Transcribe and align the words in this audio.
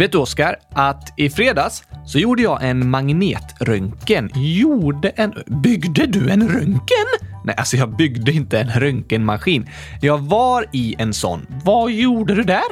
Vet 0.00 0.12
du 0.12 0.18
Oskar, 0.18 0.56
att 0.72 1.12
i 1.16 1.30
fredags 1.30 1.84
så 2.06 2.18
gjorde 2.18 2.42
jag 2.42 2.64
en 2.64 2.90
magnetröntgen. 2.90 4.30
Gjorde 4.34 5.08
en... 5.08 5.34
Byggde 5.46 6.06
du 6.06 6.30
en 6.30 6.48
röntgen? 6.48 7.06
Nej, 7.44 7.54
alltså 7.58 7.76
jag 7.76 7.96
byggde 7.96 8.32
inte 8.32 8.60
en 8.60 8.68
röntgenmaskin. 8.68 9.68
Jag 10.00 10.18
var 10.18 10.66
i 10.72 10.94
en 10.98 11.12
sån. 11.12 11.46
Vad 11.64 11.90
gjorde 11.90 12.34
du 12.34 12.42
där? 12.42 12.62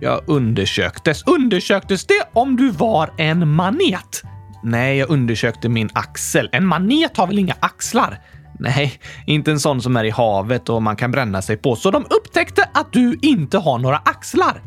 Jag 0.00 0.20
undersöktes. 0.26 1.22
Undersöktes 1.26 2.06
det 2.06 2.22
om 2.32 2.56
du 2.56 2.70
var 2.70 3.10
en 3.18 3.48
manet? 3.48 4.22
Nej, 4.62 4.98
jag 4.98 5.10
undersökte 5.10 5.68
min 5.68 5.90
axel. 5.92 6.48
En 6.52 6.66
manet 6.66 7.16
har 7.16 7.26
väl 7.26 7.38
inga 7.38 7.54
axlar? 7.60 8.20
Nej, 8.58 8.92
inte 9.26 9.50
en 9.50 9.60
sån 9.60 9.82
som 9.82 9.96
är 9.96 10.04
i 10.04 10.10
havet 10.10 10.68
och 10.68 10.82
man 10.82 10.96
kan 10.96 11.10
bränna 11.10 11.42
sig 11.42 11.56
på. 11.56 11.76
Så 11.76 11.90
de 11.90 12.04
upptäckte 12.10 12.68
att 12.74 12.92
du 12.92 13.18
inte 13.22 13.58
har 13.58 13.78
några 13.78 13.96
axlar. 13.96 14.62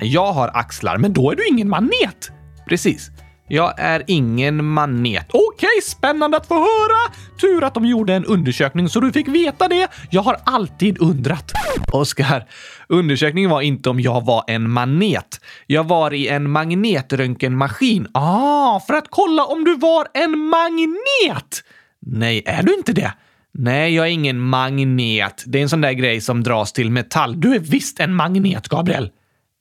Jag 0.00 0.32
har 0.32 0.50
axlar, 0.54 0.98
men 0.98 1.12
då 1.12 1.30
är 1.30 1.36
du 1.36 1.46
ingen 1.46 1.68
manet. 1.68 2.30
Precis. 2.68 3.10
Jag 3.48 3.74
är 3.78 4.02
ingen 4.06 4.64
manet. 4.64 5.26
Okej, 5.32 5.82
spännande 5.82 6.36
att 6.36 6.46
få 6.46 6.54
höra! 6.54 7.12
Tur 7.40 7.64
att 7.64 7.74
de 7.74 7.84
gjorde 7.84 8.14
en 8.14 8.24
undersökning 8.24 8.88
så 8.88 9.00
du 9.00 9.12
fick 9.12 9.28
veta 9.28 9.68
det. 9.68 9.88
Jag 10.10 10.22
har 10.22 10.36
alltid 10.44 11.02
undrat. 11.02 11.52
Oskar, 11.92 12.44
undersökningen 12.88 13.50
var 13.50 13.60
inte 13.60 13.90
om 13.90 14.00
jag 14.00 14.24
var 14.24 14.44
en 14.46 14.70
manet. 14.70 15.40
Jag 15.66 15.84
var 15.84 16.14
i 16.14 16.28
en 16.28 16.50
magnetröntgenmaskin. 16.50 18.06
Ah, 18.12 18.80
för 18.80 18.94
att 18.94 19.06
kolla 19.10 19.44
om 19.44 19.64
du 19.64 19.76
var 19.76 20.06
en 20.14 20.38
magnet! 20.38 21.62
Nej, 22.06 22.42
är 22.46 22.62
du 22.62 22.74
inte 22.74 22.92
det? 22.92 23.12
Nej, 23.58 23.94
jag 23.94 24.06
är 24.06 24.10
ingen 24.10 24.40
magnet. 24.40 25.44
Det 25.46 25.58
är 25.58 25.62
en 25.62 25.68
sån 25.68 25.80
där 25.80 25.92
grej 25.92 26.20
som 26.20 26.42
dras 26.42 26.72
till 26.72 26.90
metall. 26.90 27.40
Du 27.40 27.54
är 27.54 27.58
visst 27.58 28.00
en 28.00 28.14
magnet, 28.14 28.68
Gabriel. 28.68 29.10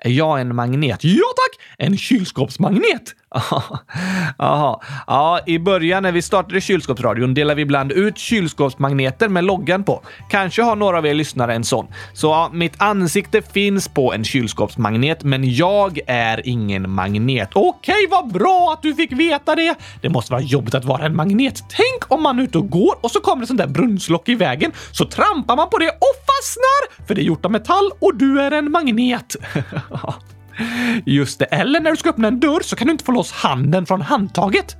Är 0.05 0.09
jag 0.09 0.41
en 0.41 0.55
magnet? 0.55 1.03
Ja 1.03 1.23
tack! 1.35 1.65
En 1.77 1.97
kylskåpsmagnet! 1.97 3.15
Jaha. 4.37 4.79
Ja, 5.07 5.39
i 5.45 5.59
början 5.59 6.03
när 6.03 6.11
vi 6.11 6.21
startade 6.21 6.61
kylskåpsradion 6.61 7.33
delade 7.33 7.55
vi 7.55 7.61
ibland 7.61 7.91
ut 7.91 8.17
kylskåpsmagneter 8.17 9.29
med 9.29 9.43
loggan 9.43 9.83
på. 9.83 10.01
Kanske 10.29 10.61
har 10.61 10.75
några 10.75 10.97
av 10.97 11.05
er 11.05 11.13
lyssnare 11.13 11.53
en 11.53 11.63
sån. 11.63 11.87
Så 12.13 12.27
ja, 12.27 12.49
mitt 12.53 12.81
ansikte 12.81 13.41
finns 13.41 13.87
på 13.87 14.13
en 14.13 14.23
kylskåpsmagnet, 14.23 15.23
men 15.23 15.55
jag 15.55 15.99
är 16.07 16.47
ingen 16.47 16.89
magnet. 16.89 17.49
Okej, 17.53 18.07
vad 18.11 18.33
bra 18.33 18.73
att 18.73 18.81
du 18.81 18.95
fick 18.95 19.11
veta 19.11 19.55
det! 19.55 19.75
Det 20.01 20.09
måste 20.09 20.31
vara 20.31 20.41
jobbigt 20.41 20.75
att 20.75 20.85
vara 20.85 21.05
en 21.05 21.15
magnet. 21.15 21.63
Tänk 21.69 22.11
om 22.11 22.23
man 22.23 22.39
är 22.39 22.43
ute 22.43 22.57
och 22.57 22.69
går 22.69 22.95
och 23.01 23.11
så 23.11 23.19
kommer 23.19 23.41
det 23.41 23.47
sånt 23.47 23.59
där 23.59 23.67
brunnslock 23.67 24.29
i 24.29 24.35
vägen, 24.35 24.71
så 24.91 25.05
trampar 25.05 25.55
man 25.55 25.69
på 25.69 25.77
det 25.77 25.89
och 25.89 26.24
fastnar! 26.35 27.05
För 27.07 27.15
det 27.15 27.21
är 27.21 27.23
gjort 27.23 27.45
av 27.45 27.51
metall 27.51 27.91
och 27.99 28.15
du 28.15 28.41
är 28.41 28.51
en 28.51 28.71
magnet. 28.71 29.35
Just 31.05 31.39
det, 31.39 31.45
eller 31.45 31.79
när 31.79 31.91
du 31.91 31.97
ska 31.97 32.09
öppna 32.09 32.27
en 32.27 32.39
dörr 32.39 32.61
så 32.61 32.75
kan 32.75 32.87
du 32.87 32.91
inte 32.91 33.03
få 33.03 33.11
loss 33.11 33.31
handen 33.31 33.85
från 33.85 34.01
handtaget. 34.01 34.75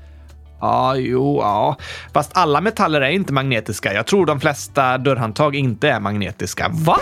Ja, 0.62 0.96
jo, 0.96 1.40
ja. 1.42 1.78
Fast 2.14 2.38
alla 2.38 2.62
metaller 2.62 3.02
är 3.02 3.10
inte 3.10 3.34
magnetiska. 3.34 3.94
Jag 3.94 4.06
tror 4.06 4.26
de 4.26 4.40
flesta 4.40 4.98
dörrhandtag 4.98 5.56
inte 5.56 5.90
är 5.90 6.00
magnetiska. 6.00 6.70
Va? 6.72 7.00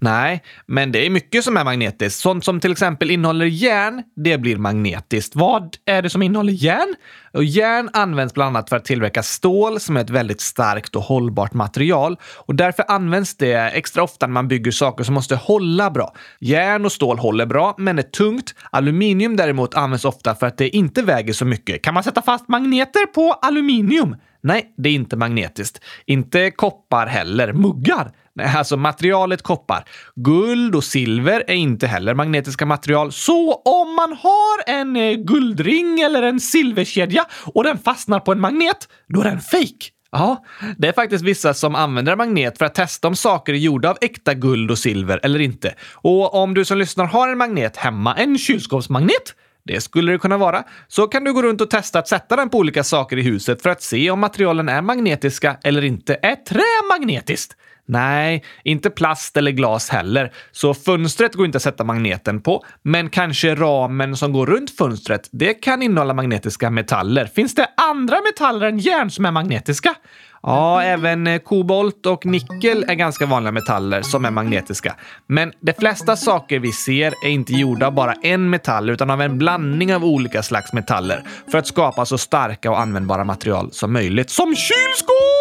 Nej, 0.00 0.42
men 0.66 0.92
det 0.92 1.06
är 1.06 1.10
mycket 1.10 1.44
som 1.44 1.56
är 1.56 1.64
magnetiskt. 1.64 2.20
Sånt 2.20 2.44
som 2.44 2.60
till 2.60 2.72
exempel 2.72 3.10
innehåller 3.10 3.46
järn, 3.46 4.02
det 4.16 4.38
blir 4.38 4.56
magnetiskt. 4.56 5.36
Vad 5.36 5.76
är 5.84 6.02
det 6.02 6.10
som 6.10 6.22
innehåller 6.22 6.52
järn? 6.52 6.94
Och 7.38 7.44
järn 7.44 7.90
används 7.92 8.34
bland 8.34 8.56
annat 8.56 8.68
för 8.68 8.76
att 8.76 8.84
tillverka 8.84 9.22
stål 9.22 9.80
som 9.80 9.96
är 9.96 10.00
ett 10.00 10.10
väldigt 10.10 10.40
starkt 10.40 10.96
och 10.96 11.02
hållbart 11.02 11.54
material 11.54 12.16
och 12.36 12.54
därför 12.54 12.84
används 12.88 13.36
det 13.36 13.54
extra 13.54 14.02
ofta 14.02 14.26
när 14.26 14.32
man 14.32 14.48
bygger 14.48 14.70
saker 14.70 15.04
som 15.04 15.14
måste 15.14 15.36
hålla 15.36 15.90
bra. 15.90 16.14
Järn 16.40 16.84
och 16.84 16.92
stål 16.92 17.18
håller 17.18 17.46
bra, 17.46 17.74
men 17.78 17.98
är 17.98 18.02
tungt. 18.02 18.54
Aluminium 18.70 19.36
däremot 19.36 19.74
används 19.74 20.04
ofta 20.04 20.34
för 20.34 20.46
att 20.46 20.58
det 20.58 20.68
inte 20.68 21.02
väger 21.02 21.32
så 21.32 21.44
mycket. 21.44 21.82
Kan 21.82 21.94
man 21.94 22.04
sätta 22.04 22.22
fast 22.22 22.48
magneter 22.48 23.06
på 23.06 23.32
aluminium? 23.32 24.16
Nej, 24.40 24.74
det 24.76 24.88
är 24.88 24.92
inte 24.94 25.16
magnetiskt. 25.16 25.84
Inte 26.06 26.50
koppar 26.50 27.06
heller. 27.06 27.52
Muggar? 27.52 28.12
Nej, 28.38 28.54
alltså 28.56 28.76
materialet 28.76 29.42
koppar. 29.42 29.84
Guld 30.14 30.74
och 30.74 30.84
silver 30.84 31.44
är 31.46 31.54
inte 31.54 31.86
heller 31.86 32.14
magnetiska 32.14 32.66
material. 32.66 33.12
Så 33.12 33.54
om 33.54 33.94
man 33.94 34.12
har 34.12 34.74
en 34.74 34.96
eh, 34.96 35.12
guldring 35.12 36.00
eller 36.00 36.22
en 36.22 36.40
silverkedja 36.40 37.24
och 37.54 37.64
den 37.64 37.78
fastnar 37.78 38.20
på 38.20 38.32
en 38.32 38.40
magnet, 38.40 38.88
då 39.08 39.20
är 39.20 39.24
den 39.24 39.40
fake. 39.40 39.90
Ja, 40.10 40.44
det 40.78 40.88
är 40.88 40.92
faktiskt 40.92 41.24
vissa 41.24 41.54
som 41.54 41.74
använder 41.74 42.16
magnet 42.16 42.58
för 42.58 42.64
att 42.64 42.74
testa 42.74 43.08
om 43.08 43.16
saker 43.16 43.52
är 43.52 43.58
gjorda 43.58 43.90
av 43.90 43.98
äkta 44.00 44.34
guld 44.34 44.70
och 44.70 44.78
silver 44.78 45.20
eller 45.22 45.38
inte. 45.38 45.74
Och 45.92 46.34
om 46.34 46.54
du 46.54 46.64
som 46.64 46.78
lyssnar 46.78 47.04
har 47.04 47.28
en 47.28 47.38
magnet 47.38 47.76
hemma, 47.76 48.14
en 48.14 48.38
kylskåpsmagnet, 48.38 49.34
det 49.64 49.80
skulle 49.80 50.12
det 50.12 50.18
kunna 50.18 50.38
vara. 50.38 50.62
Så 50.88 51.06
kan 51.06 51.24
du 51.24 51.32
gå 51.32 51.42
runt 51.42 51.60
och 51.60 51.70
testa 51.70 51.98
att 51.98 52.08
sätta 52.08 52.36
den 52.36 52.48
på 52.48 52.58
olika 52.58 52.84
saker 52.84 53.16
i 53.16 53.22
huset 53.22 53.62
för 53.62 53.70
att 53.70 53.82
se 53.82 54.10
om 54.10 54.20
materialen 54.20 54.68
är 54.68 54.82
magnetiska 54.82 55.56
eller 55.64 55.84
inte. 55.84 56.18
Är 56.22 56.36
trä 56.36 56.88
magnetiskt? 56.90 57.56
Nej, 57.88 58.44
inte 58.64 58.90
plast 58.90 59.36
eller 59.36 59.50
glas 59.50 59.88
heller. 59.88 60.32
Så 60.52 60.74
fönstret 60.74 61.34
går 61.34 61.46
inte 61.46 61.56
att 61.56 61.62
sätta 61.62 61.84
magneten 61.84 62.40
på, 62.40 62.64
men 62.82 63.10
kanske 63.10 63.54
ramen 63.54 64.16
som 64.16 64.32
går 64.32 64.46
runt 64.46 64.70
fönstret, 64.70 65.28
det 65.32 65.54
kan 65.54 65.82
innehålla 65.82 66.14
magnetiska 66.14 66.70
metaller. 66.70 67.26
Finns 67.26 67.54
det 67.54 67.66
andra 67.76 68.20
metaller 68.20 68.66
än 68.66 68.78
järn 68.78 69.10
som 69.10 69.24
är 69.24 69.30
magnetiska? 69.30 69.94
Ja, 70.42 70.82
även 70.82 71.26
eh, 71.26 71.38
kobolt 71.38 72.06
och 72.06 72.26
nickel 72.26 72.84
är 72.88 72.94
ganska 72.94 73.26
vanliga 73.26 73.52
metaller 73.52 74.02
som 74.02 74.24
är 74.24 74.30
magnetiska. 74.30 74.94
Men 75.26 75.52
de 75.60 75.72
flesta 75.72 76.16
saker 76.16 76.58
vi 76.58 76.72
ser 76.72 77.14
är 77.24 77.28
inte 77.28 77.52
gjorda 77.52 77.86
av 77.86 77.94
bara 77.94 78.12
en 78.12 78.50
metall 78.50 78.90
utan 78.90 79.10
av 79.10 79.22
en 79.22 79.38
blandning 79.38 79.94
av 79.94 80.04
olika 80.04 80.42
slags 80.42 80.72
metaller 80.72 81.24
för 81.50 81.58
att 81.58 81.66
skapa 81.66 82.04
så 82.04 82.18
starka 82.18 82.70
och 82.70 82.80
användbara 82.80 83.24
material 83.24 83.72
som 83.72 83.92
möjligt. 83.92 84.30
Som 84.30 84.54
kylskåp! 84.56 85.37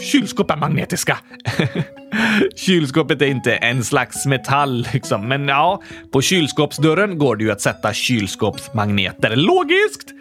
Kylskåp 0.00 0.50
är 0.50 0.56
magnetiska. 0.56 1.18
Kylskåpet 2.56 3.22
är 3.22 3.26
inte 3.26 3.56
en 3.56 3.84
slags 3.84 4.26
metall, 4.26 4.86
liksom. 4.92 5.28
men 5.28 5.48
ja, 5.48 5.82
på 6.12 6.22
kylskåpsdörren 6.22 7.18
går 7.18 7.36
det 7.36 7.44
ju 7.44 7.50
att 7.50 7.60
sätta 7.60 7.92
kylskåpsmagneter. 7.92 9.36
Logiskt! 9.36 10.12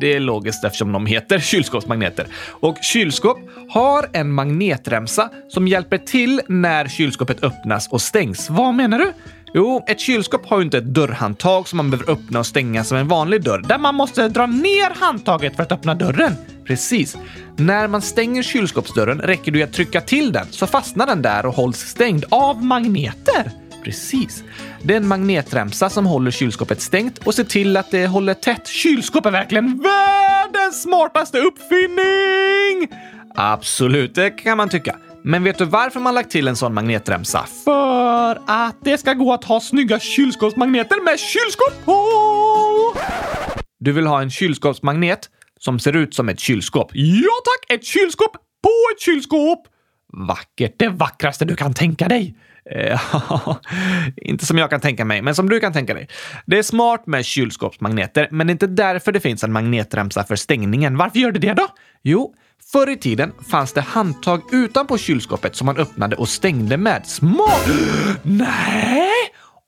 Det 0.00 0.14
är 0.14 0.20
logiskt 0.20 0.64
eftersom 0.64 0.92
de 0.92 1.06
heter 1.06 1.38
kylskåpsmagneter. 1.38 2.26
Och 2.50 2.76
kylskåp 2.82 3.38
har 3.68 4.08
en 4.12 4.32
magnetremsa 4.32 5.30
som 5.48 5.68
hjälper 5.68 5.98
till 5.98 6.40
när 6.48 6.88
kylskåpet 6.88 7.44
öppnas 7.44 7.88
och 7.88 8.00
stängs. 8.00 8.50
Vad 8.50 8.74
menar 8.74 8.98
du? 8.98 9.12
Jo, 9.54 9.84
ett 9.86 10.00
kylskåp 10.00 10.46
har 10.46 10.58
ju 10.58 10.64
inte 10.64 10.78
ett 10.78 10.94
dörrhandtag 10.94 11.68
som 11.68 11.76
man 11.76 11.90
behöver 11.90 12.12
öppna 12.12 12.38
och 12.38 12.46
stänga 12.46 12.84
som 12.84 12.98
en 12.98 13.08
vanlig 13.08 13.42
dörr, 13.42 13.64
där 13.68 13.78
man 13.78 13.94
måste 13.94 14.28
dra 14.28 14.46
ner 14.46 15.00
handtaget 15.00 15.56
för 15.56 15.62
att 15.62 15.72
öppna 15.72 15.94
dörren. 15.94 16.36
Precis. 16.64 17.16
När 17.56 17.88
man 17.88 18.02
stänger 18.02 18.42
kylskåpsdörren 18.42 19.20
räcker 19.20 19.52
det 19.52 19.58
ju 19.58 19.64
att 19.64 19.72
trycka 19.72 20.00
till 20.00 20.32
den 20.32 20.46
så 20.50 20.66
fastnar 20.66 21.06
den 21.06 21.22
där 21.22 21.46
och 21.46 21.54
hålls 21.54 21.78
stängd 21.78 22.24
av 22.28 22.64
magneter. 22.64 23.50
Precis. 23.84 24.44
Det 24.82 24.92
är 24.92 24.96
en 24.96 25.08
magnetremsa 25.08 25.90
som 25.90 26.06
håller 26.06 26.30
kylskåpet 26.30 26.80
stängt 26.80 27.18
och 27.18 27.34
ser 27.34 27.44
till 27.44 27.76
att 27.76 27.90
det 27.90 28.06
håller 28.06 28.34
tätt. 28.34 28.66
Kylskåp 28.66 29.26
är 29.26 29.30
verkligen 29.30 29.82
världens 29.82 30.82
smartaste 30.82 31.38
uppfinning! 31.38 32.88
Absolut, 33.34 34.14
det 34.14 34.30
kan 34.30 34.56
man 34.56 34.68
tycka. 34.68 34.96
Men 35.22 35.44
vet 35.44 35.58
du 35.58 35.64
varför 35.64 36.00
man 36.00 36.14
lagt 36.14 36.30
till 36.30 36.48
en 36.48 36.56
sån 36.56 36.74
magnetremsa? 36.74 37.46
För 37.64 38.42
att 38.46 38.76
det 38.84 38.98
ska 38.98 39.12
gå 39.12 39.32
att 39.32 39.44
ha 39.44 39.60
snygga 39.60 39.98
kylskåpsmagneter 40.00 41.04
med 41.04 41.18
kylskåp 41.18 41.84
på! 41.84 42.06
Du 43.78 43.92
vill 43.92 44.06
ha 44.06 44.22
en 44.22 44.30
kylskåpsmagnet 44.30 45.30
som 45.58 45.78
ser 45.78 45.96
ut 45.96 46.14
som 46.14 46.28
ett 46.28 46.40
kylskåp? 46.40 46.90
Ja 46.94 47.32
tack! 47.44 47.78
Ett 47.78 47.84
kylskåp 47.84 48.32
på 48.62 48.94
ett 48.94 49.00
kylskåp! 49.02 49.66
Vackert, 50.12 50.74
det 50.76 50.88
vackraste 50.88 51.44
du 51.44 51.56
kan 51.56 51.74
tänka 51.74 52.08
dig. 52.08 52.36
Eh, 52.70 53.00
inte 54.16 54.46
som 54.46 54.58
jag 54.58 54.70
kan 54.70 54.80
tänka 54.80 55.04
mig, 55.04 55.22
men 55.22 55.34
som 55.34 55.48
du 55.48 55.60
kan 55.60 55.72
tänka 55.72 55.94
dig. 55.94 56.08
Det 56.46 56.58
är 56.58 56.62
smart 56.62 57.06
med 57.06 57.24
kylskåpsmagneter, 57.24 58.28
men 58.30 58.46
det 58.46 58.50
är 58.50 58.52
inte 58.52 58.66
därför 58.66 59.12
det 59.12 59.20
finns 59.20 59.44
en 59.44 59.52
magnetremsa 59.52 60.24
för 60.24 60.36
stängningen. 60.36 60.96
Varför 60.96 61.18
gör 61.18 61.32
det 61.32 61.38
det 61.38 61.52
då? 61.52 61.68
Jo, 62.02 62.34
Förr 62.72 62.90
i 62.90 62.96
tiden 62.96 63.32
fanns 63.50 63.72
det 63.72 63.80
handtag 63.80 64.42
utanpå 64.54 64.98
kylskåpet 64.98 65.56
som 65.56 65.66
man 65.66 65.76
öppnade 65.76 66.16
och 66.16 66.28
stängde 66.28 66.76
med. 66.76 67.06
Smart! 67.06 67.66
Nej! 68.22 69.10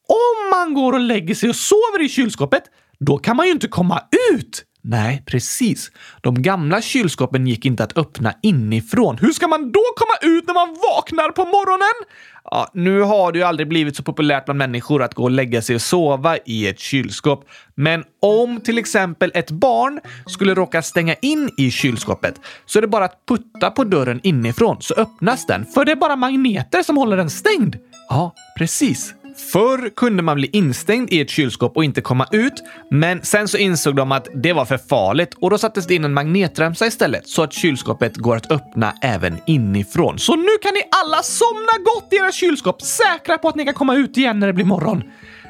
Om 0.09 0.51
man 0.59 0.75
går 0.75 0.93
och 0.93 1.01
lägger 1.01 1.35
sig 1.35 1.49
och 1.49 1.57
sover 1.57 2.05
i 2.05 2.09
kylskåpet, 2.09 2.63
då 2.99 3.19
kan 3.19 3.37
man 3.37 3.47
ju 3.47 3.53
inte 3.53 3.69
komma 3.69 4.03
ut! 4.31 4.65
Nej, 4.85 5.23
precis. 5.27 5.91
De 6.21 6.43
gamla 6.43 6.83
kylskåpen 6.83 7.47
gick 7.47 7.67
inte 7.67 7.85
att 7.85 7.99
öppna 7.99 8.35
inifrån. 8.43 9.19
Hur 9.21 9.33
ska 9.33 9.49
man 9.49 9.73
då 9.73 9.83
komma 9.97 10.35
ut 10.35 10.47
när 10.47 10.55
man 10.55 10.69
vaknar 10.69 11.31
på 11.31 11.45
morgonen? 11.45 12.09
Ja, 12.45 12.71
nu 12.75 13.01
har 13.01 13.33
det 13.33 13.39
ju 13.39 13.45
aldrig 13.45 13.69
blivit 13.69 13.97
så 13.97 14.03
populärt 14.03 14.45
bland 14.45 14.59
människor 14.59 15.03
att 15.03 15.15
gå 15.15 15.23
och 15.23 15.31
lägga 15.31 15.63
sig 15.63 15.75
och 15.75 15.83
sova 15.83 16.37
i 16.45 16.69
ett 16.69 16.79
kylskåp. 16.79 17.45
Men 17.75 18.05
om 18.23 18.61
till 18.61 18.79
exempel 18.79 19.31
ett 19.35 19.51
barn 19.51 20.01
skulle 20.27 20.55
råka 20.55 20.83
stänga 20.83 21.15
in 21.15 21.51
i 21.59 21.71
kylskåpet 21.71 22.35
så 22.67 22.79
är 22.79 22.81
det 22.81 22.89
bara 22.89 23.05
att 23.05 23.27
putta 23.27 23.71
på 23.71 23.85
dörren 23.85 24.21
inifrån 24.23 24.77
så 24.81 24.95
öppnas 24.95 25.47
den. 25.47 25.67
För 25.67 25.85
det 25.85 25.93
är 25.93 25.97
bara 25.97 26.17
magneter 26.17 26.83
som 26.83 26.97
håller 26.97 27.17
den 27.17 27.31
stängd. 27.31 27.77
Ja, 28.09 28.35
precis. 28.59 29.15
Förr 29.37 29.91
kunde 29.97 30.23
man 30.23 30.37
bli 30.37 30.51
instängd 30.53 31.13
i 31.13 31.21
ett 31.21 31.31
kylskåp 31.31 31.77
och 31.77 31.85
inte 31.85 32.01
komma 32.01 32.27
ut, 32.33 32.53
men 32.91 33.23
sen 33.23 33.49
så 33.49 33.59
insåg 33.59 33.97
de 33.97 34.13
att 34.13 34.29
det 34.35 34.53
var 34.53 34.65
för 34.65 34.79
farligt 34.79 35.35
och 35.41 35.51
då 35.51 35.59
sattes 35.59 35.87
det 35.87 35.95
in 35.95 36.05
en 36.05 36.15
magnetremsa 36.15 36.87
istället 36.87 37.29
så 37.29 37.43
att 37.43 37.53
kylskåpet 37.53 38.17
går 38.17 38.37
att 38.37 38.53
öppna 38.53 38.95
även 39.03 39.39
inifrån. 39.47 40.19
Så 40.19 40.37
nu 40.37 40.59
kan 40.63 40.75
ni 40.75 40.81
alla 41.05 41.23
somna 41.23 41.73
gott 41.85 42.13
i 42.13 42.17
era 42.17 42.33
kylskåp, 42.33 42.83
säkra 42.83 43.39
på 43.39 43.49
att 43.49 43.55
ni 43.55 43.65
kan 43.65 43.75
komma 43.75 43.97
ut 43.97 44.17
igen 44.17 44.39
när 44.39 44.47
det 44.47 44.53
blir 44.53 44.65
morgon. 44.65 45.03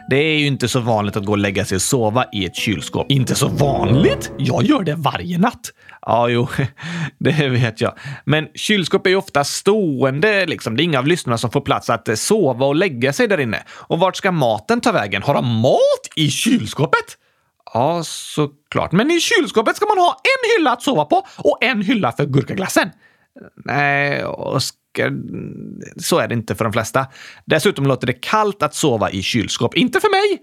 Det 0.08 0.16
är 0.16 0.38
ju 0.38 0.46
inte 0.46 0.68
så 0.68 0.80
vanligt 0.80 1.16
att 1.16 1.24
gå 1.24 1.32
och 1.32 1.38
lägga 1.38 1.64
sig 1.64 1.76
och 1.76 1.82
sova 1.82 2.24
i 2.32 2.44
ett 2.44 2.56
kylskåp. 2.56 3.10
Inte 3.10 3.34
så 3.34 3.48
vanligt? 3.48 4.32
Jag 4.38 4.62
gör 4.62 4.82
det 4.82 4.94
varje 4.94 5.38
natt. 5.38 5.72
Ja, 6.02 6.28
jo, 6.28 6.48
det 7.18 7.48
vet 7.48 7.80
jag. 7.80 7.94
Men 8.24 8.48
kylskåp 8.54 9.06
är 9.06 9.10
ju 9.10 9.16
ofta 9.16 9.44
stående, 9.44 10.46
liksom. 10.46 10.76
Det 10.76 10.82
är 10.82 10.84
inga 10.84 10.98
av 10.98 11.06
lyssnarna 11.06 11.38
som 11.38 11.50
får 11.50 11.60
plats 11.60 11.90
att 11.90 12.08
eh, 12.08 12.14
sova 12.14 12.66
och 12.66 12.74
lägga 12.74 13.12
sig 13.12 13.28
där 13.28 13.40
inne. 13.40 13.62
Och 13.70 13.98
vart 13.98 14.16
ska 14.16 14.32
maten 14.32 14.80
ta 14.80 14.92
vägen? 14.92 15.22
Har 15.22 15.34
de 15.34 15.60
mat 15.60 16.08
i 16.16 16.30
kylskåpet? 16.30 17.18
Ja, 17.74 18.02
såklart. 18.04 18.92
Men 18.92 19.10
i 19.10 19.20
kylskåpet 19.20 19.76
ska 19.76 19.86
man 19.86 19.98
ha 19.98 20.20
en 20.22 20.58
hylla 20.58 20.72
att 20.72 20.82
sova 20.82 21.04
på 21.04 21.26
och 21.36 21.58
en 21.64 21.82
hylla 21.82 22.12
för 22.12 22.26
gurkaglassen. 22.26 22.90
Nej, 23.64 24.24
Oskar, 24.92 25.12
så 25.96 26.18
är 26.18 26.28
det 26.28 26.34
inte 26.34 26.54
för 26.54 26.64
de 26.64 26.72
flesta. 26.72 27.06
Dessutom 27.44 27.86
låter 27.86 28.06
det 28.06 28.12
kallt 28.12 28.62
att 28.62 28.74
sova 28.74 29.10
i 29.10 29.22
kylskåp. 29.22 29.76
Inte 29.76 30.00
för 30.00 30.10
mig! 30.10 30.42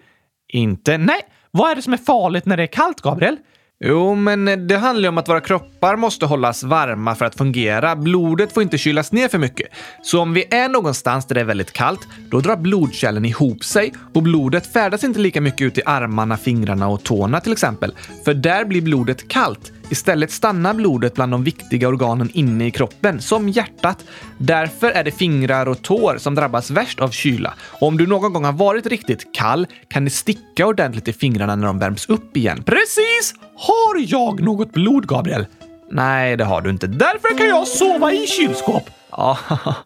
Inte? 0.53 0.97
Nej. 0.97 1.21
Vad 1.51 1.71
är 1.71 1.75
det 1.75 1.81
som 1.81 1.93
är 1.93 1.97
farligt 1.97 2.45
när 2.45 2.57
det 2.57 2.63
är 2.63 2.67
kallt, 2.67 3.01
Gabriel? 3.01 3.37
Jo, 3.85 4.15
men 4.15 4.67
det 4.67 4.77
handlar 4.77 5.03
ju 5.03 5.09
om 5.09 5.17
att 5.17 5.29
våra 5.29 5.41
kroppar 5.41 5.95
måste 5.95 6.25
hållas 6.25 6.63
varma 6.63 7.15
för 7.15 7.25
att 7.25 7.35
fungera. 7.35 7.95
Blodet 7.95 8.53
får 8.53 8.63
inte 8.63 8.77
kylas 8.77 9.11
ner 9.11 9.27
för 9.27 9.37
mycket. 9.37 9.67
Så 10.01 10.21
om 10.21 10.33
vi 10.33 10.45
är 10.51 10.69
någonstans 10.69 11.25
där 11.25 11.35
det 11.35 11.41
är 11.41 11.45
väldigt 11.45 11.71
kallt, 11.71 12.07
då 12.31 12.39
drar 12.39 12.57
blodkärlen 12.57 13.25
ihop 13.25 13.63
sig 13.63 13.93
och 14.13 14.23
blodet 14.23 14.73
färdas 14.73 15.03
inte 15.03 15.19
lika 15.19 15.41
mycket 15.41 15.61
ut 15.61 15.77
i 15.77 15.81
armarna, 15.85 16.37
fingrarna 16.37 16.87
och 16.87 17.03
tårna 17.03 17.39
till 17.39 17.51
exempel. 17.51 17.95
För 18.25 18.33
där 18.33 18.65
blir 18.65 18.81
blodet 18.81 19.27
kallt. 19.27 19.71
Istället 19.89 20.31
stannar 20.31 20.73
blodet 20.73 21.13
bland 21.13 21.31
de 21.31 21.43
viktiga 21.43 21.87
organen 21.87 22.29
inne 22.33 22.67
i 22.67 22.71
kroppen, 22.71 23.21
som 23.21 23.49
hjärtat. 23.49 24.05
Därför 24.37 24.91
är 24.91 25.03
det 25.03 25.11
fingrar 25.11 25.65
och 25.65 25.81
tår 25.81 26.17
som 26.17 26.35
drabbas 26.35 26.71
värst 26.71 26.99
av 26.99 27.09
kyla. 27.09 27.53
Och 27.79 27.87
om 27.87 27.97
du 27.97 28.07
någon 28.07 28.33
gång 28.33 28.45
har 28.45 28.53
varit 28.53 28.85
riktigt 28.85 29.33
kall 29.33 29.67
kan 29.87 30.05
det 30.05 30.11
sticka 30.11 30.67
ordentligt 30.67 31.07
i 31.07 31.13
fingrarna 31.13 31.55
när 31.55 31.67
de 31.67 31.79
värms 31.79 32.09
upp 32.09 32.37
igen. 32.37 32.63
Precis! 32.65 33.33
Har 33.55 33.97
jag 33.97 34.41
något 34.41 34.73
blod, 34.73 35.07
Gabriel? 35.07 35.45
Nej, 35.91 36.37
det 36.37 36.43
har 36.43 36.61
du 36.61 36.69
inte. 36.69 36.87
Därför 36.87 37.37
kan 37.37 37.47
jag 37.47 37.67
sova 37.67 38.13
i 38.13 38.27
kylskåp. 38.27 38.89
Ja, 39.11 39.37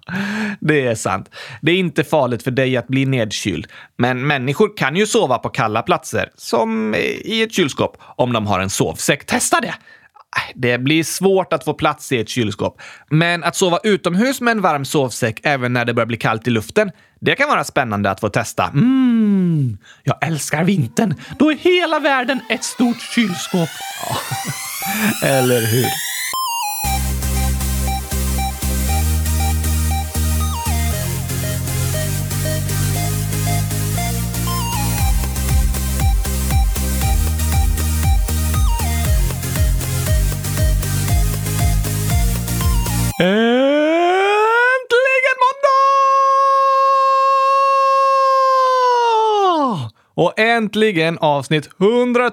det 0.60 0.88
är 0.88 0.96
sant. 0.96 1.30
Det 1.62 1.72
är 1.72 1.78
inte 1.78 2.04
farligt 2.04 2.44
för 2.44 2.52
dig 2.52 2.78
att 2.78 2.88
bli 2.88 3.06
nedkyld. 3.06 3.68
Men 3.98 4.28
människor 4.28 4.78
kan 4.78 4.96
ju 4.96 5.08
sova 5.08 5.38
på 5.38 5.50
kalla 5.50 5.82
platser, 5.82 6.30
som 6.36 6.96
i 6.96 7.44
ett 7.44 7.54
kylskåp, 7.54 7.98
om 8.16 8.34
de 8.34 8.48
har 8.48 8.60
en 8.60 8.70
sovsäck. 8.70 9.26
Testa 9.26 9.62
det! 9.62 9.68
Äh, 10.38 10.52
det 10.56 10.78
blir 10.78 11.04
svårt 11.04 11.54
att 11.54 11.64
få 11.64 11.74
plats 11.74 12.12
i 12.12 12.20
ett 12.20 12.30
kylskåp. 12.30 12.82
Men 13.10 13.44
att 13.44 13.56
sova 13.56 13.80
utomhus 13.84 14.42
med 14.42 14.52
en 14.52 14.62
varm 14.62 14.86
sovsäck 14.86 15.40
även 15.44 15.74
när 15.74 15.86
det 15.86 15.94
börjar 15.94 16.08
bli 16.08 16.18
kallt 16.18 16.48
i 16.48 16.52
luften, 16.52 16.92
det 17.20 17.36
kan 17.36 17.50
vara 17.50 17.64
spännande 17.64 18.12
att 18.12 18.20
få 18.20 18.30
testa. 18.30 18.64
Mm, 18.74 19.78
jag 20.04 20.28
älskar 20.28 20.64
vintern. 20.64 21.16
Då 21.40 21.52
är 21.52 21.56
hela 21.56 22.00
världen 22.00 22.40
ett 22.50 22.64
stort 22.64 23.02
kylskåp. 23.16 23.70
Eller 25.26 25.62
hur? 25.62 26.13
Och 50.24 50.40
äntligen 50.40 51.18
avsnitt 51.18 51.70
100 51.80 52.32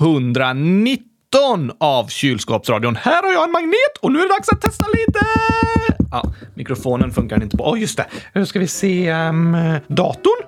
119 0.00 1.72
av 1.80 2.06
Kylskåpsradion. 2.06 2.96
Här 2.96 3.22
har 3.22 3.32
jag 3.32 3.44
en 3.44 3.52
magnet 3.52 3.96
och 4.00 4.12
nu 4.12 4.18
är 4.18 4.22
det 4.22 4.28
dags 4.28 4.48
att 4.48 4.60
testa 4.60 4.86
lite! 4.88 5.18
Ja, 6.10 6.32
mikrofonen 6.54 7.10
funkar 7.10 7.42
inte 7.42 7.56
på. 7.56 7.64
Åh, 7.64 7.74
oh, 7.74 7.80
just 7.80 7.96
det. 7.96 8.06
Nu 8.34 8.46
ska 8.46 8.58
vi 8.58 8.66
se. 8.66 9.12
Um, 9.12 9.56
datorn? 9.86 10.46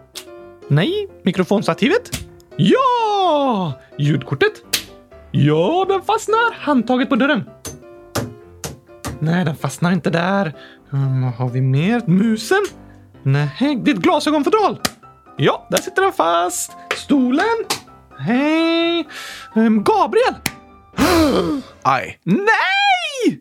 Nej. 0.68 1.08
Mikrofonstativet? 1.22 2.10
Ja! 2.56 3.72
Ljudkortet? 3.98 4.52
Ja, 5.30 5.86
den 5.88 6.02
fastnar. 6.02 6.54
Handtaget 6.54 7.08
på 7.08 7.16
dörren? 7.16 7.44
Nej, 9.18 9.44
den 9.44 9.56
fastnar 9.56 9.92
inte 9.92 10.10
där. 10.10 10.54
Um, 10.90 11.22
vad 11.22 11.32
har 11.32 11.48
vi 11.48 11.60
mer? 11.60 12.02
Musen? 12.06 12.62
Nej, 13.22 13.76
ditt 13.84 13.96
glasögonfodral? 13.96 14.78
Ja, 15.36 15.66
där 15.70 15.78
sitter 15.78 16.02
den 16.02 16.12
fast. 16.12 16.72
Stolen? 16.96 17.64
Hej. 18.18 19.08
Um, 19.54 19.84
Gabriel? 19.84 20.34
Aj. 21.82 22.18
Nej! 22.24 23.40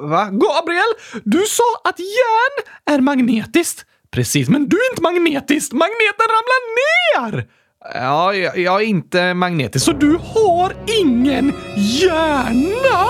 Va? 0.00 0.24
Gabriel, 0.24 0.92
du 1.24 1.46
sa 1.46 1.64
att 1.84 1.98
järn 1.98 2.64
är 2.96 3.00
magnetiskt. 3.00 3.86
Precis, 4.10 4.48
men 4.48 4.68
du 4.68 4.76
är 4.76 4.90
inte 4.92 5.02
magnetisk. 5.02 5.72
Magneten 5.72 6.26
ramlar 6.28 6.60
ner! 6.76 7.48
Ja, 7.94 8.34
jag, 8.34 8.58
jag 8.58 8.82
är 8.82 8.86
inte 8.86 9.34
magnetisk, 9.34 9.84
så 9.84 9.92
du 9.92 10.18
har 10.34 10.76
ingen 11.00 11.52
hjärna? 11.76 13.06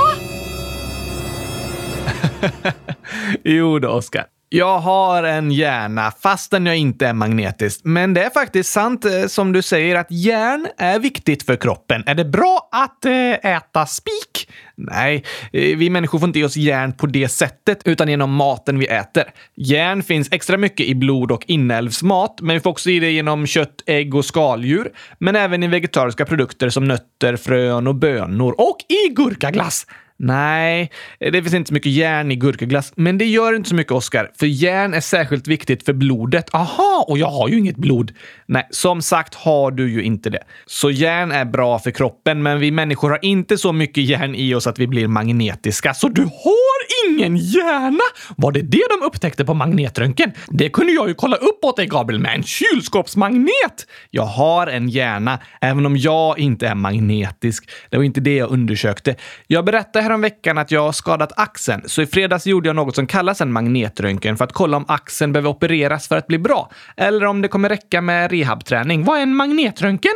jo 3.45 3.79
då, 3.79 3.89
Oskar. 3.89 4.36
Jag 4.49 4.79
har 4.79 5.23
en 5.23 5.53
hjärna 5.53 6.11
fastän 6.11 6.67
jag 6.67 6.77
inte 6.77 7.07
är 7.07 7.13
magnetisk. 7.13 7.81
Men 7.85 8.15
det 8.15 8.25
är 8.25 8.31
faktiskt 8.31 8.73
sant 8.73 9.05
eh, 9.05 9.27
som 9.27 9.53
du 9.53 9.63
säger 9.63 9.97
att 9.97 10.07
järn 10.11 10.67
är 10.79 10.99
viktigt 10.99 11.43
för 11.43 11.57
kroppen. 11.57 12.05
Är 12.07 12.15
det 12.15 12.25
bra 12.25 12.69
att 12.73 13.05
eh, 13.05 13.53
äta 13.57 13.87
spik? 13.87 14.51
Nej, 14.75 15.25
eh, 15.53 15.77
vi 15.77 15.91
människor 15.91 16.19
får 16.19 16.29
inte 16.29 16.39
i 16.39 16.45
oss 16.45 16.57
järn 16.57 16.93
på 16.93 17.07
det 17.07 17.29
sättet, 17.29 17.81
utan 17.85 18.09
genom 18.09 18.35
maten 18.35 18.79
vi 18.79 18.87
äter. 18.87 19.25
Järn 19.57 20.03
finns 20.03 20.29
extra 20.33 20.57
mycket 20.57 20.87
i 20.87 20.95
blod 20.95 21.33
och 21.33 21.45
inälvsmat, 21.47 22.39
men 22.41 22.57
vi 22.57 22.61
får 22.61 22.71
också 22.71 22.91
i 22.91 23.01
det 23.01 23.11
genom 23.11 23.47
kött, 23.47 23.83
ägg 23.87 24.15
och 24.15 24.25
skaldjur, 24.25 24.93
men 25.19 25.37
även 25.37 25.63
i 25.63 25.67
vegetariska 25.67 26.25
produkter 26.25 26.71
som 26.71 26.85
nötter, 26.85 27.37
frön 27.37 27.87
och 27.87 27.95
bönor 27.95 28.55
och 28.61 28.77
i 28.89 29.09
gurkaglass. 29.15 29.87
Nej, 30.19 30.91
eh, 31.21 31.33
det 31.33 31.43
finns 31.43 31.55
inte 31.55 31.69
så 31.69 31.75
mycket 31.75 31.93
järn 31.93 32.33
i 32.33 32.37
gurkaglass, 32.37 32.93
men 32.97 33.19
det 33.19 33.25
gör 33.25 33.57
inte 33.57 33.69
så 33.69 33.75
mycket, 33.75 33.93
Oskar, 33.93 34.31
för 34.39 34.47
järn 34.47 34.95
är 34.95 35.01
särskilt 35.01 35.49
viktigt 35.49 35.85
för 35.85 35.93
blodet. 35.93 36.55
Aha, 36.55 37.05
och 37.09 37.19
jag 37.19 37.27
har 37.27 37.49
ju 37.49 37.59
inget 37.59 37.77
blod. 37.77 38.13
Nej, 38.47 38.67
som 38.71 39.03
sagt 39.03 39.35
har 39.35 39.71
du 39.71 39.91
ju 39.91 40.03
inte 40.03 40.31
det. 40.31 40.43
Så 40.67 40.91
järn 40.91 41.33
är 41.33 41.45
bra 41.45 41.79
för 41.79 41.91
kroppen, 41.91 42.43
men 42.43 42.61
vi 42.61 42.71
människor 42.71 43.11
har 43.11 43.19
inte 43.23 43.59
så 43.59 43.73
mycket 43.73 44.05
järn 44.05 44.35
i 44.35 44.55
oss 44.55 44.67
att 44.67 44.79
vi 44.79 44.87
blir 44.87 45.09
magnetiska. 45.09 45.95
Så 45.95 46.09
du 46.09 46.23
har 46.23 46.96
ingen 47.09 47.37
hjärna? 47.37 48.05
Var 48.37 48.53
det 48.53 48.63
det 48.63 48.83
de 48.91 49.07
upptäckte 49.07 49.45
på 49.45 49.55
magnetröntgen? 49.55 50.33
Det 50.49 50.69
kunde 50.69 50.93
jag 50.93 51.09
ju 51.09 51.15
kolla 51.15 51.37
upp 51.37 51.65
åt 51.65 51.77
dig, 51.77 51.87
Gabriel, 51.87 52.23
med 52.23 52.35
en 52.35 52.43
kylskåpsmagnet. 52.43 53.87
Jag 54.11 54.27
har 54.27 54.67
en 54.67 54.89
hjärna, 54.89 55.39
även 55.61 55.87
om 55.87 55.97
jag 55.97 56.39
inte 56.39 56.67
är 56.69 56.75
magnetisk. 56.75 57.71
Det 57.91 57.97
var 57.97 58.05
inte 58.05 58.21
det 58.21 58.37
jag 58.37 58.51
undersökte. 58.51 59.15
Jag 59.47 59.65
berättade 59.65 60.03
häromveckan 60.03 60.59
att 60.59 60.71
jag 60.71 60.81
har 60.81 60.93
skadat 60.93 61.33
axeln, 61.37 61.83
så 61.87 62.03
i 62.03 62.07
fredags 62.07 62.47
gjorde 62.47 62.69
jag 62.69 62.77
något 62.77 62.95
som 62.95 63.07
kallas 63.07 63.41
en 63.41 63.53
magnetröntgen 63.53 64.37
för 64.37 64.45
att 64.45 64.53
kolla 64.53 64.77
om 64.77 64.85
axeln 64.89 65.33
behöver 65.33 65.51
opereras 65.51 66.09
för 66.09 66.17
att 66.17 66.27
bli 66.27 66.39
bra, 66.39 66.71
eller 66.97 67.27
om 67.27 67.43
det 67.43 67.49
kommer 67.49 67.69
räcka 67.69 68.01
med 68.01 68.31
rehabträning. 68.31 69.05
Vad 69.05 69.19
är 69.19 69.23
en 69.23 69.37
magnetröntgen? 69.37 70.15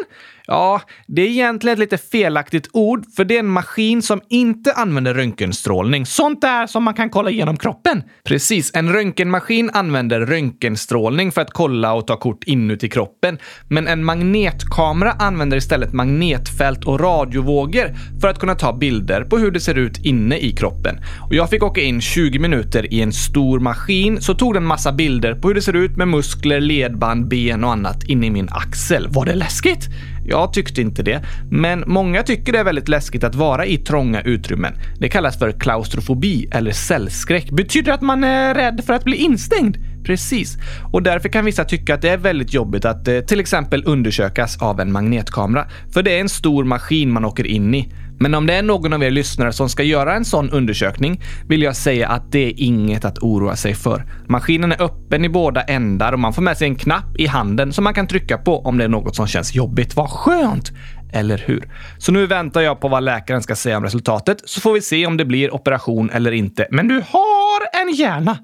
Ja, 0.52 0.80
det 1.06 1.22
är 1.22 1.26
egentligen 1.26 1.72
ett 1.72 1.78
lite 1.78 1.98
felaktigt 1.98 2.68
ord, 2.72 3.04
för 3.16 3.24
det 3.24 3.34
är 3.34 3.38
en 3.38 3.46
maskin 3.46 4.02
som 4.02 4.20
inte 4.28 4.72
använder 4.72 5.14
röntgenstrålning. 5.14 6.06
Sånt 6.06 6.40
där 6.40 6.66
som 6.66 6.84
man 6.84 6.94
kan 6.94 7.10
kolla 7.10 7.30
igenom 7.30 7.56
kroppen. 7.56 8.02
Precis, 8.24 8.70
en 8.74 8.92
röntgenmaskin 8.92 9.70
använder 9.72 10.20
röntgenstrålning 10.20 11.32
för 11.32 11.40
att 11.40 11.50
kolla 11.50 11.92
och 11.92 12.06
ta 12.06 12.16
kort 12.16 12.44
inuti 12.44 12.88
kroppen. 12.88 13.38
Men 13.68 13.88
en 13.88 14.04
magnetkamera 14.04 15.12
använder 15.12 15.56
istället 15.56 15.92
magnetfält 15.92 16.84
och 16.84 17.00
radiovågor 17.00 17.94
för 18.20 18.28
att 18.28 18.38
kunna 18.38 18.54
ta 18.54 18.72
bilder 18.72 19.24
på 19.24 19.38
hur 19.38 19.50
det 19.50 19.60
ser 19.60 19.78
ut 19.78 19.98
inne 20.04 20.38
i 20.38 20.52
kroppen. 20.52 20.96
Och 21.28 21.34
jag 21.34 21.50
fick 21.50 21.62
åka 21.62 21.80
in 21.80 22.00
20 22.00 22.38
minuter 22.38 22.94
i 22.94 23.00
en 23.00 23.12
stor 23.12 23.60
maskin, 23.60 24.20
så 24.20 24.34
tog 24.34 24.54
den 24.54 24.64
massa 24.64 24.92
bilder 24.92 25.34
på 25.34 25.48
hur 25.48 25.54
det 25.54 25.62
ser 25.62 25.76
ut 25.76 25.96
med 25.96 26.08
muskler, 26.08 26.60
ledband, 26.60 27.28
ben 27.28 27.64
och 27.64 27.72
annat 27.72 28.04
inne 28.08 28.26
i 28.26 28.30
min 28.30 28.48
axel. 28.50 29.08
Var 29.10 29.24
det 29.24 29.34
läskigt? 29.34 29.88
Jag 30.30 30.52
tyckte 30.52 30.80
inte 30.80 31.02
det, 31.02 31.22
men 31.50 31.84
många 31.86 32.22
tycker 32.22 32.52
det 32.52 32.58
är 32.58 32.64
väldigt 32.64 32.88
läskigt 32.88 33.24
att 33.24 33.34
vara 33.34 33.66
i 33.66 33.76
trånga 33.76 34.22
utrymmen. 34.22 34.72
Det 34.98 35.08
kallas 35.08 35.38
för 35.38 35.52
klaustrofobi 35.52 36.48
eller 36.52 36.72
cellskräck. 36.72 37.50
Betyder 37.50 37.86
det 37.86 37.94
att 37.94 38.02
man 38.02 38.24
är 38.24 38.54
rädd 38.54 38.82
för 38.86 38.92
att 38.92 39.04
bli 39.04 39.16
instängd? 39.16 39.76
Precis. 40.04 40.56
Och 40.92 41.02
därför 41.02 41.28
kan 41.28 41.44
vissa 41.44 41.64
tycka 41.64 41.94
att 41.94 42.02
det 42.02 42.08
är 42.08 42.16
väldigt 42.16 42.54
jobbigt 42.54 42.84
att 42.84 43.08
eh, 43.08 43.20
till 43.20 43.40
exempel 43.40 43.82
undersökas 43.86 44.62
av 44.62 44.80
en 44.80 44.92
magnetkamera. 44.92 45.66
För 45.92 46.02
det 46.02 46.16
är 46.16 46.20
en 46.20 46.28
stor 46.28 46.64
maskin 46.64 47.12
man 47.12 47.24
åker 47.24 47.46
in 47.46 47.74
i. 47.74 47.92
Men 48.22 48.34
om 48.34 48.46
det 48.46 48.54
är 48.54 48.62
någon 48.62 48.92
av 48.92 49.02
er 49.02 49.10
lyssnare 49.10 49.52
som 49.52 49.68
ska 49.68 49.82
göra 49.82 50.14
en 50.14 50.24
sån 50.24 50.50
undersökning 50.50 51.22
vill 51.48 51.62
jag 51.62 51.76
säga 51.76 52.08
att 52.08 52.32
det 52.32 52.46
är 52.46 52.52
inget 52.56 53.04
att 53.04 53.18
oroa 53.18 53.56
sig 53.56 53.74
för. 53.74 54.04
Maskinen 54.28 54.72
är 54.72 54.82
öppen 54.82 55.24
i 55.24 55.28
båda 55.28 55.62
ändar 55.62 56.12
och 56.12 56.18
man 56.18 56.32
får 56.32 56.42
med 56.42 56.56
sig 56.58 56.68
en 56.68 56.76
knapp 56.76 57.16
i 57.18 57.26
handen 57.26 57.72
som 57.72 57.84
man 57.84 57.94
kan 57.94 58.06
trycka 58.06 58.38
på 58.38 58.60
om 58.60 58.78
det 58.78 58.84
är 58.84 58.88
något 58.88 59.16
som 59.16 59.26
känns 59.26 59.54
jobbigt. 59.54 59.96
Vad 59.96 60.10
skönt! 60.10 60.70
Eller 61.12 61.38
hur? 61.38 61.70
Så 61.98 62.12
nu 62.12 62.26
väntar 62.26 62.60
jag 62.60 62.80
på 62.80 62.88
vad 62.88 63.02
läkaren 63.02 63.42
ska 63.42 63.56
säga 63.56 63.76
om 63.76 63.84
resultatet 63.84 64.42
så 64.44 64.60
får 64.60 64.72
vi 64.72 64.80
se 64.80 65.06
om 65.06 65.16
det 65.16 65.24
blir 65.24 65.54
operation 65.54 66.10
eller 66.10 66.32
inte. 66.32 66.66
Men 66.70 66.88
du 66.88 66.94
har 66.94 67.82
en 67.82 67.94
hjärna! 67.94 68.38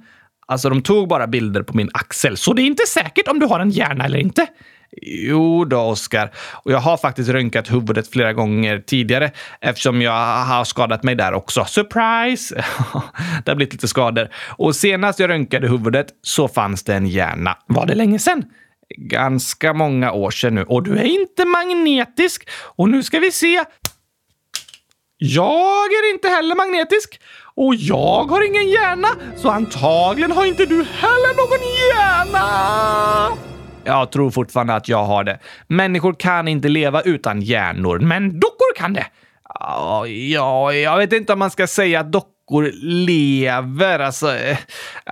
Alltså, 0.48 0.68
de 0.68 0.82
tog 0.82 1.08
bara 1.08 1.26
bilder 1.26 1.62
på 1.62 1.76
min 1.76 1.90
axel, 1.94 2.36
så 2.36 2.52
det 2.52 2.62
är 2.62 2.66
inte 2.66 2.86
säkert 2.88 3.28
om 3.28 3.38
du 3.38 3.46
har 3.46 3.60
en 3.60 3.70
hjärna 3.70 4.04
eller 4.04 4.18
inte. 4.18 4.46
Jo 5.02 5.64
då, 5.64 5.80
Oskar. 5.80 6.30
Och 6.52 6.72
jag 6.72 6.78
har 6.78 6.96
faktiskt 6.96 7.30
röntgat 7.30 7.72
huvudet 7.72 8.08
flera 8.08 8.32
gånger 8.32 8.78
tidigare 8.78 9.30
eftersom 9.60 10.02
jag 10.02 10.44
har 10.44 10.64
skadat 10.64 11.02
mig 11.02 11.14
där 11.14 11.32
också. 11.32 11.64
Surprise! 11.64 12.54
det 13.44 13.50
har 13.50 13.56
blivit 13.56 13.72
lite 13.72 13.88
skador. 13.88 14.28
Och 14.48 14.76
senast 14.76 15.18
jag 15.18 15.30
röntgade 15.30 15.68
huvudet 15.68 16.06
så 16.22 16.48
fanns 16.48 16.84
det 16.84 16.94
en 16.94 17.06
hjärna. 17.06 17.56
Var 17.66 17.86
det 17.86 17.94
länge 17.94 18.18
sedan? 18.18 18.44
Ganska 18.96 19.72
många 19.72 20.12
år 20.12 20.30
sedan 20.30 20.54
nu. 20.54 20.62
Och 20.62 20.82
du 20.82 20.98
är 20.98 21.04
inte 21.04 21.44
magnetisk. 21.44 22.48
Och 22.76 22.88
nu 22.88 23.02
ska 23.02 23.18
vi 23.18 23.32
se. 23.32 23.64
Jag 25.18 25.86
är 25.92 26.14
inte 26.14 26.28
heller 26.28 26.54
magnetisk. 26.54 27.20
Och 27.54 27.74
jag 27.74 28.24
har 28.24 28.46
ingen 28.46 28.68
hjärna, 28.68 29.08
så 29.36 29.48
antagligen 29.48 30.32
har 30.32 30.46
inte 30.46 30.66
du 30.66 30.84
heller 30.84 31.36
någon 31.36 31.62
hjärna! 31.90 33.55
Jag 33.86 34.12
tror 34.12 34.30
fortfarande 34.30 34.74
att 34.74 34.88
jag 34.88 35.04
har 35.04 35.24
det. 35.24 35.38
Människor 35.66 36.14
kan 36.18 36.48
inte 36.48 36.68
leva 36.68 37.00
utan 37.02 37.42
hjärnor, 37.42 37.98
men 37.98 38.40
dockor 38.40 38.76
kan 38.76 38.92
det. 38.92 39.06
Ja, 39.58 40.72
jag 40.72 40.96
vet 40.98 41.12
inte 41.12 41.32
om 41.32 41.38
man 41.38 41.50
ska 41.50 41.66
säga 41.66 42.00
att 42.00 42.12
dockor 42.12 42.70
lever. 43.06 43.98
Alltså, 43.98 44.34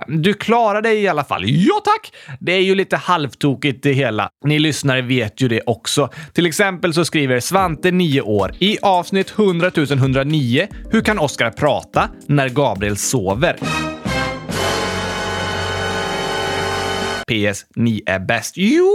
du 0.07 0.33
klarar 0.33 0.81
dig 0.81 1.03
i 1.03 1.07
alla 1.07 1.23
fall. 1.23 1.43
Ja, 1.45 1.81
tack! 1.83 2.13
Det 2.39 2.51
är 2.51 2.61
ju 2.61 2.75
lite 2.75 2.97
halvtokigt 2.97 3.83
det 3.83 3.93
hela. 3.93 4.29
Ni 4.45 4.59
lyssnare 4.59 5.01
vet 5.01 5.41
ju 5.41 5.47
det 5.47 5.61
också. 5.65 6.09
Till 6.33 6.45
exempel 6.45 6.93
så 6.93 7.05
skriver 7.05 7.39
Svante, 7.39 7.91
9 7.91 8.21
år, 8.21 8.51
i 8.59 8.77
avsnitt 8.81 9.33
100 9.37 9.71
109 9.75 10.67
Hur 10.91 11.01
kan 11.01 11.19
Oscar 11.19 11.51
prata 11.51 12.09
när 12.27 12.49
Gabriel 12.49 12.97
sover? 12.97 13.55
PS. 17.25 17.65
Ni 17.75 18.03
är 18.05 18.19
bäst. 18.19 18.53
Jo, 18.57 18.91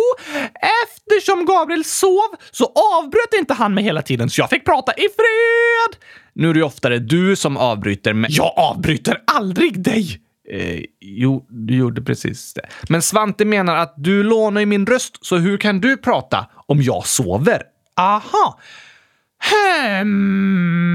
eftersom 0.85 1.47
Gabriel 1.47 1.85
sov 1.85 2.37
så 2.51 2.65
avbröt 2.65 3.35
inte 3.39 3.55
han 3.55 3.75
mig 3.75 3.85
hela 3.85 4.03
tiden 4.03 4.31
så 4.31 4.41
jag 4.41 4.51
fick 4.51 4.65
prata 4.65 4.93
i 4.93 5.03
fred. 5.03 6.05
Nu 6.33 6.51
är 6.51 6.55
det 6.55 6.63
oftare 6.63 6.99
du 6.99 7.37
som 7.37 7.57
avbryter 7.57 8.13
mig. 8.13 8.31
Jag 8.33 8.53
avbryter 8.57 9.23
aldrig 9.27 9.83
dig! 9.83 10.21
Eh, 10.51 10.85
jo, 11.01 11.47
du 11.49 11.77
gjorde 11.77 12.03
precis 12.03 12.55
det. 12.55 12.67
Men 12.89 13.03
Svante 13.03 13.45
menar 13.45 13.77
att 13.77 13.95
du 13.97 14.23
lånar 14.23 14.61
ju 14.61 14.67
min 14.67 14.87
röst, 14.87 15.27
så 15.27 15.37
hur 15.37 15.59
kan 15.59 15.81
du 15.81 15.97
prata 15.97 16.47
om 16.67 16.83
jag 16.83 17.07
sover? 17.07 17.63
Aha! 17.97 18.59
Hmm. 20.01 20.87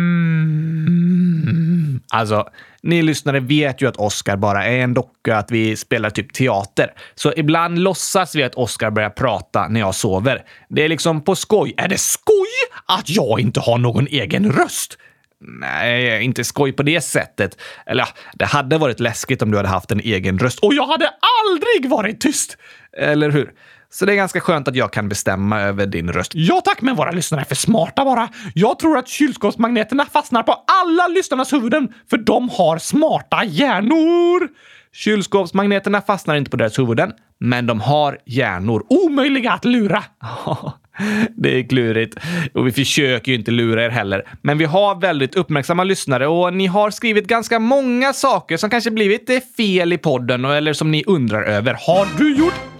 Alltså, 2.10 2.48
ni 2.86 3.01
lyssnare 3.01 3.39
vet 3.39 3.82
ju 3.82 3.88
att 3.88 3.98
Oscar 3.98 4.38
bara 4.38 4.65
är 4.65 4.80
en 4.80 4.94
docka, 4.94 5.38
att 5.38 5.51
vi 5.51 5.75
spelar 5.75 6.10
typ 6.10 6.34
teater. 6.34 6.94
Så 7.15 7.34
ibland 7.36 7.80
låtsas 7.80 8.36
vi 8.36 8.44
att 8.44 8.56
Oscar 8.56 8.92
börjar 8.92 9.10
prata 9.10 9.68
när 9.68 9.80
jag 9.80 9.96
sover. 9.96 10.44
Det 10.70 10.84
är 10.84 10.89
liksom 10.89 11.22
på 11.22 11.36
skoj. 11.36 11.74
Är 11.77 11.88
det 11.88 11.98
skoj 11.98 12.48
att 12.86 13.10
jag 13.10 13.39
inte 13.39 13.60
har 13.60 13.77
någon 13.77 14.08
egen 14.08 14.51
röst? 14.51 14.98
Nej, 15.39 16.24
inte 16.24 16.44
skoj 16.44 16.72
på 16.72 16.84
det 16.84 17.01
sättet. 17.01 17.62
Eller 17.86 18.04
ja, 18.04 18.08
det 18.34 18.46
hade 18.46 18.77
varit 18.77 19.00
läskigt 19.00 19.42
om 19.42 19.51
du 19.51 19.58
hade 19.58 19.70
haft 19.70 19.92
en 19.92 20.00
egen 20.00 20.39
röst 20.39 20.60
och 20.60 20.74
jag 20.74 20.88
hade 20.88 21.10
aldrig 21.50 21.89
varit 21.89 22.22
tyst! 22.22 22.58
Eller 22.98 23.30
hur? 23.30 23.51
Så 23.96 24.06
det 24.06 24.14
är 24.14 24.16
ganska 24.16 24.42
skönt 24.42 24.68
att 24.68 24.75
jag 24.75 24.94
kan 24.94 25.10
bestämma 25.10 25.62
över 25.62 25.86
din 25.86 26.12
röst. 26.12 26.32
Ja 26.36 26.62
tack, 26.66 26.82
men 26.82 26.96
våra 26.96 27.12
lyssnare 27.12 27.42
är 27.42 27.46
för 27.46 27.56
smarta 27.56 28.06
bara. 28.06 28.30
Jag 28.54 28.80
tror 28.80 28.98
att 28.98 29.08
kylskåpsmagneterna 29.08 30.06
fastnar 30.06 30.44
på 30.44 30.64
alla 30.82 31.08
lyssnarnas 31.08 31.54
huvuden, 31.54 31.94
för 32.10 32.18
de 32.18 32.50
har 32.50 32.78
smarta 32.78 33.44
hjärnor. 33.44 34.48
Kylskåpsmagneterna 34.94 36.02
fastnar 36.02 36.36
inte 36.36 36.52
på 36.52 36.58
deras 36.58 36.80
huvuden, 36.80 37.12
men 37.40 37.68
de 37.68 37.82
har 37.82 38.18
hjärnor. 38.25 38.86
Omöjliga 38.90 39.52
att 39.52 39.66
lura! 39.66 40.04
Det 41.38 41.60
är 41.60 41.70
klurigt. 41.70 42.18
Och 42.54 42.68
vi 42.68 42.72
försöker 42.72 43.32
ju 43.32 43.38
inte 43.38 43.52
lura 43.52 43.86
er 43.86 43.90
heller. 43.90 44.28
Men 44.42 44.58
vi 44.58 44.66
har 44.66 45.02
väldigt 45.02 45.36
uppmärksamma 45.36 45.84
lyssnare 45.84 46.28
och 46.28 46.54
ni 46.54 46.68
har 46.68 46.92
skrivit 46.92 47.28
ganska 47.28 47.60
många 47.60 48.14
saker 48.14 48.58
som 48.58 48.70
kanske 48.70 48.92
blivit 48.92 49.30
fel 49.58 49.94
i 49.94 49.98
podden 49.98 50.46
eller 50.46 50.74
som 50.74 50.92
ni 50.92 51.04
undrar 51.08 51.44
över. 51.44 51.78
Har 51.88 52.08
du 52.18 52.36
gjort 52.38 52.75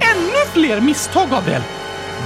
fler 0.55 0.81
misstag, 0.81 1.29
Gabriel? 1.29 1.62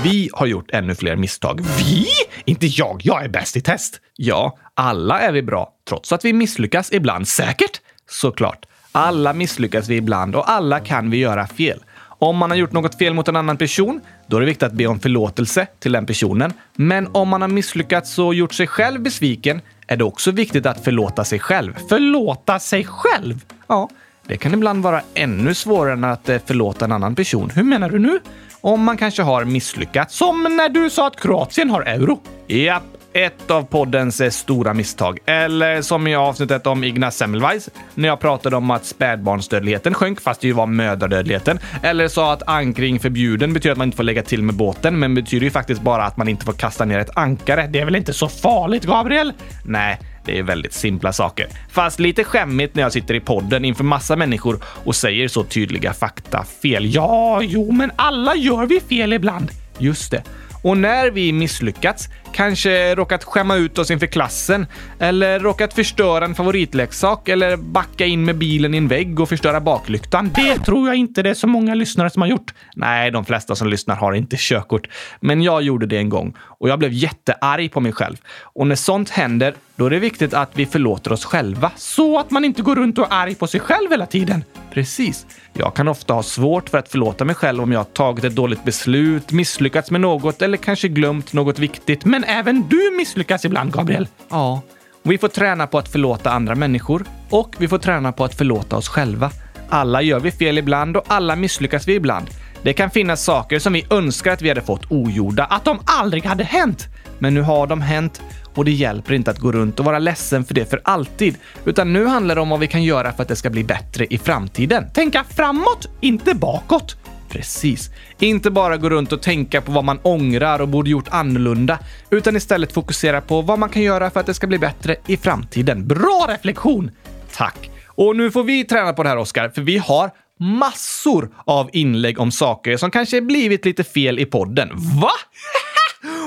Vi 0.03 0.29
har 0.33 0.45
gjort 0.45 0.71
ännu 0.71 0.95
fler 0.95 1.15
misstag. 1.15 1.62
Vi? 1.77 2.07
Inte 2.45 2.67
jag. 2.67 3.01
Jag 3.03 3.24
är 3.24 3.29
bäst 3.29 3.57
i 3.57 3.62
test. 3.62 4.01
Ja, 4.15 4.57
alla 4.74 5.19
är 5.19 5.31
vi 5.31 5.41
bra, 5.41 5.74
trots 5.88 6.13
att 6.13 6.25
vi 6.25 6.33
misslyckas 6.33 6.91
ibland. 6.91 7.27
Säkert? 7.27 7.81
Såklart. 8.09 8.65
Alla 8.91 9.33
misslyckas 9.33 9.88
vi 9.88 9.95
ibland 9.95 10.36
och 10.36 10.50
alla 10.51 10.79
kan 10.79 11.09
vi 11.09 11.17
göra 11.17 11.48
fel. 11.48 11.79
Om 12.01 12.38
man 12.38 12.50
har 12.50 12.57
gjort 12.57 12.71
något 12.71 12.98
fel 12.98 13.13
mot 13.13 13.27
en 13.27 13.36
annan 13.36 13.57
person, 13.57 14.01
då 14.27 14.38
är 14.38 14.41
det 14.41 14.48
viktigt 14.48 14.63
att 14.63 14.74
be 14.74 14.88
om 14.88 15.00
förlåtelse 15.00 15.67
till 15.79 15.91
den 15.91 16.05
personen. 16.05 16.53
Men 16.75 17.07
om 17.12 17.29
man 17.29 17.41
har 17.41 17.50
misslyckats 17.50 18.19
och 18.19 18.36
gjort 18.36 18.53
sig 18.53 18.67
själv 18.67 19.01
besviken 19.01 19.62
är 19.88 19.98
det 19.98 20.03
också 20.03 20.31
viktigt 20.31 20.65
att 20.65 20.83
förlåta 20.83 21.24
sig 21.24 21.39
själv. 21.39 21.74
Förlåta 21.89 22.59
sig 22.59 22.86
själv? 22.89 23.43
Ja, 23.67 23.89
det 24.29 24.38
kan 24.38 24.53
ibland 24.53 24.83
vara 24.83 25.01
ännu 25.13 25.53
svårare 25.53 25.93
än 25.93 26.03
att 26.03 26.29
eh, 26.29 26.38
förlåta 26.45 26.86
en 26.86 26.91
annan 26.91 27.15
person. 27.15 27.50
Hur 27.55 27.63
menar 27.63 27.89
du 27.89 28.00
nu? 28.00 28.19
Om 28.62 28.83
man 28.83 28.98
kanske 28.98 29.21
har 29.21 29.45
misslyckats, 29.45 30.15
som 30.15 30.43
när 30.43 30.69
du 30.69 30.89
sa 30.89 31.07
att 31.07 31.19
Kroatien 31.19 31.69
har 31.69 31.81
euro. 31.81 32.19
Japp, 32.48 32.83
ett 33.13 33.51
av 33.51 33.63
poddens 33.63 34.21
eh, 34.21 34.29
stora 34.29 34.74
misstag. 34.74 35.19
Eller 35.25 35.81
som 35.81 36.07
i 36.07 36.15
avsnittet 36.15 36.67
om 36.67 36.83
Ignaz 36.83 37.17
Semmelweis, 37.17 37.69
när 37.95 38.07
jag 38.07 38.19
pratade 38.19 38.55
om 38.55 38.71
att 38.71 38.86
spädbarnsdödligheten 38.86 39.93
sjönk 39.93 40.21
fast 40.21 40.41
det 40.41 40.48
ju 40.48 40.53
var 40.53 40.67
mödradödligheten. 40.67 41.59
Eller 41.83 42.07
sa 42.07 42.33
att 42.33 42.43
ankring 42.48 43.00
förbjuden 43.00 43.53
betyder 43.53 43.71
att 43.71 43.77
man 43.77 43.88
inte 43.88 43.98
får 43.98 44.03
lägga 44.03 44.24
till 44.24 44.43
med 44.43 44.55
båten, 44.55 45.00
men 45.00 45.15
betyder 45.15 45.43
ju 45.43 45.51
faktiskt 45.51 45.81
bara 45.81 46.03
att 46.03 46.17
man 46.17 46.27
inte 46.27 46.45
får 46.45 46.53
kasta 46.53 46.86
ner 46.86 47.00
ett 47.00 47.17
ankare. 47.17 47.67
Det 47.67 47.79
är 47.79 47.86
väl 47.86 47.95
inte 47.95 48.13
så 48.13 48.27
farligt, 48.27 48.86
Gabriel? 48.86 49.33
Nej, 49.65 50.00
det 50.25 50.39
är 50.39 50.43
väldigt 50.43 50.73
simpla 50.73 51.13
saker. 51.13 51.47
Fast 51.69 51.99
lite 51.99 52.23
skämmigt 52.23 52.75
när 52.75 52.83
jag 52.83 52.93
sitter 52.93 53.13
i 53.13 53.19
podden 53.19 53.65
inför 53.65 53.83
massa 53.83 54.15
människor 54.15 54.63
och 54.83 54.95
säger 54.95 55.27
så 55.27 55.43
tydliga 55.43 55.93
fakta 55.93 56.45
fel. 56.61 56.95
Ja, 56.95 57.41
jo, 57.41 57.71
men 57.71 57.91
alla 57.95 58.35
gör 58.35 58.65
vi 58.65 58.79
fel 58.79 59.13
ibland. 59.13 59.51
Just 59.77 60.11
det. 60.11 60.23
Och 60.63 60.77
när 60.77 61.11
vi 61.11 61.33
misslyckats, 61.33 62.09
kanske 62.33 62.95
råkat 62.95 63.23
skämma 63.23 63.55
ut 63.55 63.77
oss 63.77 63.91
inför 63.91 64.07
klassen, 64.07 64.65
eller 64.99 65.39
råkat 65.39 65.73
förstöra 65.73 66.25
en 66.25 66.35
favoritleksak, 66.35 67.29
eller 67.29 67.57
backa 67.57 68.05
in 68.05 68.25
med 68.25 68.38
bilen 68.38 68.73
i 68.73 68.77
en 68.77 68.88
vägg 68.88 69.19
och 69.19 69.29
förstöra 69.29 69.61
baklyktan. 69.61 70.31
Det 70.35 70.57
tror 70.57 70.88
jag 70.88 70.95
inte 70.95 71.23
det 71.23 71.29
är 71.29 71.33
så 71.33 71.47
många 71.47 71.75
lyssnare 71.75 72.09
som 72.09 72.21
har 72.21 72.29
gjort. 72.29 72.53
Nej, 72.75 73.11
de 73.11 73.25
flesta 73.25 73.55
som 73.55 73.67
lyssnar 73.67 73.95
har 73.95 74.13
inte 74.13 74.35
körkort. 74.39 74.88
Men 75.19 75.41
jag 75.41 75.61
gjorde 75.61 75.85
det 75.85 75.97
en 75.97 76.09
gång 76.09 76.33
och 76.39 76.69
jag 76.69 76.79
blev 76.79 76.93
jättearg 76.93 77.71
på 77.71 77.79
mig 77.79 77.91
själv. 77.91 78.17
Och 78.41 78.67
när 78.67 78.75
sånt 78.75 79.09
händer, 79.09 79.53
då 79.79 79.86
är 79.86 79.89
det 79.89 80.00
viktigt 80.00 80.33
att 80.33 80.51
vi 80.53 80.65
förlåter 80.65 81.12
oss 81.12 81.25
själva 81.25 81.71
så 81.75 82.19
att 82.19 82.31
man 82.31 82.45
inte 82.45 82.62
går 82.62 82.75
runt 82.75 82.98
och 82.98 83.05
är 83.05 83.15
arg 83.15 83.36
på 83.36 83.48
sig 83.48 83.59
själv 83.59 83.91
hela 83.91 84.05
tiden. 84.05 84.43
Precis. 84.74 85.25
Jag 85.53 85.75
kan 85.75 85.88
ofta 85.88 86.13
ha 86.13 86.24
svårt 86.24 86.69
för 86.69 86.77
att 86.77 86.89
förlåta 86.89 87.25
mig 87.25 87.36
själv 87.36 87.63
om 87.63 87.71
jag 87.71 87.79
har 87.79 87.83
tagit 87.83 88.24
ett 88.24 88.36
dåligt 88.36 88.63
beslut, 88.63 89.31
misslyckats 89.31 89.91
med 89.91 90.01
något 90.01 90.41
eller 90.41 90.57
kanske 90.57 90.88
glömt 90.88 91.33
något 91.33 91.59
viktigt. 91.59 92.05
Men 92.05 92.24
även 92.24 92.67
du 92.69 92.91
misslyckas 92.98 93.45
ibland, 93.45 93.74
Gabriel. 93.74 94.07
Ja. 94.29 94.62
Vi 95.03 95.17
får 95.17 95.27
träna 95.27 95.67
på 95.67 95.77
att 95.77 95.89
förlåta 95.89 96.31
andra 96.31 96.55
människor 96.55 97.05
och 97.29 97.55
vi 97.57 97.67
får 97.67 97.77
träna 97.77 98.12
på 98.12 98.24
att 98.24 98.36
förlåta 98.36 98.77
oss 98.77 98.88
själva. 98.88 99.31
Alla 99.69 100.01
gör 100.01 100.19
vi 100.19 100.31
fel 100.31 100.57
ibland 100.57 100.98
och 100.98 101.03
alla 101.07 101.36
misslyckas 101.36 101.88
vi 101.88 101.95
ibland. 101.95 102.27
Det 102.62 102.74
kan 102.74 102.89
finnas 102.89 103.24
saker 103.24 103.59
som 103.59 103.74
vi 103.74 103.86
önskar 103.89 104.31
att 104.31 104.41
vi 104.41 104.50
hade 104.50 104.62
fått 104.62 104.91
ogjorda, 104.91 105.45
att 105.45 105.65
de 105.65 105.79
aldrig 105.86 106.25
hade 106.25 106.43
hänt. 106.43 106.88
Men 107.19 107.33
nu 107.33 107.41
har 107.41 107.67
de 107.67 107.81
hänt 107.81 108.21
och 108.56 108.65
det 108.65 108.72
hjälper 108.72 109.13
inte 109.13 109.32
att 109.32 109.39
gå 109.39 109.51
runt 109.51 109.79
och 109.79 109.86
vara 109.86 110.00
ledsen 110.00 110.46
för 110.46 110.53
det 110.53 110.70
för 110.70 110.82
alltid. 110.84 111.38
Utan 111.65 111.94
nu 111.94 112.06
handlar 112.06 112.36
det 112.36 112.41
om 112.41 112.50
vad 112.50 112.60
vi 112.60 112.68
kan 112.68 112.84
göra 112.84 113.13
för 113.13 113.22
att 113.22 113.27
det 113.27 113.36
ska 113.36 113.50
bli 113.50 113.63
bättre 113.63 114.06
i 114.10 114.18
framtiden. 114.18 114.91
Tänka 114.94 115.24
framåt, 115.24 115.89
inte 116.01 116.36
bakåt. 116.36 116.98
Precis. 117.29 117.89
Inte 118.20 118.51
bara 118.51 118.77
gå 118.77 118.89
runt 118.89 119.12
och 119.12 119.22
tänka 119.22 119.62
på 119.62 119.72
vad 119.72 119.84
man 119.84 120.00
ångrar 120.03 120.62
och 120.62 120.68
borde 120.68 120.89
gjort 120.89 121.08
annorlunda, 121.10 121.79
utan 122.10 122.36
istället 122.36 122.72
fokusera 122.72 123.22
på 123.22 123.41
vad 123.41 123.60
man 123.60 123.70
kan 123.70 123.82
göra 123.82 124.10
för 124.10 124.20
att 124.20 124.25
det 124.25 124.34
ska 124.34 124.48
bli 124.48 124.60
bättre 124.60 124.96
i 125.08 125.18
framtiden. 125.18 125.88
Bra 125.88 126.25
reflektion! 126.29 126.91
Tack! 127.36 127.72
Och 127.86 128.15
nu 128.15 128.32
får 128.32 128.44
vi 128.44 128.63
träna 128.63 128.94
på 128.94 129.03
det 129.03 129.10
här, 129.10 129.18
Oskar, 129.18 129.50
för 129.50 129.62
vi 129.62 129.77
har 129.77 130.12
massor 130.39 131.29
av 131.46 131.70
inlägg 131.74 132.20
om 132.20 132.32
saker 132.32 132.77
som 132.77 132.91
kanske 132.91 133.22
blivit 133.22 133.65
lite 133.65 133.84
fel 133.84 134.20
i 134.20 134.25
podden. 134.25 134.70
Va? 135.01 135.12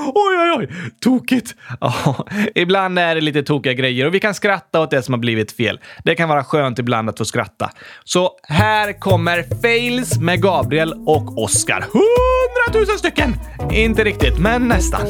Oj, 0.05 0.37
oj, 0.37 0.51
oj! 0.57 0.67
Tokigt! 1.01 1.55
Ja, 1.81 2.25
ibland 2.55 2.99
är 2.99 3.15
det 3.15 3.21
lite 3.21 3.43
tokiga 3.43 3.73
grejer 3.73 4.05
och 4.05 4.13
vi 4.13 4.19
kan 4.19 4.33
skratta 4.33 4.81
åt 4.81 4.91
det 4.91 5.01
som 5.01 5.13
har 5.13 5.19
blivit 5.19 5.51
fel. 5.51 5.79
Det 6.03 6.15
kan 6.15 6.29
vara 6.29 6.43
skönt 6.43 6.79
ibland 6.79 7.09
att 7.09 7.17
få 7.17 7.25
skratta. 7.25 7.69
Så 8.03 8.31
här 8.43 8.99
kommer 8.99 9.61
fails 9.61 10.19
med 10.19 10.41
Gabriel 10.41 10.93
och 11.05 11.43
Oscar. 11.43 11.85
Hundratusen 11.93 12.99
stycken! 12.99 13.35
Inte 13.71 14.03
riktigt, 14.03 14.39
men 14.39 14.67
nästan. 14.67 15.07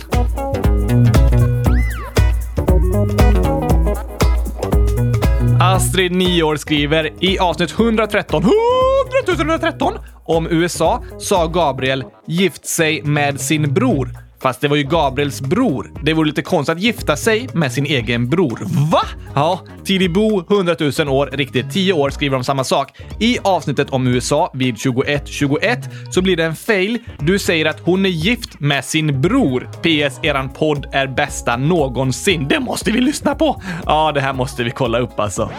Astrid, 5.59 6.12
9 6.12 6.43
år, 6.43 6.55
skriver 6.55 7.23
i 7.23 7.39
avsnitt 7.39 7.71
113, 7.71 8.43
100 8.43 9.43
113 9.43 9.93
om 10.25 10.47
USA 10.47 11.03
sa 11.19 11.47
Gabriel 11.47 12.03
gift 12.27 12.65
sig 12.65 13.03
med 13.03 13.41
sin 13.41 13.73
bror. 13.73 14.09
Fast 14.43 14.62
det 14.62 14.67
var 14.67 14.75
ju 14.75 14.83
Gabriels 14.83 15.41
bror. 15.41 15.91
Det 16.01 16.13
vore 16.13 16.27
lite 16.27 16.41
konstigt 16.41 16.75
att 16.75 16.81
gifta 16.81 17.15
sig 17.15 17.50
med 17.53 17.71
sin 17.71 17.85
egen 17.85 18.29
bror. 18.29 18.59
Va? 18.91 19.01
Ja, 19.35 19.59
Tidibo, 19.85 20.43
100 20.50 20.75
000 21.00 21.09
år, 21.09 21.29
riktigt 21.33 21.71
10 21.71 21.93
år, 21.93 22.09
skriver 22.09 22.38
om 22.38 22.43
samma 22.43 22.63
sak. 22.63 22.91
I 23.19 23.38
avsnittet 23.43 23.89
om 23.89 24.07
USA 24.07 24.51
vid 24.53 24.77
2121 24.77 25.79
så 26.12 26.21
blir 26.21 26.38
det 26.38 26.43
en 26.43 26.55
fail. 26.55 26.97
Du 27.19 27.39
säger 27.39 27.65
att 27.65 27.79
hon 27.79 28.05
är 28.05 28.09
gift 28.09 28.59
med 28.59 28.85
sin 28.85 29.21
bror. 29.21 29.69
PS, 29.81 30.19
eran 30.23 30.50
podd 30.50 30.88
är 30.91 31.07
bästa 31.07 31.57
någonsin. 31.57 32.47
Det 32.50 32.59
måste 32.59 32.91
vi 32.91 33.01
lyssna 33.01 33.35
på! 33.35 33.62
Ja, 33.85 34.12
det 34.12 34.21
här 34.21 34.33
måste 34.33 34.63
vi 34.63 34.71
kolla 34.71 35.00
upp 35.00 35.19
alltså. 35.19 35.51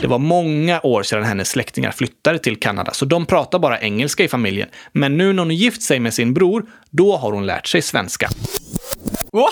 Det 0.00 0.06
var 0.06 0.18
många 0.18 0.80
år 0.82 1.02
sedan 1.02 1.24
hennes 1.24 1.48
släktingar 1.48 1.90
flyttade 1.90 2.38
till 2.38 2.60
Kanada, 2.60 2.92
så 2.92 3.04
de 3.04 3.26
pratar 3.26 3.58
bara 3.58 3.80
engelska 3.80 4.24
i 4.24 4.28
familjen. 4.28 4.68
Men 4.92 5.16
nu 5.16 5.32
när 5.32 5.42
hon 5.42 5.54
gift 5.54 5.82
sig 5.82 6.00
med 6.00 6.14
sin 6.14 6.34
bror, 6.34 6.66
då 6.90 7.16
har 7.16 7.32
hon 7.32 7.46
lärt 7.46 7.66
sig 7.66 7.82
svenska. 7.82 8.28
Oj. 9.32 9.50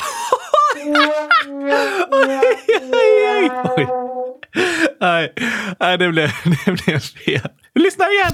Nej, 5.00 5.33
nej 5.81 5.99
det, 5.99 6.09
blev, 6.09 6.31
det 6.64 6.73
blev 6.73 6.99
fel. 6.99 7.49
Lyssna 7.75 8.05
igen! 8.05 8.33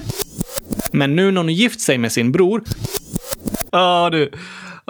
Men 0.91 1.15
nu 1.15 1.31
när 1.31 1.41
hon 1.41 1.53
gift 1.53 1.81
sig 1.81 1.97
med 1.97 2.11
sin 2.11 2.31
bror... 2.31 2.63
Ja, 3.71 4.09
du. 4.11 4.31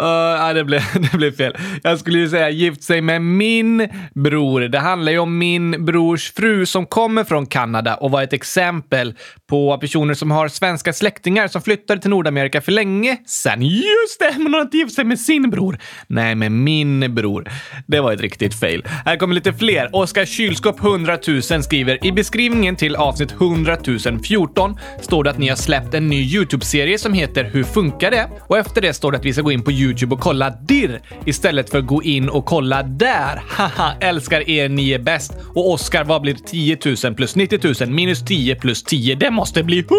Uh, 0.02 0.06
nej, 0.40 0.54
det 0.54 0.64
blev, 0.64 0.82
det 1.12 1.18
blev 1.18 1.32
fel. 1.32 1.56
Jag 1.84 2.00
skulle 2.00 2.20
ju 2.20 2.30
säga 2.30 2.50
gift 2.50 2.84
sig 2.84 3.02
med 3.02 3.22
min 3.22 3.90
bror. 4.14 4.62
Det 4.62 4.80
handlar 4.80 5.12
ju 5.12 5.20
om 5.20 5.38
min 5.38 5.86
brors 5.86 6.34
fru 6.34 6.66
som 6.66 6.86
kommer 6.86 7.24
från 7.24 7.46
Kanada 7.46 7.96
och 7.96 8.12
var 8.12 8.24
ett 8.24 8.34
exempel 8.34 9.14
på 9.50 9.78
personer 9.78 10.14
som 10.14 10.32
har 10.32 10.48
svenska 10.48 10.94
släktingar 10.94 11.48
som 11.48 11.62
flyttade 11.62 12.02
till 12.02 12.10
Nordamerika 12.10 12.62
för 12.62 12.72
länge 12.72 13.18
sedan. 13.26 13.62
Just 13.62 14.20
det! 14.20 14.34
Men 14.36 14.44
hon 14.44 14.54
har 14.54 14.62
inte 14.62 14.78
gift 14.78 14.96
sig 14.96 15.06
med 15.06 15.20
sin 15.20 15.50
bror. 15.50 15.78
Nej, 16.08 16.36
med 16.36 16.52
min 16.52 17.16
bror. 17.16 17.50
Det 17.88 18.00
var 18.00 18.14
ett 18.14 18.22
riktigt 18.22 18.60
fail. 18.60 18.84
Här 19.06 19.18
kommer 19.18 19.36
lite 19.36 19.54
fler. 19.54 19.90
Oskar 19.96 20.26
Kylskåp 20.26 20.80
100 20.80 21.18
000 21.28 21.64
skriver 21.64 22.06
i 22.06 22.12
beskrivningen 22.12 22.76
till 22.76 22.96
avsnitt 22.96 23.32
100 23.32 23.78
014 24.24 24.78
står 25.02 25.24
det 25.24 25.30
att 25.30 25.38
ni 25.38 25.50
har 25.50 25.56
släppt 25.56 25.94
en 25.94 26.08
ny 26.08 26.22
YouTube-serie 26.22 26.98
som 26.98 27.14
heter 27.14 27.44
Hur 27.44 27.64
funkar 27.64 28.12
det? 28.12 28.30
Och 28.48 28.58
efter 28.58 28.82
det 28.82 28.94
står 28.94 29.12
det 29.12 29.18
att 29.18 29.26
vi 29.26 29.34
ska 29.34 29.42
gå 29.42 29.52
in 29.52 29.64
på 29.64 29.72
YouTube 29.72 29.85
och 30.12 30.20
kolla 30.20 30.50
dirr 30.50 31.02
istället 31.26 31.70
för 31.70 31.78
att 31.78 31.88
gå 31.88 32.04
in 32.04 32.30
och 32.30 32.46
kolla 32.46 32.84
där. 32.84 33.44
Haha, 33.50 33.94
älskar 34.00 34.50
er, 34.50 34.70
ni 34.70 34.92
är 34.92 35.00
bäst. 35.00 35.34
Och 35.56 35.72
Oskar, 35.72 36.04
vad 36.04 36.22
blir 36.22 36.34
10 36.34 36.78
000 37.04 37.16
plus 37.16 37.36
90 37.36 37.60
000 37.82 37.90
minus 37.90 38.26
10 38.26 38.56
plus 38.56 38.84
10? 38.84 39.16
Det 39.16 39.32
måste 39.32 39.64
bli 39.64 39.80
100 39.80 39.96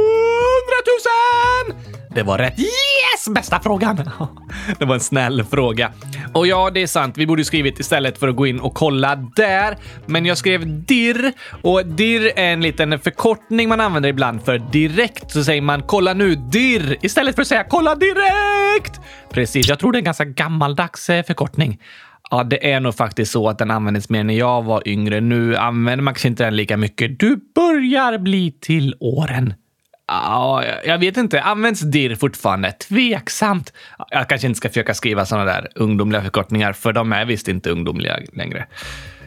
000! 1.69 1.77
Det 2.15 2.23
var 2.23 2.39
rätt. 2.39 2.59
Yes! 2.59 3.16
Bästa 3.35 3.61
frågan! 3.61 3.97
Det 4.79 4.85
var 4.85 4.95
en 4.95 5.01
snäll 5.01 5.45
fråga. 5.45 5.93
Och 6.33 6.47
ja, 6.47 6.71
det 6.71 6.83
är 6.83 6.87
sant. 6.87 7.19
Vi 7.19 7.27
borde 7.27 7.45
skrivit 7.45 7.81
istället 7.81 8.19
för 8.19 8.29
att 8.29 8.37
gå 8.37 8.47
in 8.47 8.61
och 8.61 8.75
kolla 8.75 9.17
där. 9.17 9.77
Men 10.07 10.27
jag 10.27 10.39
skrev 10.39 10.85
dirr 10.85 11.33
och 11.63 11.87
dirr 11.87 12.33
är 12.37 12.53
en 12.53 12.61
liten 12.61 12.99
förkortning 12.99 13.69
man 13.69 13.81
använder 13.81 14.09
ibland 14.09 14.43
för 14.43 14.59
direkt. 14.59 15.31
Så 15.31 15.45
säger 15.45 15.63
man 15.63 15.83
kolla 15.83 16.15
nu 16.15 16.35
dirr 16.35 16.97
istället 17.03 17.35
för 17.35 17.43
att 17.43 17.49
säga 17.49 17.65
kolla 17.65 17.95
direkt. 17.95 19.01
Precis, 19.31 19.69
jag 19.69 19.79
tror 19.79 19.93
det 19.93 19.97
är 19.97 20.01
en 20.01 20.05
ganska 20.05 20.25
gammaldags 20.25 21.11
eh, 21.11 21.25
förkortning. 21.25 21.79
Ja, 22.31 22.45
det 22.45 22.73
är 22.73 22.81
nog 22.81 22.95
faktiskt 22.95 23.33
så 23.33 23.49
att 23.49 23.59
den 23.59 23.71
användes 23.71 24.09
mer 24.09 24.25
när 24.25 24.35
jag 24.35 24.63
var 24.63 24.89
yngre. 24.89 25.21
Nu 25.21 25.57
använder 25.57 26.03
man 26.03 26.15
kanske 26.15 26.29
inte 26.29 26.45
den 26.45 26.57
lika 26.57 26.77
mycket. 26.77 27.19
Du 27.19 27.41
börjar 27.55 28.19
bli 28.19 28.53
till 28.61 28.95
åren. 29.01 29.55
Ja, 30.09 30.65
jag 30.85 30.99
vet 30.99 31.17
inte. 31.17 31.43
Används 31.43 31.81
dirr 31.81 32.15
fortfarande? 32.15 32.73
Tveksamt. 32.73 33.73
Jag 34.11 34.29
kanske 34.29 34.47
inte 34.47 34.57
ska 34.57 34.69
försöka 34.69 34.95
skriva 34.95 35.27
sådana 35.27 35.45
där 35.45 35.69
ungdomliga 35.75 36.23
förkortningar, 36.23 36.73
för 36.73 36.93
de 36.93 37.13
är 37.13 37.25
visst 37.25 37.49
inte 37.49 37.71
ungdomliga 37.71 38.19
längre. 38.33 38.67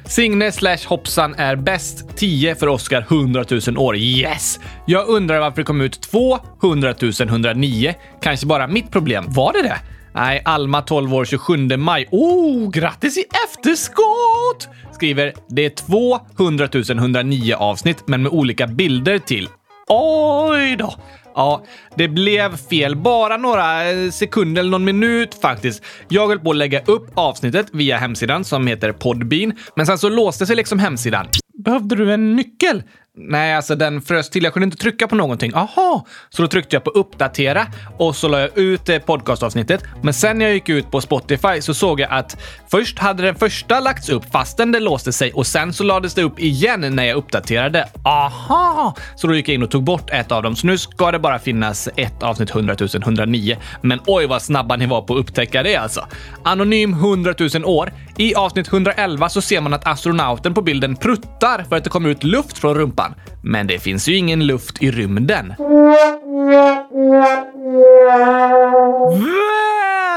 Signe 0.05 0.51
slash 0.51 0.77
hoppsan 0.87 1.35
är 1.35 1.55
bäst. 1.55 2.17
10 2.17 2.55
för 2.55 2.67
Oscar 2.67 3.01
100 3.09 3.45
000 3.67 3.77
år. 3.77 3.97
Yes! 3.97 4.59
Jag 4.85 5.07
undrar 5.07 5.39
varför 5.39 5.57
det 5.57 5.63
kom 5.63 5.81
ut 5.81 6.01
200 6.01 6.93
109. 7.21 7.95
Kanske 8.21 8.45
bara 8.45 8.67
mitt 8.67 8.91
problem. 8.91 9.25
Var 9.27 9.53
det 9.53 9.61
det? 9.61 9.77
Nej, 10.13 10.41
Alma 10.45 10.81
12 10.81 11.13
år 11.13 11.25
27 11.25 11.77
maj. 11.77 12.07
Oh, 12.11 12.71
grattis 12.71 13.17
i 13.17 13.25
efterskott! 13.47 14.69
Skriver 14.93 15.33
det 15.49 15.65
är 15.65 15.69
200 15.69 16.69
109 16.73 17.55
avsnitt, 17.55 18.03
men 18.07 18.23
med 18.23 18.31
olika 18.31 18.67
bilder 18.67 19.19
till. 19.19 19.47
Oj 19.89 20.75
då! 20.75 20.93
Ja, 21.35 21.63
det 21.95 22.07
blev 22.07 22.57
fel. 22.57 22.95
Bara 22.95 23.37
några 23.37 23.89
eh, 23.91 24.11
sekunder 24.11 24.59
eller 24.59 24.71
någon 24.71 24.83
minut 24.85 25.35
faktiskt. 25.41 25.83
Jag 26.07 26.27
höll 26.27 26.39
på 26.39 26.51
att 26.51 26.57
lägga 26.57 26.81
upp 26.81 27.11
avsnittet 27.13 27.67
via 27.71 27.97
hemsidan 27.97 28.43
som 28.43 28.67
heter 28.67 28.91
Podbean, 28.91 29.53
men 29.75 29.85
sen 29.85 29.97
så 29.97 30.09
låste 30.09 30.45
sig 30.45 30.55
liksom 30.55 30.79
hemsidan. 30.79 31.27
Behövde 31.63 31.95
du 31.95 32.13
en 32.13 32.35
nyckel? 32.35 32.83
Nej, 33.21 33.55
alltså 33.55 33.75
den 33.75 34.01
frös 34.01 34.29
till. 34.29 34.43
Jag 34.43 34.53
kunde 34.53 34.65
inte 34.65 34.77
trycka 34.77 35.07
på 35.07 35.15
någonting. 35.15 35.51
Aha! 35.55 36.05
Så 36.29 36.41
då 36.41 36.47
tryckte 36.47 36.75
jag 36.75 36.83
på 36.83 36.89
uppdatera 36.89 37.67
och 37.97 38.15
så 38.15 38.27
la 38.27 38.39
jag 38.39 38.57
ut 38.57 38.89
eh, 38.89 38.99
podcastavsnittet. 38.99 39.83
Men 40.01 40.13
sen 40.13 40.37
när 40.37 40.45
jag 40.45 40.53
gick 40.53 40.69
ut 40.69 40.91
på 40.91 41.01
Spotify 41.01 41.61
så 41.61 41.73
såg 41.73 41.99
jag 41.99 42.11
att 42.11 42.41
först 42.71 42.99
hade 42.99 43.23
den 43.23 43.35
första 43.35 43.79
lagts 43.79 44.09
upp 44.09 44.31
fastän 44.31 44.71
det 44.71 44.79
låste 44.79 45.11
sig 45.11 45.33
och 45.33 45.47
sen 45.47 45.73
så 45.73 45.83
lades 45.83 46.13
det 46.13 46.23
upp 46.23 46.39
igen 46.39 46.95
när 46.95 47.03
jag 47.03 47.17
uppdaterade. 47.17 47.89
Aha! 48.03 48.95
Så 49.15 49.27
då 49.27 49.35
gick 49.35 49.49
jag 49.49 49.55
in 49.55 49.63
och 49.63 49.71
tog 49.71 49.83
bort 49.83 50.09
ett 50.09 50.31
av 50.31 50.43
dem. 50.43 50.55
Så 50.55 50.67
nu 50.67 50.77
ska 50.77 51.11
det 51.11 51.19
bara 51.19 51.39
finnas 51.39 51.89
ett 51.95 52.23
avsnitt 52.23 52.49
100 52.49 52.75
109. 52.95 53.57
Men 53.81 53.99
oj 54.07 54.25
vad 54.27 54.41
snabba 54.41 54.75
ni 54.75 54.85
var 54.85 55.01
på 55.01 55.13
att 55.13 55.19
upptäcka 55.19 55.63
det 55.63 55.75
alltså. 55.75 56.07
Anonym 56.43 56.93
100 56.93 57.33
000 57.39 57.65
år. 57.65 57.93
I 58.17 58.35
avsnitt 58.35 58.67
111 58.67 59.29
så 59.29 59.41
ser 59.41 59.61
man 59.61 59.73
att 59.73 59.87
astronauten 59.87 60.53
på 60.53 60.61
bilden 60.61 60.95
pruttar 60.95 61.63
för 61.63 61.75
att 61.75 61.83
det 61.83 61.89
kommer 61.89 62.09
ut 62.09 62.23
luft 62.23 62.57
från 62.57 62.75
rumpan. 62.75 63.08
Men 63.43 63.67
det 63.67 63.79
finns 63.79 64.07
ju 64.09 64.15
ingen 64.15 64.45
luft 64.47 64.83
i 64.83 64.91
rymden. 64.91 65.53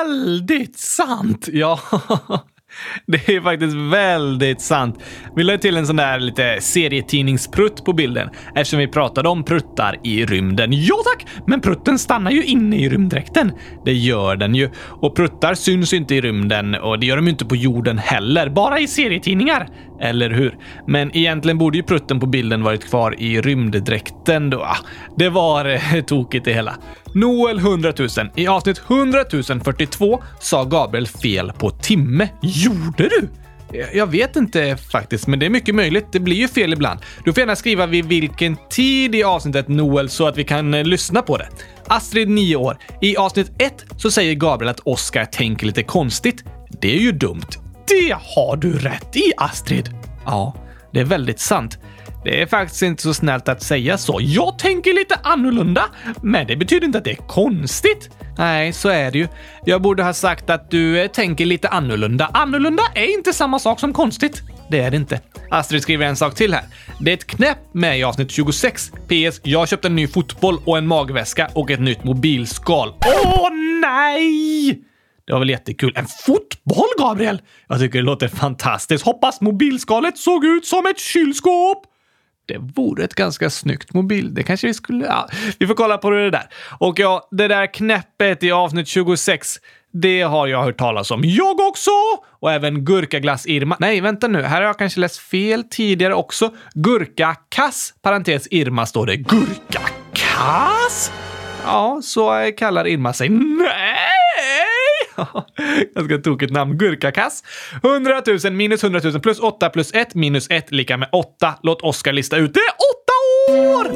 Väldigt 0.04 0.78
sant! 0.78 1.48
Ja, 1.52 1.80
det 3.06 3.28
är 3.28 3.40
faktiskt 3.40 3.76
väldigt 3.76 4.60
sant. 4.60 4.98
Vi 5.36 5.44
la 5.44 5.58
till 5.58 5.76
en 5.76 5.86
sån 5.86 5.96
där 5.96 6.20
lite 6.20 6.60
serietidningsprutt 6.60 7.84
på 7.84 7.92
bilden 7.92 8.28
eftersom 8.54 8.78
vi 8.78 8.88
pratade 8.88 9.28
om 9.28 9.44
pruttar 9.44 9.96
i 10.04 10.24
rymden. 10.26 10.70
Ja 10.72 10.96
tack! 11.04 11.26
Men 11.46 11.60
prutten 11.60 11.98
stannar 11.98 12.30
ju 12.30 12.44
inne 12.44 12.76
i 12.76 12.88
rymddräkten. 12.88 13.52
Det 13.84 13.92
gör 13.92 14.36
den 14.36 14.54
ju. 14.54 14.70
Och 14.88 15.16
pruttar 15.16 15.54
syns 15.54 15.92
inte 15.92 16.14
i 16.14 16.20
rymden 16.20 16.74
och 16.74 16.98
det 16.98 17.06
gör 17.06 17.16
de 17.16 17.24
ju 17.24 17.30
inte 17.30 17.44
på 17.44 17.56
jorden 17.56 17.98
heller. 17.98 18.48
Bara 18.48 18.80
i 18.80 18.86
serietidningar. 18.86 19.68
Eller 20.00 20.30
hur? 20.30 20.56
Men 20.86 21.16
egentligen 21.16 21.58
borde 21.58 21.76
ju 21.76 21.82
prutten 21.82 22.20
på 22.20 22.26
bilden 22.26 22.62
varit 22.62 22.88
kvar 22.88 23.14
i 23.18 23.40
rymddräkten 23.40 24.50
då. 24.50 24.60
Ah, 24.60 24.76
det 25.16 25.28
var 25.28 25.64
eh, 25.64 26.02
tokigt 26.06 26.44
det 26.44 26.52
hela. 26.52 26.74
Noel 27.14 27.58
100 27.58 27.92
000. 27.98 28.08
I 28.36 28.46
avsnitt 28.46 28.82
100 28.88 29.24
042 29.64 30.22
sa 30.40 30.64
Gabriel 30.64 31.06
fel 31.06 31.52
på 31.58 31.70
timme. 31.70 32.28
Gjorde 32.42 33.08
du? 33.08 33.28
Jag 33.92 34.06
vet 34.06 34.36
inte 34.36 34.76
faktiskt, 34.76 35.26
men 35.26 35.38
det 35.38 35.46
är 35.46 35.50
mycket 35.50 35.74
möjligt. 35.74 36.06
Det 36.12 36.20
blir 36.20 36.36
ju 36.36 36.48
fel 36.48 36.72
ibland. 36.72 37.00
Du 37.24 37.32
får 37.32 37.40
gärna 37.40 37.56
skriva 37.56 37.86
vid 37.86 38.04
vilken 38.04 38.56
tid 38.70 39.14
i 39.14 39.22
avsnittet 39.22 39.68
Noel 39.68 40.08
så 40.08 40.26
att 40.26 40.36
vi 40.36 40.44
kan 40.44 40.74
eh, 40.74 40.84
lyssna 40.84 41.22
på 41.22 41.36
det. 41.36 41.48
Astrid, 41.86 42.28
9 42.28 42.56
år. 42.56 42.78
I 43.00 43.16
avsnitt 43.16 43.52
1 43.58 43.84
så 43.96 44.10
säger 44.10 44.34
Gabriel 44.34 44.70
att 44.70 44.80
Oscar 44.80 45.24
tänker 45.24 45.66
lite 45.66 45.82
konstigt. 45.82 46.44
Det 46.80 46.96
är 46.96 47.00
ju 47.00 47.12
dumt. 47.12 47.48
Det 47.88 48.16
har 48.20 48.56
du 48.56 48.78
rätt 48.78 49.16
i, 49.16 49.32
Astrid! 49.36 49.90
Ja, 50.24 50.54
det 50.92 51.00
är 51.00 51.04
väldigt 51.04 51.40
sant. 51.40 51.78
Det 52.24 52.42
är 52.42 52.46
faktiskt 52.46 52.82
inte 52.82 53.02
så 53.02 53.14
snällt 53.14 53.48
att 53.48 53.62
säga 53.62 53.98
så. 53.98 54.18
Jag 54.20 54.58
tänker 54.58 54.92
lite 54.92 55.14
annorlunda, 55.22 55.84
men 56.22 56.46
det 56.46 56.56
betyder 56.56 56.86
inte 56.86 56.98
att 56.98 57.04
det 57.04 57.10
är 57.10 57.26
konstigt. 57.28 58.10
Nej, 58.38 58.72
så 58.72 58.88
är 58.88 59.10
det 59.10 59.18
ju. 59.18 59.28
Jag 59.64 59.82
borde 59.82 60.02
ha 60.02 60.12
sagt 60.12 60.50
att 60.50 60.70
du 60.70 61.00
eh, 61.00 61.08
tänker 61.10 61.46
lite 61.46 61.68
annorlunda. 61.68 62.30
Annorlunda 62.34 62.82
är 62.94 63.14
inte 63.14 63.32
samma 63.32 63.58
sak 63.58 63.80
som 63.80 63.92
konstigt. 63.92 64.42
det 64.70 64.80
är 64.80 64.90
det 64.90 64.96
inte. 64.96 65.20
Astrid 65.50 65.82
skriver 65.82 66.06
en 66.06 66.16
sak 66.16 66.34
till 66.34 66.54
här. 66.54 66.64
Det 67.00 67.10
är 67.10 67.14
ett 67.14 67.26
knäpp 67.26 67.58
med 67.74 67.98
i 67.98 68.02
avsnitt 68.04 68.30
26. 68.30 68.90
PS. 68.90 69.40
Jag 69.42 69.68
köpte 69.68 69.88
en 69.88 69.96
ny 69.96 70.06
fotboll 70.06 70.58
och 70.64 70.78
en 70.78 70.86
magväska 70.86 71.50
och 71.54 71.70
ett 71.70 71.80
nytt 71.80 72.04
mobilskal. 72.04 72.94
Åh 73.06 73.48
nej! 73.80 74.82
Det 75.26 75.32
var 75.32 75.38
väl 75.38 75.50
jättekul. 75.50 75.92
En 75.96 76.06
fotboll, 76.26 76.88
Gabriel? 76.98 77.40
Jag 77.68 77.78
tycker 77.78 77.98
det 77.98 78.04
låter 78.04 78.28
fantastiskt. 78.28 79.04
Hoppas 79.04 79.40
mobilskalet 79.40 80.18
såg 80.18 80.44
ut 80.44 80.66
som 80.66 80.86
ett 80.86 80.98
kylskåp. 81.00 81.86
Det 82.46 82.58
vore 82.58 83.04
ett 83.04 83.14
ganska 83.14 83.50
snyggt 83.50 83.94
mobil. 83.94 84.34
Det 84.34 84.42
kanske 84.42 84.66
vi 84.66 84.74
skulle... 84.74 85.06
Ja, 85.06 85.28
vi 85.58 85.66
får 85.66 85.74
kolla 85.74 85.98
på 85.98 86.10
det 86.10 86.30
där. 86.30 86.48
Och 86.78 86.98
ja, 86.98 87.28
det 87.30 87.48
där 87.48 87.74
knäppet 87.74 88.42
i 88.42 88.52
avsnitt 88.52 88.88
26. 88.88 89.56
Det 89.92 90.22
har 90.22 90.46
jag 90.46 90.62
hört 90.62 90.78
talas 90.78 91.10
om. 91.10 91.20
Jag 91.24 91.60
också! 91.60 91.90
Och 92.40 92.52
även 92.52 92.84
gurkaglass-Irma. 92.84 93.76
Nej, 93.78 94.00
vänta 94.00 94.28
nu. 94.28 94.42
Här 94.42 94.56
har 94.56 94.66
jag 94.66 94.78
kanske 94.78 95.00
läst 95.00 95.18
fel 95.18 95.64
tidigare 95.70 96.14
också. 96.14 96.50
Gurkakass, 96.74 97.94
parentes 98.02 98.48
Irma, 98.50 98.86
står 98.86 99.06
det. 99.06 99.16
Gurkakass? 99.16 101.12
Ja, 101.64 102.00
så 102.02 102.52
kallar 102.58 102.86
Irma 102.86 103.12
sig. 103.12 103.28
Nej! 103.28 104.11
Ganska 105.94 106.18
tokigt 106.18 106.52
namn. 106.52 106.78
Gurkakass. 106.78 107.44
100 107.82 108.22
000 108.44 108.52
minus 108.52 108.84
100 108.84 109.00
000 109.04 109.20
plus 109.20 109.40
8 109.40 109.70
plus 109.70 109.94
1 109.94 110.14
minus 110.14 110.50
1 110.50 110.70
lika 110.70 110.96
med 110.96 111.08
8. 111.12 111.54
Låt 111.62 111.82
Oskar 111.82 112.12
lista 112.12 112.36
ut. 112.36 112.54
Det 112.54 112.60
är 112.60 112.72
8 112.72 113.12
år! 113.52 113.86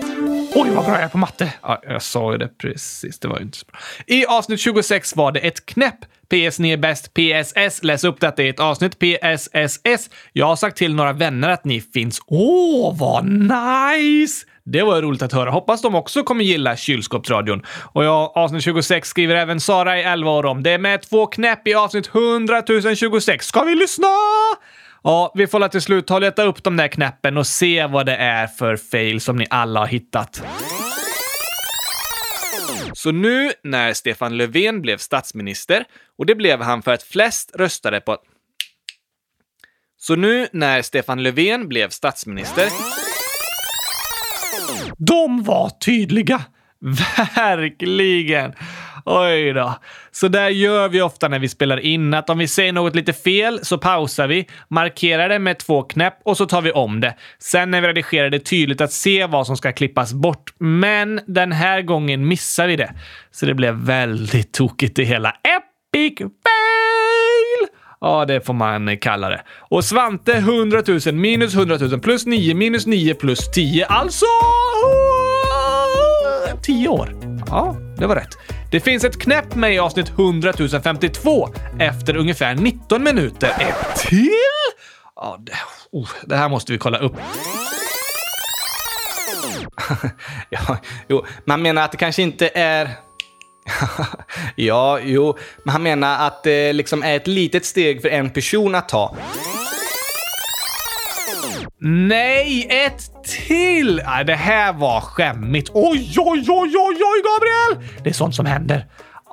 Oj, 0.55 0.70
vad 0.70 0.85
bra 0.85 0.94
jag 0.94 1.02
är 1.02 1.09
på 1.09 1.18
matte. 1.18 1.52
Ja, 1.62 1.81
jag 1.88 2.02
sa 2.02 2.33
ju 2.33 2.38
det 2.38 2.48
precis. 2.59 3.18
Det 3.18 3.29
var 3.29 3.38
ju 3.38 3.42
inte 3.42 3.59
så 3.59 3.66
bra. 3.66 3.81
I 4.07 4.26
avsnitt 4.26 4.61
26 4.61 5.16
var 5.16 5.33
det 5.33 5.40
ett 5.40 5.66
knäpp. 5.66 5.98
PS, 6.29 6.59
ni 6.59 6.70
är 6.72 6.76
bäst. 6.76 7.14
PSS, 7.14 7.83
läs 7.83 8.05
upp 8.05 8.20
detta 8.20 8.42
i 8.42 8.48
ett 8.48 8.61
avsnitt. 8.61 8.98
PSSS. 8.98 10.11
Jag 10.33 10.46
har 10.46 10.57
sagt 10.57 10.76
till 10.76 10.94
några 10.94 11.12
vänner 11.12 11.48
att 11.48 11.64
ni 11.64 11.81
finns. 11.81 12.20
Åh, 12.26 12.98
vad 12.98 13.24
nice! 13.29 14.46
Det 14.68 14.83
var 14.83 15.02
roligt 15.02 15.22
att 15.22 15.33
höra. 15.33 15.50
Hoppas 15.50 15.83
de 15.83 15.94
också 15.94 16.22
kommer 16.22 16.44
gilla 16.44 16.76
kylskåpsradion. 16.76 17.62
Och 17.92 18.05
jag, 18.05 18.33
avsnitt 18.35 18.62
26 18.62 19.09
skriver 19.09 19.35
även 19.35 19.61
Sara 19.61 19.98
i 19.98 20.02
11 20.02 20.31
år 20.31 20.46
om. 20.46 20.62
Det 20.62 20.70
är 20.70 20.79
med 20.79 21.02
två 21.02 21.26
knäpp 21.26 21.68
i 21.68 21.74
avsnitt 21.74 22.11
100 22.14 22.62
026. 22.96 23.46
Ska 23.46 23.64
vi 23.64 23.74
lyssna? 23.74 24.07
Ja, 25.02 25.33
vi 25.35 25.46
får 25.46 25.68
till 25.68 25.83
slut 25.83 26.07
ta 26.07 26.14
och 26.14 26.20
leta 26.20 26.42
upp 26.42 26.62
de 26.62 26.76
där 26.76 26.88
knäppen 26.88 27.37
och 27.37 27.46
se 27.46 27.87
vad 27.87 28.07
det 28.07 28.16
är 28.16 28.46
för 28.46 28.76
fail 28.76 29.20
som 29.20 29.37
ni 29.37 29.46
alla 29.50 29.81
har 29.81 29.87
hittat. 29.87 30.42
Så 32.92 33.11
nu 33.11 33.52
när 33.64 33.92
Stefan 33.92 34.37
Löfven 34.37 34.83
blev 34.83 34.98
statsminister, 34.98 35.85
och 36.18 36.26
det 36.26 36.35
blev 36.35 36.62
han 36.62 36.83
för 36.83 36.92
att 36.92 37.02
flest 37.02 37.50
röstade 37.57 38.00
på 38.00 38.16
så 39.98 40.16
nu 40.16 40.48
när 40.52 40.83
Stefan 40.83 41.22
Löfven 41.22 41.68
blev 41.68 41.88
statsminister 41.88 42.68
de 44.98 45.42
var 45.42 45.70
tydliga! 45.70 46.40
Verkligen! 47.37 48.52
Oj 49.09 49.52
då. 49.52 49.74
Så 50.11 50.28
där 50.28 50.48
gör 50.48 50.88
vi 50.88 51.02
ofta 51.02 51.28
när 51.28 51.38
vi 51.38 51.48
spelar 51.48 51.80
in, 51.80 52.14
att 52.14 52.30
om 52.30 52.38
vi 52.38 52.48
säger 52.48 52.72
något 52.72 52.94
lite 52.94 53.12
fel 53.12 53.61
så 53.62 53.78
pausar 53.78 54.26
vi, 54.26 54.48
markerar 54.68 55.28
det 55.28 55.38
med 55.38 55.59
två 55.59 55.82
knäpp 55.82 56.14
och 56.24 56.37
så 56.37 56.46
tar 56.46 56.62
vi 56.62 56.72
om 56.72 57.00
det. 57.00 57.14
Sen 57.38 57.70
när 57.70 57.80
vi 57.80 57.88
redigerar 57.88 58.30
det 58.30 58.38
tydligt 58.38 58.80
att 58.80 58.92
se 58.92 59.26
vad 59.26 59.46
som 59.46 59.56
ska 59.56 59.72
klippas 59.72 60.12
bort. 60.12 60.54
Men 60.59 61.20
den 61.26 61.52
här 61.52 61.82
gången 61.82 62.28
missar 62.28 62.66
vi 62.66 62.76
det. 62.76 62.94
Så 63.30 63.46
det 63.46 63.54
blev 63.54 63.74
väldigt 63.74 64.52
tokigt 64.52 64.96
det 64.96 65.04
hela. 65.04 65.30
Epic 65.30 66.18
fail! 66.18 66.75
Ja, 68.00 68.24
det 68.24 68.40
får 68.40 68.54
man 68.54 68.98
kalla 68.98 69.28
det. 69.28 69.42
Och 69.59 69.85
Svante 69.85 70.32
100 70.32 70.82
000 71.06 71.14
minus 71.14 71.54
100 71.54 71.78
000 71.78 72.00
plus 72.00 72.26
9 72.26 72.54
minus 72.54 72.87
9 72.87 73.14
plus 73.14 73.50
10. 73.50 73.87
Alltså... 73.87 74.26
10 76.62 76.88
år. 76.88 77.14
Ja, 77.46 77.76
det 77.98 78.06
var 78.06 78.14
rätt. 78.14 78.38
Det 78.70 78.80
finns 78.80 79.04
ett 79.04 79.18
knäpp 79.18 79.54
med 79.54 79.74
i 79.74 79.78
avsnitt 79.78 80.09
100 80.09 80.52
052 80.82 81.48
efter 81.78 82.16
ungefär 82.16 82.54
19 82.54 83.02
minuter. 83.02 83.48
Ett 83.48 83.96
till? 83.96 84.30
Ja, 85.16 85.37
det, 85.40 85.52
oh, 85.92 86.09
det 86.24 86.37
här 86.37 86.48
måste 86.48 86.72
vi 86.72 86.78
kolla 86.78 86.98
upp. 86.98 87.16
ja, 90.50 90.78
jo, 91.09 91.24
man 91.44 91.62
menar 91.62 91.82
att 91.82 91.92
det 91.92 91.98
kanske 91.98 92.22
inte 92.22 92.50
är 92.54 92.90
ja, 94.57 94.98
jo, 95.02 95.37
men 95.64 95.72
han 95.72 95.83
menar 95.83 96.26
att 96.26 96.42
det 96.42 96.72
liksom 96.72 97.02
är 97.02 97.16
ett 97.16 97.26
litet 97.26 97.64
steg 97.64 98.02
för 98.02 98.09
en 98.09 98.31
person 98.31 98.74
att 98.74 98.88
ta. 98.88 99.16
Nej, 101.79 102.66
ett 102.70 103.24
till! 103.24 104.02
Nej, 104.07 104.24
det 104.24 104.35
här 104.35 104.72
var 104.72 105.00
skämmigt. 105.00 105.70
Oj, 105.74 106.14
oj, 106.16 106.44
oj, 106.48 106.74
oj, 106.76 106.98
oj, 107.02 107.22
Gabriel! 107.24 107.88
Det 108.02 108.11
är 108.11 108.14
sånt 108.14 108.35
som 108.35 108.46
händer. 108.46 108.87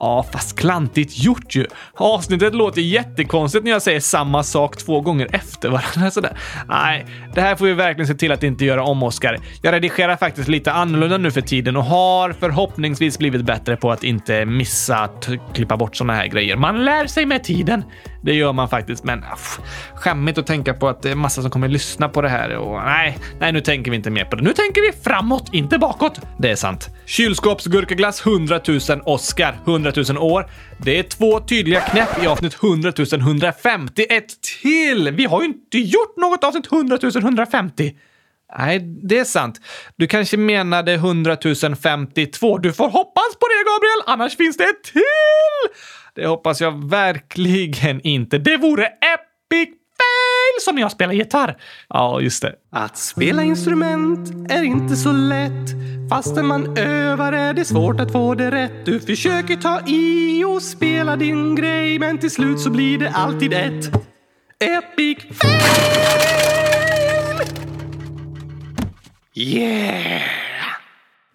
Ja, 0.04 0.26
fast 0.32 0.60
klantigt 0.60 1.24
gjort 1.24 1.56
ju. 1.56 1.66
Avsnittet 1.94 2.56
låter 2.56 2.82
jättekonstigt 2.82 3.64
när 3.64 3.72
jag 3.72 3.82
säger 3.82 4.00
samma 4.00 4.44
sak 4.44 4.78
två 4.78 5.02
gånger 5.02 5.28
efter 5.32 5.70
varandra. 5.70 6.12
Sådär. 6.12 6.38
Nej, 6.68 7.06
det 7.34 7.42
här 7.42 7.56
får 7.56 7.66
vi 7.66 7.74
verkligen 7.74 8.08
se 8.08 8.14
till 8.14 8.32
att 8.32 8.44
inte 8.44 8.66
göra 8.66 8.84
om, 8.84 9.04
Oskar. 9.04 9.38
Jag 9.62 9.74
redigerar 9.74 10.16
faktiskt 10.16 10.48
lite 10.48 10.72
annorlunda 10.72 11.18
nu 11.18 11.32
för 11.32 11.42
tiden 11.42 11.78
och 11.78 11.84
har 11.84 12.34
förhoppningsvis 12.34 13.18
blivit 13.18 13.42
bättre 13.46 13.78
på 13.78 13.92
att 13.92 14.04
inte 14.04 14.46
missa 14.46 14.98
att 14.98 15.30
klippa 15.54 15.78
bort 15.78 15.96
sådana 15.96 16.14
här 16.14 16.28
grejer. 16.28 16.56
Man 16.56 16.86
lär 16.86 17.08
sig 17.08 17.26
med 17.26 17.44
tiden. 17.44 17.84
Det 18.24 18.34
gör 18.34 18.54
man 18.54 18.70
faktiskt, 18.70 19.04
men 19.04 19.24
ah, 19.24 19.34
aff, 19.34 19.60
skämmigt 19.96 20.38
att 20.38 20.48
tänka 20.48 20.74
på 20.74 20.88
att 20.88 21.02
det 21.02 21.12
är 21.12 21.16
massa 21.16 21.42
som 21.42 21.52
kommer 21.52 21.68
lyssna 21.68 22.10
på 22.10 22.22
det 22.22 22.30
här 22.30 22.56
och 22.56 22.82
nej, 22.86 23.18
nej, 23.40 23.52
nu 23.52 23.62
tänker 23.62 23.92
vi 23.92 23.98
inte 23.98 24.10
mer 24.10 24.26
på 24.26 24.36
det. 24.36 24.44
Nu 24.44 24.54
tänker 24.54 24.82
vi 24.82 25.02
framåt, 25.04 25.50
inte 25.52 25.78
bakåt. 25.78 26.20
Det 26.38 26.52
är 26.52 26.56
sant. 26.56 26.90
Kylskåpsgurkaglass 27.06 28.26
100 28.26 28.60
000 28.68 28.80
Oscar 29.06 29.60
100 29.66 29.93
000 29.96 30.18
år. 30.18 30.50
Det 30.78 31.00
är 31.00 31.04
två 31.04 31.40
tydliga 31.40 31.82
knäpp 31.82 32.24
i 32.24 32.28
avsnitt 32.28 32.58
100 32.64 32.94
150. 33.14 34.06
Ett 34.10 34.42
till! 34.62 35.12
Vi 35.12 35.26
har 35.26 35.42
ju 35.42 35.48
inte 35.48 35.78
gjort 35.78 36.18
något 36.18 36.44
avsnitt 36.44 36.72
100 36.72 36.98
150. 37.16 37.94
Nej, 38.58 38.80
det 38.80 39.20
är 39.20 39.24
sant. 39.24 39.62
Du 39.96 40.08
kanske 40.08 40.38
menade 40.38 40.94
100 40.94 41.38
052. 41.84 42.58
Du 42.58 42.74
får 42.74 42.90
hoppas 42.90 43.36
på 43.40 43.48
det, 43.48 43.64
Gabriel, 43.72 44.04
annars 44.06 44.38
finns 44.38 44.58
det 44.58 44.64
ett 44.64 44.84
till! 44.84 45.02
Det 46.16 46.28
hoppas 46.28 46.62
jag 46.62 46.90
verkligen 46.90 48.02
inte. 48.02 48.38
Det 48.38 48.58
vore 48.58 48.86
epic 48.86 49.70
som 50.62 50.74
som 50.74 50.80
jag 50.80 50.92
spelar 50.92 51.14
gitarr. 51.14 51.58
Ja, 51.90 52.22
just 52.22 52.42
det. 52.42 52.56
Att 52.72 52.98
spela 52.98 53.44
instrument 53.44 54.52
är 54.52 54.64
inte 54.64 54.96
så 54.96 55.12
lätt. 55.12 55.70
Fastän 56.10 56.48
man 56.48 56.78
övar 56.78 57.34
är 57.34 57.54
det 57.54 57.66
svårt 57.66 58.00
att 58.00 58.12
få 58.12 58.36
det 58.36 58.52
rätt. 58.52 58.86
Du 58.86 59.00
försöker 59.00 59.56
ta 59.56 59.82
i 59.88 60.44
och 60.44 60.62
spela 60.62 61.16
din 61.16 61.56
grej, 61.56 62.00
men 62.00 62.18
till 62.18 62.32
slut 62.32 62.60
så 62.60 62.70
blir 62.70 62.98
det 62.98 63.10
alltid 63.10 63.54
ett 63.54 63.92
epic 64.60 65.18
fail! 65.40 65.64
Yeah! 69.36 70.43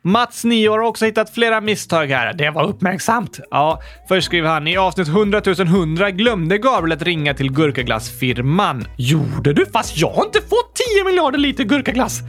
Mats, 0.08 0.44
9 0.44 0.68
år, 0.68 0.78
har 0.78 0.86
också 0.86 1.04
hittat 1.04 1.34
flera 1.34 1.60
misstag 1.60 2.06
här. 2.06 2.32
Det 2.32 2.50
var 2.50 2.64
uppmärksamt. 2.68 3.40
Ja, 3.50 3.80
först 4.08 4.26
skriver 4.26 4.48
han 4.48 4.68
i 4.68 4.76
avsnitt 4.76 5.08
100 5.08 5.42
100 5.58 6.10
glömde 6.10 6.58
Gabriel 6.58 6.92
att 6.92 7.02
ringa 7.02 7.34
till 7.34 7.52
gurkaglassfirman. 7.52 8.84
Gjorde 8.96 9.52
du? 9.52 9.66
Fast 9.66 9.98
jag 9.98 10.10
har 10.10 10.24
inte 10.24 10.40
fått 10.40 10.74
10 10.94 11.04
miljarder 11.04 11.38
liter 11.38 11.64
gurkaglass. 11.64 12.20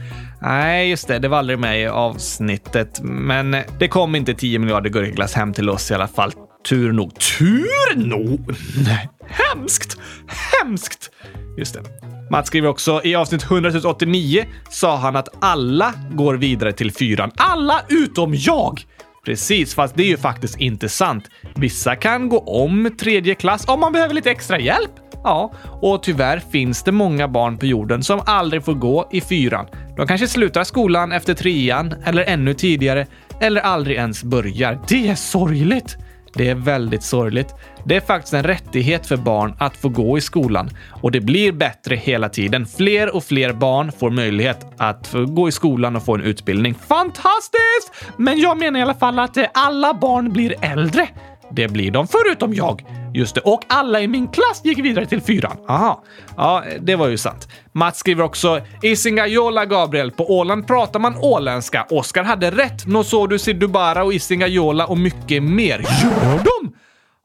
Nej, 0.42 0.90
just 0.90 1.08
det. 1.08 1.18
Det 1.18 1.28
var 1.28 1.38
aldrig 1.38 1.58
med 1.58 1.82
i 1.82 1.86
avsnittet. 1.86 3.00
Men 3.02 3.56
det 3.78 3.88
kom 3.88 4.14
inte 4.14 4.34
10 4.34 4.58
miljarder 4.58 4.90
gurkaglass 4.90 5.34
hem 5.34 5.52
till 5.52 5.70
oss 5.70 5.90
i 5.90 5.94
alla 5.94 6.08
fall. 6.08 6.32
Tur 6.68 6.92
nog. 6.92 7.14
Tur 7.38 7.96
nog? 7.96 8.54
Nej, 8.84 9.08
hemskt! 9.30 9.98
Hemskt! 10.26 11.10
Just 11.58 11.74
det. 11.74 11.82
Mats 12.30 12.46
skriver 12.46 12.68
också 12.68 13.00
i 13.04 13.14
avsnitt 13.14 13.42
189 13.42 14.44
sa 14.70 14.96
han 14.96 15.16
att 15.16 15.28
alla 15.40 15.94
går 16.12 16.34
vidare 16.34 16.72
till 16.72 16.92
fyran. 16.92 17.30
Alla 17.36 17.80
utom 17.88 18.34
jag! 18.34 18.84
Precis, 19.24 19.74
fast 19.74 19.96
det 19.96 20.02
är 20.02 20.08
ju 20.08 20.16
faktiskt 20.16 20.60
inte 20.60 20.88
sant. 20.88 21.24
Vissa 21.54 21.96
kan 21.96 22.28
gå 22.28 22.38
om 22.38 22.90
tredje 23.00 23.34
klass 23.34 23.68
om 23.68 23.80
man 23.80 23.92
behöver 23.92 24.14
lite 24.14 24.30
extra 24.30 24.58
hjälp. 24.60 24.90
Ja, 25.24 25.52
och 25.82 26.02
tyvärr 26.02 26.38
finns 26.52 26.82
det 26.82 26.92
många 26.92 27.28
barn 27.28 27.58
på 27.58 27.66
jorden 27.66 28.02
som 28.02 28.20
aldrig 28.26 28.64
får 28.64 28.74
gå 28.74 29.08
i 29.12 29.20
fyran. 29.20 29.66
De 29.96 30.06
kanske 30.06 30.26
slutar 30.26 30.64
skolan 30.64 31.12
efter 31.12 31.34
trean 31.34 31.94
eller 32.04 32.24
ännu 32.24 32.54
tidigare 32.54 33.06
eller 33.40 33.60
aldrig 33.60 33.96
ens 33.96 34.24
börjar. 34.24 34.80
Det 34.88 35.08
är 35.08 35.14
sorgligt! 35.14 35.96
Det 36.34 36.48
är 36.48 36.54
väldigt 36.54 37.02
sorgligt. 37.02 37.54
Det 37.84 37.96
är 37.96 38.00
faktiskt 38.00 38.34
en 38.34 38.42
rättighet 38.42 39.06
för 39.06 39.16
barn 39.16 39.54
att 39.58 39.76
få 39.76 39.88
gå 39.88 40.18
i 40.18 40.20
skolan 40.20 40.70
och 41.02 41.12
det 41.12 41.20
blir 41.20 41.52
bättre 41.52 41.96
hela 41.96 42.28
tiden. 42.28 42.66
Fler 42.66 43.16
och 43.16 43.24
fler 43.24 43.52
barn 43.52 43.92
får 43.92 44.10
möjlighet 44.10 44.66
att 44.76 45.06
få 45.06 45.24
gå 45.24 45.48
i 45.48 45.52
skolan 45.52 45.96
och 45.96 46.04
få 46.04 46.14
en 46.14 46.22
utbildning. 46.22 46.74
Fantastiskt! 46.74 48.12
Men 48.16 48.40
jag 48.40 48.58
menar 48.58 48.80
i 48.80 48.82
alla 48.82 48.94
fall 48.94 49.18
att 49.18 49.36
alla 49.54 49.94
barn 49.94 50.32
blir 50.32 50.54
äldre. 50.60 51.08
Det 51.52 51.68
blir 51.68 51.90
de, 51.90 52.06
förutom 52.08 52.54
jag. 52.54 52.84
Just 53.14 53.34
det, 53.34 53.40
och 53.40 53.60
alla 53.68 54.00
i 54.00 54.08
min 54.08 54.28
klass 54.28 54.60
gick 54.64 54.78
vidare 54.78 55.06
till 55.06 55.20
fyran. 55.20 55.56
Aha. 55.68 56.04
Ja, 56.36 56.64
det 56.80 56.96
var 56.96 57.08
ju 57.08 57.16
sant. 57.16 57.48
Mats 57.72 57.98
skriver 57.98 58.24
också 58.24 58.60
Isingajola 58.82 59.66
Gabriel. 59.66 60.10
På 60.10 60.38
Åland 60.38 60.66
pratar 60.66 61.00
man 61.00 61.16
åländska. 61.16 61.86
Oskar 61.90 62.24
hade 62.24 62.50
rätt. 62.50 62.86
Nå 62.86 63.04
såg 63.04 63.30
du 63.30 63.38
Sidubara 63.38 64.04
och 64.04 64.12
Isingajola 64.14 64.86
och 64.86 64.98
mycket 64.98 65.42
mer. 65.42 65.78
Gör 65.78 66.38
de? 66.38 66.72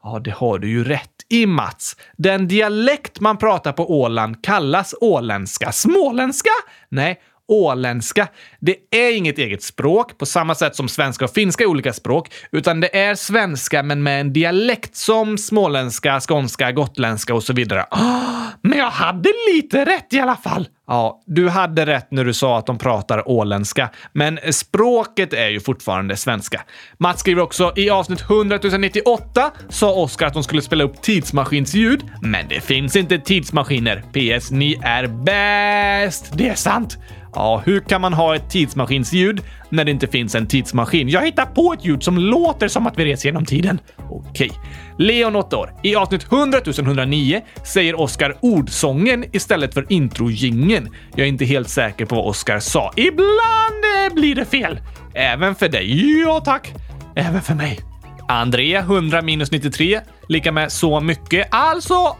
Ja, 0.02 0.18
det 0.18 0.30
har 0.30 0.58
du 0.58 0.68
ju 0.68 0.84
rätt 0.84 1.10
i 1.28 1.46
Mats. 1.46 1.96
Den 2.16 2.48
dialekt 2.48 3.20
man 3.20 3.36
pratar 3.36 3.72
på 3.72 4.00
Åland 4.00 4.44
kallas 4.44 4.94
åländska. 5.00 5.72
Småländska? 5.72 6.50
Nej, 6.88 7.20
åländska. 7.48 8.28
Det 8.60 8.76
är 8.90 9.16
inget 9.16 9.38
eget 9.38 9.62
språk 9.62 10.18
på 10.18 10.26
samma 10.26 10.54
sätt 10.54 10.76
som 10.76 10.88
svenska 10.88 11.24
och 11.24 11.30
finska 11.30 11.64
är 11.64 11.68
olika 11.68 11.92
språk, 11.92 12.34
utan 12.52 12.80
det 12.80 12.98
är 12.98 13.14
svenska 13.14 13.82
men 13.82 14.02
med 14.02 14.20
en 14.20 14.32
dialekt 14.32 14.96
som 14.96 15.38
småländska, 15.38 16.20
skånska, 16.20 16.72
gotländska 16.72 17.34
och 17.34 17.42
så 17.42 17.52
vidare. 17.52 17.86
Oh, 17.90 18.46
men 18.62 18.78
jag 18.78 18.90
hade 18.90 19.32
lite 19.52 19.84
rätt 19.84 20.12
i 20.12 20.20
alla 20.20 20.36
fall! 20.36 20.68
Ja, 20.88 21.22
du 21.26 21.48
hade 21.48 21.86
rätt 21.86 22.10
när 22.10 22.24
du 22.24 22.34
sa 22.34 22.58
att 22.58 22.66
de 22.66 22.78
pratar 22.78 23.28
åländska, 23.28 23.90
men 24.12 24.38
språket 24.50 25.32
är 25.32 25.48
ju 25.48 25.60
fortfarande 25.60 26.16
svenska. 26.16 26.62
Mats 26.98 27.20
skriver 27.20 27.42
också 27.42 27.72
i 27.76 27.90
avsnitt 27.90 28.20
100 28.20 28.58
098 28.78 29.50
sa 29.68 29.92
Oskar 29.94 30.26
att 30.26 30.34
de 30.34 30.42
skulle 30.42 30.62
spela 30.62 30.84
upp 30.84 31.02
tidsmaskinsljud, 31.02 32.00
men 32.22 32.48
det 32.48 32.60
finns 32.60 32.96
inte 32.96 33.18
tidsmaskiner. 33.18 34.02
PS. 34.12 34.50
Ni 34.50 34.80
är 34.82 35.06
bäst! 35.06 36.30
Det 36.34 36.48
är 36.48 36.54
sant! 36.54 36.98
Ja, 37.36 37.62
hur 37.64 37.80
kan 37.80 38.00
man 38.00 38.12
ha 38.12 38.36
ett 38.36 38.50
tidsmaskinsljud 38.50 39.40
när 39.68 39.84
det 39.84 39.90
inte 39.90 40.06
finns 40.06 40.34
en 40.34 40.46
tidsmaskin? 40.46 41.08
Jag 41.08 41.24
hittar 41.24 41.46
på 41.46 41.72
ett 41.72 41.84
ljud 41.84 42.02
som 42.02 42.18
låter 42.18 42.68
som 42.68 42.86
att 42.86 42.98
vi 42.98 43.04
reser 43.04 43.28
genom 43.28 43.44
tiden. 43.44 43.80
Okej. 44.10 44.50
Leon, 44.98 45.36
8 45.36 45.56
år. 45.56 45.74
I 45.82 45.96
avsnitt 45.96 46.32
100 46.32 46.58
109 46.78 47.42
säger 47.64 48.00
Oscar 48.00 48.36
ordsången 48.40 49.24
istället 49.32 49.74
för 49.74 49.86
introjingen. 49.88 50.88
Jag 51.10 51.24
är 51.24 51.28
inte 51.28 51.44
helt 51.44 51.68
säker 51.68 52.06
på 52.06 52.16
vad 52.16 52.26
Oscar 52.26 52.58
sa. 52.58 52.92
Ibland 52.96 54.06
eh, 54.06 54.14
blir 54.14 54.34
det 54.34 54.44
fel. 54.44 54.80
Även 55.14 55.54
för 55.54 55.68
dig. 55.68 56.20
Ja, 56.20 56.40
tack. 56.44 56.72
Även 57.16 57.42
för 57.42 57.54
mig. 57.54 57.80
André, 58.28 58.76
100 58.76 59.22
minus 59.22 59.50
93, 59.50 60.00
lika 60.28 60.52
med 60.52 60.72
så 60.72 61.00
mycket. 61.00 61.48
Alltså 61.50 62.16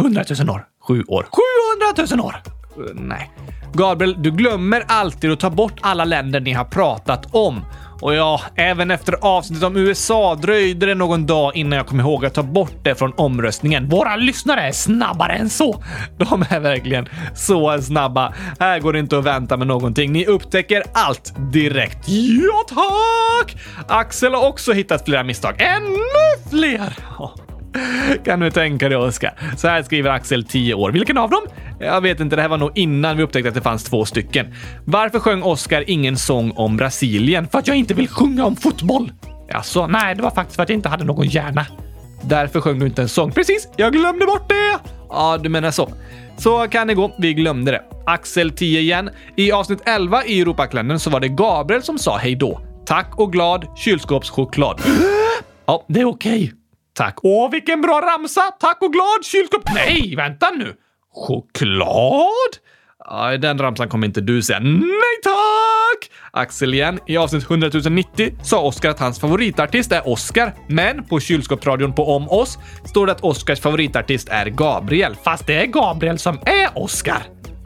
100 0.00 0.24
000 0.38 0.50
år. 0.50 0.66
Sju 0.88 1.02
år. 1.02 1.26
700 1.96 2.16
000 2.16 2.26
år! 2.26 2.63
Nej. 2.94 3.30
Gabriel, 3.72 4.22
du 4.22 4.30
glömmer 4.30 4.84
alltid 4.86 5.32
att 5.32 5.40
ta 5.40 5.50
bort 5.50 5.78
alla 5.80 6.04
länder 6.04 6.40
ni 6.40 6.52
har 6.52 6.64
pratat 6.64 7.26
om. 7.30 7.64
Och 8.00 8.14
ja, 8.14 8.40
även 8.56 8.90
efter 8.90 9.16
avsnittet 9.20 9.64
om 9.64 9.76
USA 9.76 10.34
dröjde 10.34 10.86
det 10.86 10.94
någon 10.94 11.26
dag 11.26 11.56
innan 11.56 11.76
jag 11.76 11.86
kom 11.86 12.00
ihåg 12.00 12.26
att 12.26 12.34
ta 12.34 12.42
bort 12.42 12.74
det 12.82 12.94
från 12.94 13.12
omröstningen. 13.16 13.88
Våra 13.88 14.16
lyssnare 14.16 14.60
är 14.60 14.72
snabbare 14.72 15.32
än 15.32 15.50
så. 15.50 15.82
De 16.18 16.44
är 16.50 16.60
verkligen 16.60 17.08
så 17.34 17.82
snabba. 17.82 18.34
Här 18.60 18.80
går 18.80 18.92
det 18.92 18.98
inte 18.98 19.18
att 19.18 19.24
vänta 19.24 19.56
med 19.56 19.66
någonting. 19.66 20.12
Ni 20.12 20.26
upptäcker 20.26 20.82
allt 20.92 21.34
direkt. 21.52 22.08
Ja, 22.08 22.64
tack! 22.68 23.56
Axel 23.88 24.34
har 24.34 24.48
också 24.48 24.72
hittat 24.72 25.04
flera 25.04 25.22
misstag. 25.22 25.54
Ännu 25.60 26.50
fler! 26.50 26.98
Kan 28.24 28.40
du 28.40 28.50
tänka 28.50 28.88
dig, 28.88 28.98
Oskar? 28.98 29.32
Så 29.56 29.68
här 29.68 29.82
skriver 29.82 30.10
Axel, 30.10 30.44
10 30.44 30.74
år. 30.74 30.90
Vilken 30.90 31.18
av 31.18 31.30
dem? 31.30 31.42
Jag 31.80 32.00
vet 32.00 32.20
inte, 32.20 32.36
det 32.36 32.42
här 32.42 32.48
var 32.48 32.58
nog 32.58 32.70
innan 32.74 33.16
vi 33.16 33.22
upptäckte 33.22 33.48
att 33.48 33.54
det 33.54 33.60
fanns 33.60 33.84
två 33.84 34.04
stycken. 34.04 34.54
Varför 34.84 35.18
sjöng 35.18 35.42
Oskar 35.42 35.84
ingen 35.86 36.16
sång 36.16 36.50
om 36.50 36.76
Brasilien? 36.76 37.48
För 37.48 37.58
att 37.58 37.66
jag 37.66 37.76
inte 37.76 37.94
vill 37.94 38.08
sjunga 38.08 38.44
om 38.44 38.56
fotboll. 38.56 39.12
Alltså, 39.52 39.86
nej, 39.86 40.14
det 40.14 40.22
var 40.22 40.30
faktiskt 40.30 40.56
för 40.56 40.62
att 40.62 40.68
jag 40.68 40.76
inte 40.76 40.88
hade 40.88 41.04
någon 41.04 41.26
hjärna. 41.26 41.66
Därför 42.22 42.60
sjöng 42.60 42.78
du 42.78 42.86
inte 42.86 43.02
en 43.02 43.08
sång. 43.08 43.32
Precis, 43.32 43.68
jag 43.76 43.92
glömde 43.92 44.26
bort 44.26 44.48
det! 44.48 44.78
Ja, 45.08 45.38
du 45.42 45.48
menar 45.48 45.70
så. 45.70 45.88
Så 46.36 46.68
kan 46.68 46.86
det 46.86 46.94
gå. 46.94 47.14
Vi 47.18 47.34
glömde 47.34 47.70
det. 47.72 47.82
Axel 48.06 48.50
10 48.50 48.80
igen. 48.80 49.10
I 49.36 49.52
avsnitt 49.52 49.82
11 49.86 50.24
i 50.24 50.40
Europakalendern 50.40 50.98
så 50.98 51.10
var 51.10 51.20
det 51.20 51.28
Gabriel 51.28 51.82
som 51.82 51.98
sa 51.98 52.16
hej 52.16 52.36
då. 52.36 52.60
Tack 52.86 53.18
och 53.18 53.32
glad 53.32 53.66
kylskåpschoklad. 53.76 54.80
ja, 55.66 55.84
det 55.88 56.00
är 56.00 56.04
okej. 56.04 56.44
Okay. 56.44 56.63
Tack. 56.94 57.18
Åh, 57.22 57.50
vilken 57.50 57.80
bra 57.80 58.00
ramsa! 58.00 58.40
Tack 58.60 58.82
och 58.82 58.92
glad 58.92 59.24
kylskåp... 59.24 59.62
Nej, 59.74 60.14
vänta 60.16 60.50
nu! 60.50 60.74
Choklad? 61.14 62.56
Aj, 63.06 63.38
den 63.38 63.58
ramsan 63.58 63.88
kommer 63.88 64.06
inte 64.06 64.20
du 64.20 64.42
säga. 64.42 64.60
Nej 64.60 65.20
tack! 65.22 66.10
Axel 66.30 66.74
igen. 66.74 66.98
I 67.06 67.16
avsnitt 67.16 67.50
100 67.50 67.70
090 67.90 68.34
sa 68.42 68.60
Oskar 68.60 68.90
att 68.90 69.00
hans 69.00 69.20
favoritartist 69.20 69.92
är 69.92 70.08
Oscar, 70.08 70.54
men 70.68 71.04
på 71.04 71.20
kylskåpsradion 71.20 71.94
på 71.94 72.16
Om 72.16 72.28
oss 72.28 72.58
står 72.84 73.06
det 73.06 73.12
att 73.12 73.24
Oscars 73.24 73.60
favoritartist 73.60 74.28
är 74.28 74.46
Gabriel, 74.46 75.16
fast 75.24 75.46
det 75.46 75.54
är 75.54 75.66
Gabriel 75.66 76.18
som 76.18 76.38
är 76.46 76.78
Oscar. 76.78 77.22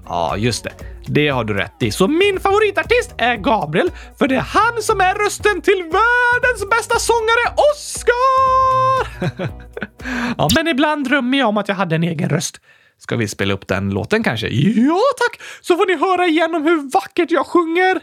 Ja, 0.07 0.37
just 0.37 0.65
det. 0.65 0.73
Det 1.11 1.29
har 1.29 1.45
du 1.45 1.55
rätt 1.55 1.83
i. 1.83 1.91
Så 1.91 2.09
min 2.09 2.41
favoritartist 2.41 3.15
är 3.19 3.37
Gabriel, 3.37 3.91
för 4.19 4.29
det 4.29 4.35
är 4.35 4.41
han 4.41 4.83
som 4.83 5.01
är 5.01 5.15
rösten 5.15 5.63
till 5.63 5.83
världens 5.83 6.71
bästa 6.71 6.99
sångare, 6.99 7.55
Oscar! 7.73 9.09
ja, 10.39 10.49
men 10.55 10.69
ibland 10.69 11.09
drömmer 11.09 11.39
jag 11.39 11.49
om 11.49 11.57
att 11.57 11.69
jag 11.69 11.75
hade 11.75 11.95
en 11.95 12.03
egen 12.03 12.29
röst. 12.29 12.61
Ska 12.99 13.17
vi 13.17 13.29
spela 13.29 13.55
upp 13.55 13.69
den 13.69 13.91
låten 13.91 14.23
kanske? 14.23 14.49
Ja, 14.49 15.01
tack! 15.19 15.41
Så 15.61 15.77
får 15.77 15.87
ni 15.87 15.97
höra 15.97 16.27
igenom 16.27 16.63
hur 16.63 16.91
vackert 16.91 17.31
jag 17.31 17.47
sjunger. 17.47 18.01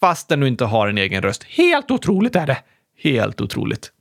Fast 0.00 0.28
den 0.28 0.42
inte 0.42 0.64
har 0.64 0.88
en 0.88 0.98
egen 0.98 1.22
röst. 1.22 1.44
Helt 1.44 1.90
otroligt 1.90 2.36
är 2.36 2.46
det. 2.46 2.58
Helt 3.02 3.40
otroligt. 3.40 3.92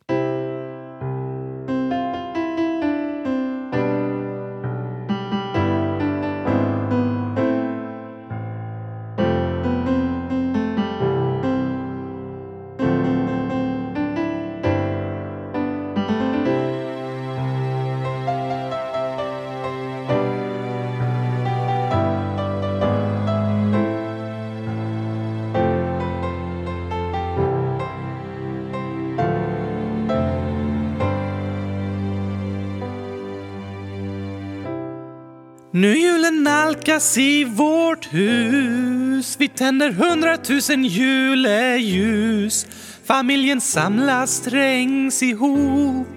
Nu 35.77 35.97
julen 35.97 36.43
nalkas 36.43 37.17
i 37.17 37.43
vårt 37.43 38.13
hus. 38.13 39.35
Vi 39.39 39.47
tänder 39.47 39.91
hundratusen 39.91 40.85
juleljus. 40.85 42.65
Familjen 43.05 43.61
samlas, 43.61 44.39
trängs 44.41 45.23
ihop. 45.23 46.07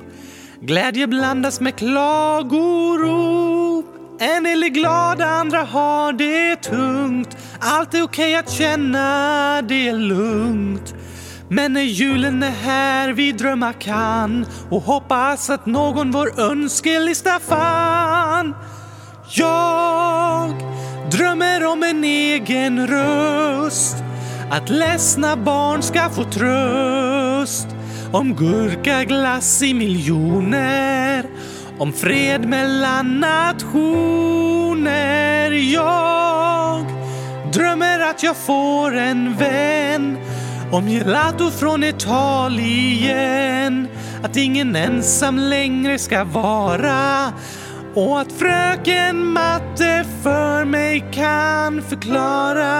Glädje 0.60 1.06
blandas 1.06 1.60
med 1.60 1.76
klagorop. 1.76 2.56
En 4.20 4.44
del 4.44 4.62
är 4.62 4.68
glada, 4.68 5.26
andra 5.26 5.62
har 5.62 6.12
det 6.12 6.56
tungt. 6.56 7.36
Allt 7.58 7.94
är 7.94 8.02
okej 8.02 8.36
att 8.36 8.50
känna, 8.50 9.62
det 9.62 9.88
är 9.88 9.98
lugnt. 9.98 10.94
Men 11.48 11.72
när 11.72 11.82
julen 11.82 12.42
är 12.42 12.50
här 12.50 13.12
vi 13.12 13.32
drömma 13.32 13.72
kan 13.72 14.46
och 14.70 14.82
hoppas 14.82 15.50
att 15.50 15.66
någon 15.66 16.10
vår 16.10 16.40
önskelista 16.40 17.38
fann 17.38 18.54
jag 19.32 20.54
drömmer 21.10 21.66
om 21.66 21.82
en 21.82 22.04
egen 22.04 22.86
röst. 22.86 23.96
Att 24.50 24.68
ledsna 24.68 25.36
barn 25.36 25.82
ska 25.82 26.08
få 26.08 26.24
tröst. 26.24 27.66
Om 28.12 28.34
gurkaglass 28.34 29.62
i 29.62 29.74
miljoner. 29.74 31.26
Om 31.78 31.92
fred 31.92 32.48
mellan 32.48 33.20
nationer. 33.20 34.30
Jag 35.50 36.84
drömmer 37.52 38.00
att 38.00 38.22
jag 38.22 38.36
får 38.36 38.96
en 38.96 39.36
vän. 39.36 40.18
Om 40.72 40.88
gelato 40.88 41.50
från 41.50 41.84
Italien. 41.84 43.40
Att 44.22 44.36
ingen 44.36 44.76
ensam 44.76 45.38
längre 45.38 45.98
ska 45.98 46.24
vara 46.24 47.32
och 47.94 48.20
att 48.20 48.32
fröken 48.32 49.26
matte 49.26 50.04
för 50.22 50.64
mig 50.64 51.04
kan 51.12 51.82
förklara. 51.82 52.70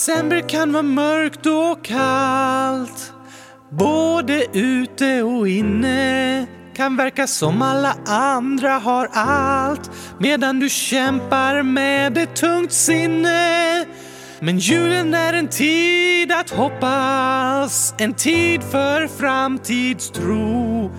December 0.00 0.48
kan 0.48 0.72
vara 0.72 0.82
mörkt 0.82 1.46
och 1.46 1.84
kallt 1.84 3.12
Både 3.70 4.58
ute 4.58 5.22
och 5.22 5.48
inne 5.48 6.46
kan 6.76 6.96
verka 6.96 7.26
som 7.26 7.62
alla 7.62 7.96
andra 8.06 8.72
har 8.72 9.08
allt 9.12 9.90
medan 10.18 10.60
du 10.60 10.68
kämpar 10.68 11.62
med 11.62 12.18
ett 12.18 12.36
tungt 12.36 12.72
sinne. 12.72 13.84
Men 14.40 14.58
julen 14.58 15.14
är 15.14 15.32
en 15.32 15.48
tid 15.48 16.32
att 16.32 16.50
hoppas, 16.50 17.94
en 17.98 18.14
tid 18.14 18.62
för 18.62 19.06
framtidstro. 19.06 20.90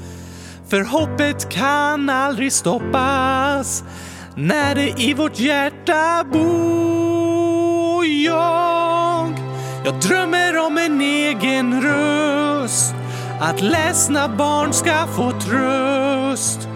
För 0.69 0.81
hoppet 0.81 1.49
kan 1.49 2.09
aldrig 2.09 2.53
stoppas 2.53 3.83
när 4.35 4.75
det 4.75 5.01
i 5.01 5.13
vårt 5.13 5.39
hjärta 5.39 6.23
bor. 6.33 8.05
Jag, 8.05 8.60
jag 9.85 9.99
drömmer 9.99 10.57
om 10.57 10.77
en 10.77 11.01
egen 11.01 11.81
röst. 11.81 12.95
Att 13.39 13.61
ledsna 13.61 14.27
barn 14.27 14.73
ska 14.73 15.07
få 15.07 15.31
tröst. 15.31 16.67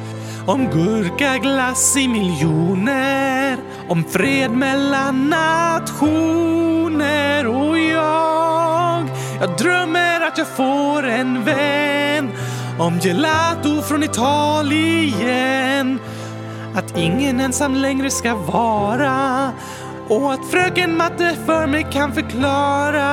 Om 0.46 0.70
gurkaglass 0.70 1.98
i 1.98 2.08
miljoner. 2.08 3.58
Om 3.90 4.04
fred 4.04 4.52
mellan 4.52 5.30
nationer. 5.30 7.48
Och 7.48 7.80
jag 7.80 9.06
jag 9.40 9.58
drömmer 9.58 10.22
att 10.22 10.38
jag 10.38 10.48
får 10.48 11.08
en 11.08 11.44
vän. 11.44 12.32
Om 12.80 13.00
gelato 13.00 13.82
från 13.82 14.04
Italien. 14.04 16.00
Att 16.76 16.98
ingen 16.98 17.40
ensam 17.40 17.76
längre 17.76 18.12
ska 18.12 18.36
vara 18.36 19.52
och 20.10 20.34
att 20.34 20.46
fröken 20.52 20.98
matte 20.98 21.38
för 21.46 21.68
mig 21.68 21.88
kan 21.92 22.14
förklara. 22.14 23.10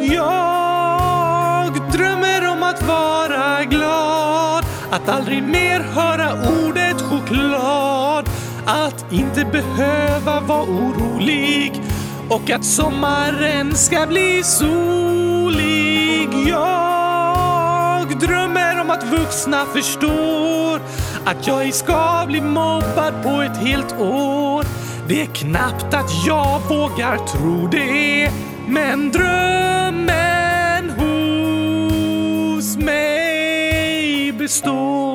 Jag 0.00 1.72
drömmer 1.92 2.48
om 2.52 2.62
att 2.62 2.82
vara 2.82 3.64
glad, 3.64 4.64
att 4.90 5.08
aldrig 5.08 5.42
mer 5.42 5.80
höra 5.80 6.32
ordet 6.32 7.00
choklad, 7.00 8.28
att 8.66 9.12
inte 9.12 9.44
behöva 9.44 10.40
vara 10.40 10.62
orolig 10.62 11.82
och 12.28 12.50
att 12.50 12.64
sommaren 12.64 13.74
ska 13.74 14.06
bli 14.06 14.42
solig. 14.42 16.28
Jag 16.48 18.18
drömmer 18.18 18.80
om 18.80 18.90
att 18.90 19.04
vuxna 19.04 19.64
förstår 19.66 20.80
att 21.24 21.46
jag 21.46 21.62
ej 21.62 21.72
ska 21.72 22.24
bli 22.26 22.40
mobbad 22.40 23.22
på 23.22 23.42
ett 23.42 23.56
helt 23.56 24.00
år. 24.00 24.64
Det 25.08 25.20
är 25.20 25.26
knappt 25.26 25.94
att 25.94 26.26
jag 26.26 26.60
vågar 26.68 27.26
tro 27.26 27.68
det, 27.68 28.30
men 28.68 29.10
drömmen 29.10 30.90
hos 30.90 32.76
mig 32.76 34.32
består. 34.32 35.11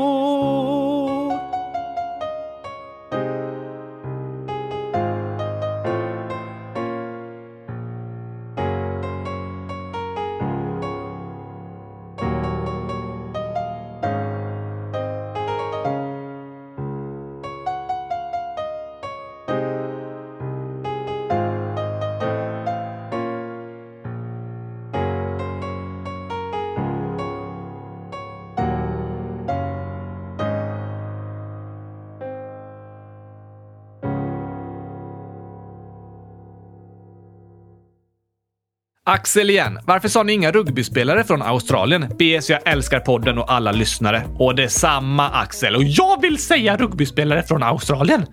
Axel 39.09 39.49
igen. 39.49 39.79
Varför 39.85 40.07
sa 40.07 40.23
ni 40.23 40.33
inga 40.33 40.51
rugbyspelare 40.51 41.23
från 41.23 41.41
Australien? 41.41 42.05
BS, 42.19 42.49
jag 42.49 42.59
älskar 42.65 42.99
podden 42.99 43.37
och 43.37 43.51
alla 43.51 43.71
lyssnare. 43.71 44.23
Och 44.39 44.55
detsamma 44.55 45.29
Axel. 45.29 45.75
Och 45.75 45.83
jag 45.83 46.21
vill 46.21 46.37
säga 46.37 46.77
rugbyspelare 46.77 47.43
från 47.43 47.63
Australien. 47.63 48.25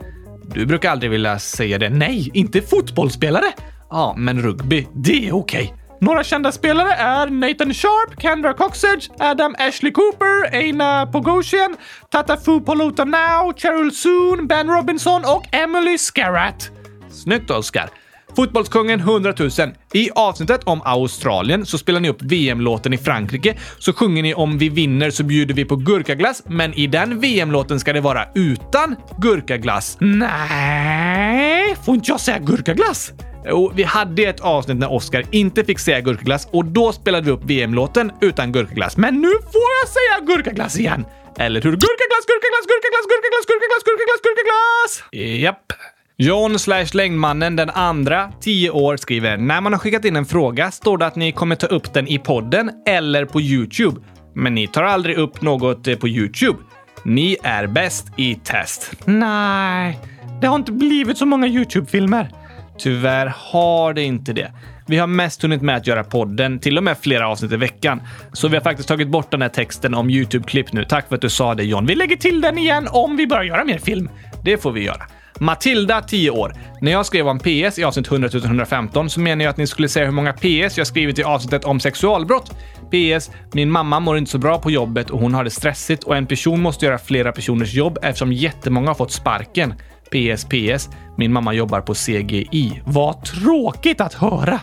Du 0.54 0.66
brukar 0.66 0.90
aldrig 0.90 1.10
vilja 1.10 1.38
säga 1.38 1.78
det. 1.78 1.90
Nej, 1.90 2.30
inte 2.34 2.62
fotbollsspelare. 2.62 3.52
Ja, 3.90 4.14
men 4.18 4.42
rugby, 4.42 4.88
det 4.94 5.28
är 5.28 5.34
okej. 5.34 5.62
Okay. 5.64 5.76
Några 6.00 6.24
kända 6.24 6.52
spelare 6.52 6.92
är 6.92 7.26
Nathan 7.26 7.74
Sharp, 7.74 8.22
Kendra 8.22 8.52
Coxedge, 8.52 9.10
Adam 9.18 9.54
Ashley 9.58 9.92
Cooper, 9.92 10.56
Aina 10.56 11.06
Pogosian, 11.06 11.76
Tatafu 12.10 12.60
Polota 12.60 13.04
Now, 13.04 13.52
Cheryl 13.56 13.92
Soon, 13.92 14.46
Ben 14.46 14.68
Robinson 14.68 15.22
och 15.24 15.54
Emily 15.54 15.98
Scarratt. 15.98 16.70
Snyggt 17.10 17.50
Oskar! 17.50 18.03
Fotbollskungen 18.36 19.00
100 19.00 19.34
000. 19.38 19.50
I 19.92 20.10
avsnittet 20.14 20.60
om 20.64 20.82
Australien 20.84 21.66
så 21.66 21.78
spelar 21.78 22.00
ni 22.00 22.08
upp 22.08 22.22
VM-låten 22.22 22.92
i 22.92 22.98
Frankrike, 22.98 23.56
så 23.78 23.92
sjunger 23.92 24.22
ni 24.22 24.34
om 24.34 24.58
vi 24.58 24.68
vinner 24.68 25.10
så 25.10 25.24
bjuder 25.24 25.54
vi 25.54 25.64
på 25.64 25.76
gurkaglass, 25.76 26.42
men 26.46 26.74
i 26.74 26.86
den 26.86 27.20
VM-låten 27.20 27.80
ska 27.80 27.92
det 27.92 28.00
vara 28.00 28.28
utan 28.34 28.96
gurkaglass. 29.18 29.96
Nej, 30.00 31.76
får 31.84 31.94
inte 31.94 32.10
jag 32.10 32.20
säga 32.20 32.38
gurkaglass? 32.38 33.12
Jo, 33.46 33.72
vi 33.74 33.82
hade 33.82 34.22
ett 34.22 34.40
avsnitt 34.40 34.76
när 34.76 34.92
Oscar 34.92 35.24
inte 35.30 35.64
fick 35.64 35.78
säga 35.78 36.00
gurkaglass 36.00 36.48
och 36.50 36.64
då 36.64 36.92
spelade 36.92 37.26
vi 37.26 37.30
upp 37.30 37.44
VM-låten 37.44 38.12
utan 38.20 38.52
gurkaglass. 38.52 38.96
Men 38.96 39.14
nu 39.20 39.30
får 39.30 39.70
jag 39.80 39.88
säga 39.88 40.36
gurkaglass 40.36 40.78
igen! 40.78 41.06
Eller 41.38 41.60
hur? 41.60 41.70
Gurkaglass, 41.70 42.24
gurkaglass, 42.26 42.66
gurkaglass, 42.70 43.06
gurkaglass, 43.10 43.46
gurkaglass, 43.46 43.84
gurkaglass, 43.84 44.20
gurkaglass! 44.22 45.40
Japp. 45.40 45.93
John 46.16 46.58
slash 46.58 46.86
längdmannen 46.94 47.56
den 47.56 47.70
andra, 47.70 48.32
10 48.40 48.70
år, 48.70 48.96
skriver 48.96 49.36
“När 49.36 49.60
man 49.60 49.72
har 49.72 49.78
skickat 49.78 50.04
in 50.04 50.16
en 50.16 50.24
fråga 50.24 50.70
står 50.70 50.98
det 50.98 51.06
att 51.06 51.16
ni 51.16 51.32
kommer 51.32 51.56
ta 51.56 51.66
upp 51.66 51.94
den 51.94 52.08
i 52.08 52.18
podden 52.18 52.70
eller 52.86 53.24
på 53.24 53.40
Youtube. 53.40 54.00
Men 54.34 54.54
ni 54.54 54.66
tar 54.66 54.82
aldrig 54.82 55.16
upp 55.16 55.42
något 55.42 55.88
eh, 55.88 55.96
på 55.96 56.08
Youtube. 56.08 56.58
Ni 57.04 57.36
är 57.42 57.66
bäst 57.66 58.06
i 58.16 58.34
test.” 58.34 58.92
Nej, 59.04 59.98
det 60.40 60.46
har 60.46 60.56
inte 60.56 60.72
blivit 60.72 61.18
så 61.18 61.26
många 61.26 61.46
Youtube-filmer. 61.46 62.30
Tyvärr 62.78 63.32
har 63.36 63.94
det 63.94 64.02
inte 64.02 64.32
det. 64.32 64.52
Vi 64.86 64.98
har 64.98 65.06
mest 65.06 65.42
hunnit 65.42 65.62
med 65.62 65.76
att 65.76 65.86
göra 65.86 66.04
podden, 66.04 66.58
till 66.58 66.78
och 66.78 66.84
med 66.84 66.98
flera 66.98 67.28
avsnitt 67.28 67.52
i 67.52 67.56
veckan. 67.56 68.02
Så 68.32 68.48
vi 68.48 68.56
har 68.56 68.62
faktiskt 68.62 68.88
tagit 68.88 69.08
bort 69.08 69.30
den 69.30 69.42
här 69.42 69.48
texten 69.48 69.94
om 69.94 70.10
Youtube-klipp 70.10 70.72
nu. 70.72 70.84
Tack 70.84 71.08
för 71.08 71.14
att 71.14 71.22
du 71.22 71.30
sa 71.30 71.54
det 71.54 71.64
John. 71.64 71.86
Vi 71.86 71.94
lägger 71.94 72.16
till 72.16 72.40
den 72.40 72.58
igen 72.58 72.88
om 72.90 73.16
vi 73.16 73.26
börjar 73.26 73.44
göra 73.44 73.64
mer 73.64 73.78
film. 73.78 74.10
Det 74.44 74.62
får 74.62 74.72
vi 74.72 74.82
göra. 74.82 75.02
Matilda, 75.40 76.00
10 76.00 76.30
år. 76.30 76.54
När 76.80 76.92
jag 76.92 77.06
skrev 77.06 77.28
om 77.28 77.38
PS 77.38 77.78
i 77.78 77.84
avsnitt 77.84 78.06
100 78.12 78.28
115 78.44 79.10
så 79.10 79.20
menade 79.20 79.44
jag 79.44 79.50
att 79.50 79.56
ni 79.56 79.66
skulle 79.66 79.88
säga 79.88 80.04
hur 80.04 80.12
många 80.12 80.32
PS 80.32 80.78
jag 80.78 80.86
skrivit 80.86 81.18
i 81.18 81.22
avsnittet 81.22 81.64
om 81.64 81.80
sexualbrott. 81.80 82.50
PS. 82.90 83.30
Min 83.52 83.70
mamma 83.70 84.00
mår 84.00 84.18
inte 84.18 84.30
så 84.30 84.38
bra 84.38 84.58
på 84.58 84.70
jobbet 84.70 85.10
och 85.10 85.20
hon 85.20 85.34
har 85.34 85.44
det 85.44 85.50
stressigt 85.50 86.04
och 86.04 86.16
en 86.16 86.26
person 86.26 86.60
måste 86.60 86.86
göra 86.86 86.98
flera 86.98 87.32
personers 87.32 87.74
jobb 87.74 87.98
eftersom 88.02 88.32
jättemånga 88.32 88.90
har 88.90 88.94
fått 88.94 89.12
sparken. 89.12 89.74
PS, 90.10 90.44
PS. 90.44 90.88
Min 91.16 91.32
mamma 91.32 91.52
jobbar 91.52 91.80
på 91.80 91.94
CGI. 91.94 92.82
Vad 92.84 93.24
tråkigt 93.24 94.00
att 94.00 94.14
höra! 94.14 94.60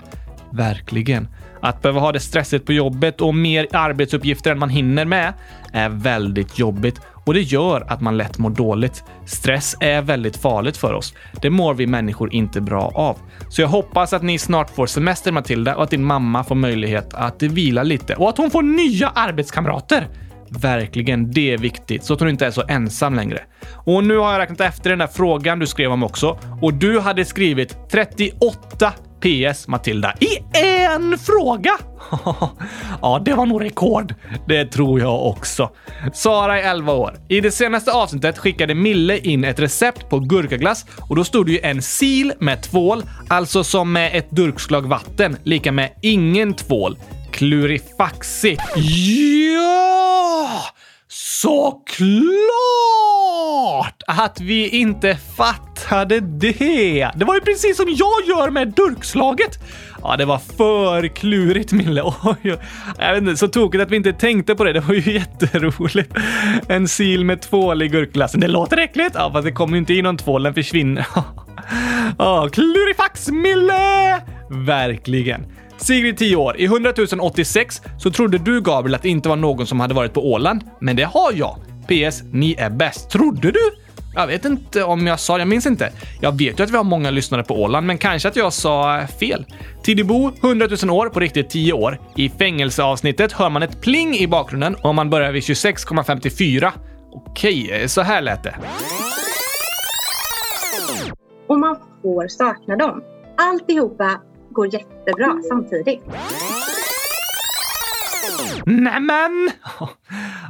Verkligen. 0.51 1.27
Att 1.62 1.81
behöva 1.81 1.99
ha 1.99 2.12
det 2.12 2.19
stressigt 2.19 2.65
på 2.65 2.73
jobbet 2.73 3.21
och 3.21 3.36
mer 3.36 3.67
arbetsuppgifter 3.71 4.51
än 4.51 4.60
man 4.60 4.69
hinner 4.69 5.05
med 5.05 5.34
är 5.73 5.89
väldigt 5.89 6.60
jobbigt 6.60 7.01
och 7.25 7.34
det 7.34 7.41
gör 7.41 7.86
att 7.88 8.01
man 8.01 8.17
lätt 8.17 8.38
mår 8.38 8.49
dåligt. 8.49 9.03
Stress 9.25 9.75
är 9.79 10.01
väldigt 10.01 10.38
farligt 10.38 10.77
för 10.77 10.93
oss. 10.93 11.13
Det 11.41 11.49
mår 11.49 11.73
vi 11.73 11.88
människor 11.88 12.34
inte 12.34 12.62
bra 12.62 12.91
av. 12.95 13.17
Så 13.50 13.62
jag 13.62 13.67
hoppas 13.67 14.13
att 14.13 14.23
ni 14.23 14.39
snart 14.39 14.69
får 14.69 14.85
semester 14.85 15.31
Matilda 15.31 15.75
och 15.75 15.83
att 15.83 15.89
din 15.89 16.04
mamma 16.04 16.43
får 16.43 16.56
möjlighet 16.56 17.13
att 17.13 17.43
vila 17.43 17.83
lite 17.83 18.15
och 18.15 18.29
att 18.29 18.37
hon 18.37 18.52
får 18.52 18.62
nya 18.62 19.10
arbetskamrater. 19.10 20.08
Verkligen, 20.60 21.31
det 21.31 21.54
är 21.54 21.58
viktigt 21.58 22.04
så 22.04 22.13
att 22.13 22.19
hon 22.19 22.29
inte 22.29 22.45
är 22.45 22.52
så 22.52 22.63
ensam 22.67 23.15
längre. 23.15 23.39
Och 23.85 24.04
nu 24.04 24.17
har 24.17 24.31
jag 24.31 24.39
räknat 24.39 24.62
efter 24.62 24.89
den 24.89 24.99
där 24.99 25.08
frågan 25.08 25.60
du 25.60 25.67
skrev 25.67 25.91
om 25.91 26.04
också 26.04 26.39
och 26.62 26.73
du 26.73 26.99
hade 26.99 27.25
skrivit 27.25 27.77
38 27.91 28.93
PS 29.21 29.67
Matilda 29.67 30.13
i 30.19 30.58
en 30.58 31.17
fråga. 31.17 31.71
ja, 33.02 33.21
det 33.25 33.33
var 33.33 33.45
nog 33.45 33.63
rekord. 33.63 34.13
Det 34.47 34.65
tror 34.65 34.99
jag 34.99 35.27
också. 35.27 35.69
Sara 36.13 36.62
är 36.62 36.71
11 36.71 36.93
år. 36.93 37.19
I 37.27 37.41
det 37.41 37.52
senaste 37.52 37.91
avsnittet 37.91 38.37
skickade 38.37 38.75
Mille 38.75 39.17
in 39.17 39.43
ett 39.43 39.60
recept 39.60 40.10
på 40.10 40.19
gurkaglass 40.19 40.85
och 41.10 41.15
då 41.15 41.23
stod 41.23 41.45
det 41.45 41.52
ju 41.52 41.60
en 41.60 41.81
sil 41.97 42.29
med 42.39 42.63
tvål, 42.63 43.04
alltså 43.27 43.63
som 43.63 43.91
med 43.93 44.15
ett 44.15 44.31
durkslag 44.31 44.87
vatten, 44.87 45.37
lika 45.43 45.71
med 45.71 45.89
ingen 46.02 46.54
tvål. 46.54 46.97
Klurifaxi. 47.42 48.58
Ja! 48.75 50.62
Såklart 51.08 52.04
att 54.08 54.42
vi 54.42 54.69
inte 54.69 55.17
fattade 55.37 56.19
det 56.19 56.52
det. 56.60 57.12
Det 57.15 57.25
var 57.25 57.35
ju 57.35 57.42
precis 57.42 57.77
som 57.77 57.85
jag 57.89 58.27
gör 58.27 58.50
med 58.50 58.67
durkslaget. 58.67 59.60
Ja, 60.02 60.17
det 60.17 60.25
var 60.25 60.37
för 60.37 61.08
klurigt, 61.08 61.71
Mille. 61.71 62.02
Oj, 62.23 62.58
jag 63.00 63.13
vet 63.13 63.21
inte, 63.21 63.37
så 63.37 63.48
tokigt 63.48 63.83
att 63.83 63.92
vi 63.92 63.96
inte 63.96 64.13
tänkte 64.13 64.56
på 64.56 64.63
det. 64.63 64.73
Det 64.73 64.79
var 64.79 64.94
ju 64.94 65.13
jätteroligt. 65.19 66.13
En 66.67 66.87
sil 66.98 67.21
med 67.25 67.42
tvål 67.42 67.81
i 67.81 67.87
gurkglassen. 67.87 68.39
Det 68.39 68.48
låter 68.48 68.77
äckligt. 68.77 69.15
Ja, 69.15 69.31
fast 69.33 69.46
det 69.46 69.52
kommer 69.52 69.73
ju 69.73 69.79
inte 69.79 69.94
i 69.94 70.02
någon 70.02 70.17
tvål. 70.17 70.44
Den 70.44 70.54
försvinner. 70.54 71.08
Ja, 72.17 72.50
klurifax, 72.54 73.27
Mille! 73.27 74.21
Verkligen. 74.50 75.46
Sigrid 75.82 76.17
10 76.17 76.36
år. 76.36 76.58
I 76.58 76.65
100 76.65 76.94
086 77.21 77.82
så 77.98 78.12
trodde 78.12 78.38
du 78.38 78.62
Gabriel 78.62 78.96
att 78.96 79.02
det 79.02 79.10
inte 79.10 79.29
var 79.29 79.36
någon 79.36 79.67
som 79.67 79.79
hade 79.79 79.94
varit 79.94 80.13
på 80.13 80.32
Åland, 80.32 80.63
men 80.79 80.96
det 80.96 81.04
har 81.04 81.34
jag. 81.34 81.56
PS. 81.88 82.23
Ni 82.32 82.56
är 82.58 82.69
bäst. 82.69 83.10
Trodde 83.10 83.52
du? 83.52 83.71
Jag 84.15 84.27
vet 84.27 84.46
inte 84.46 84.84
om 84.84 85.08
jag 85.08 85.19
sa, 85.19 85.34
det, 85.38 85.42
jag 85.42 85.48
minns 85.48 85.65
inte. 85.65 85.92
Jag 86.21 86.38
vet 86.38 86.60
ju 86.60 86.63
att 86.63 86.69
vi 86.69 86.77
har 86.77 86.84
många 86.84 87.10
lyssnare 87.12 87.44
på 87.44 87.62
Åland, 87.62 87.88
men 87.88 87.98
kanske 87.98 88.27
att 88.27 88.36
jag 88.36 88.54
sa 88.54 89.00
eh, 89.00 89.08
fel. 89.08 89.46
Tidibo, 89.84 90.32
100 90.44 90.67
000 90.84 90.92
år, 90.92 91.10
på 91.10 91.19
riktigt 91.19 91.50
10 91.50 91.73
år. 91.73 92.00
I 92.15 92.29
fängelseavsnittet 92.29 93.32
hör 93.32 93.50
man 93.50 93.63
ett 93.63 93.82
pling 93.82 94.15
i 94.15 94.27
bakgrunden 94.27 94.75
och 94.75 94.96
man 94.96 95.10
börjar 95.10 95.32
vid 95.32 95.44
26,54. 95.44 96.71
Okej, 97.12 97.71
eh, 97.71 97.88
så 97.88 98.02
här 98.02 98.21
lät 98.21 98.44
det. 98.44 98.56
Och 101.48 101.60
man 101.60 101.77
får 102.02 102.27
sakna 102.27 102.75
dem. 102.75 103.04
Alltihopa 103.38 104.21
går 104.54 104.73
jättebra 104.73 105.37
samtidigt. 105.49 106.02
Nämen! 108.65 109.52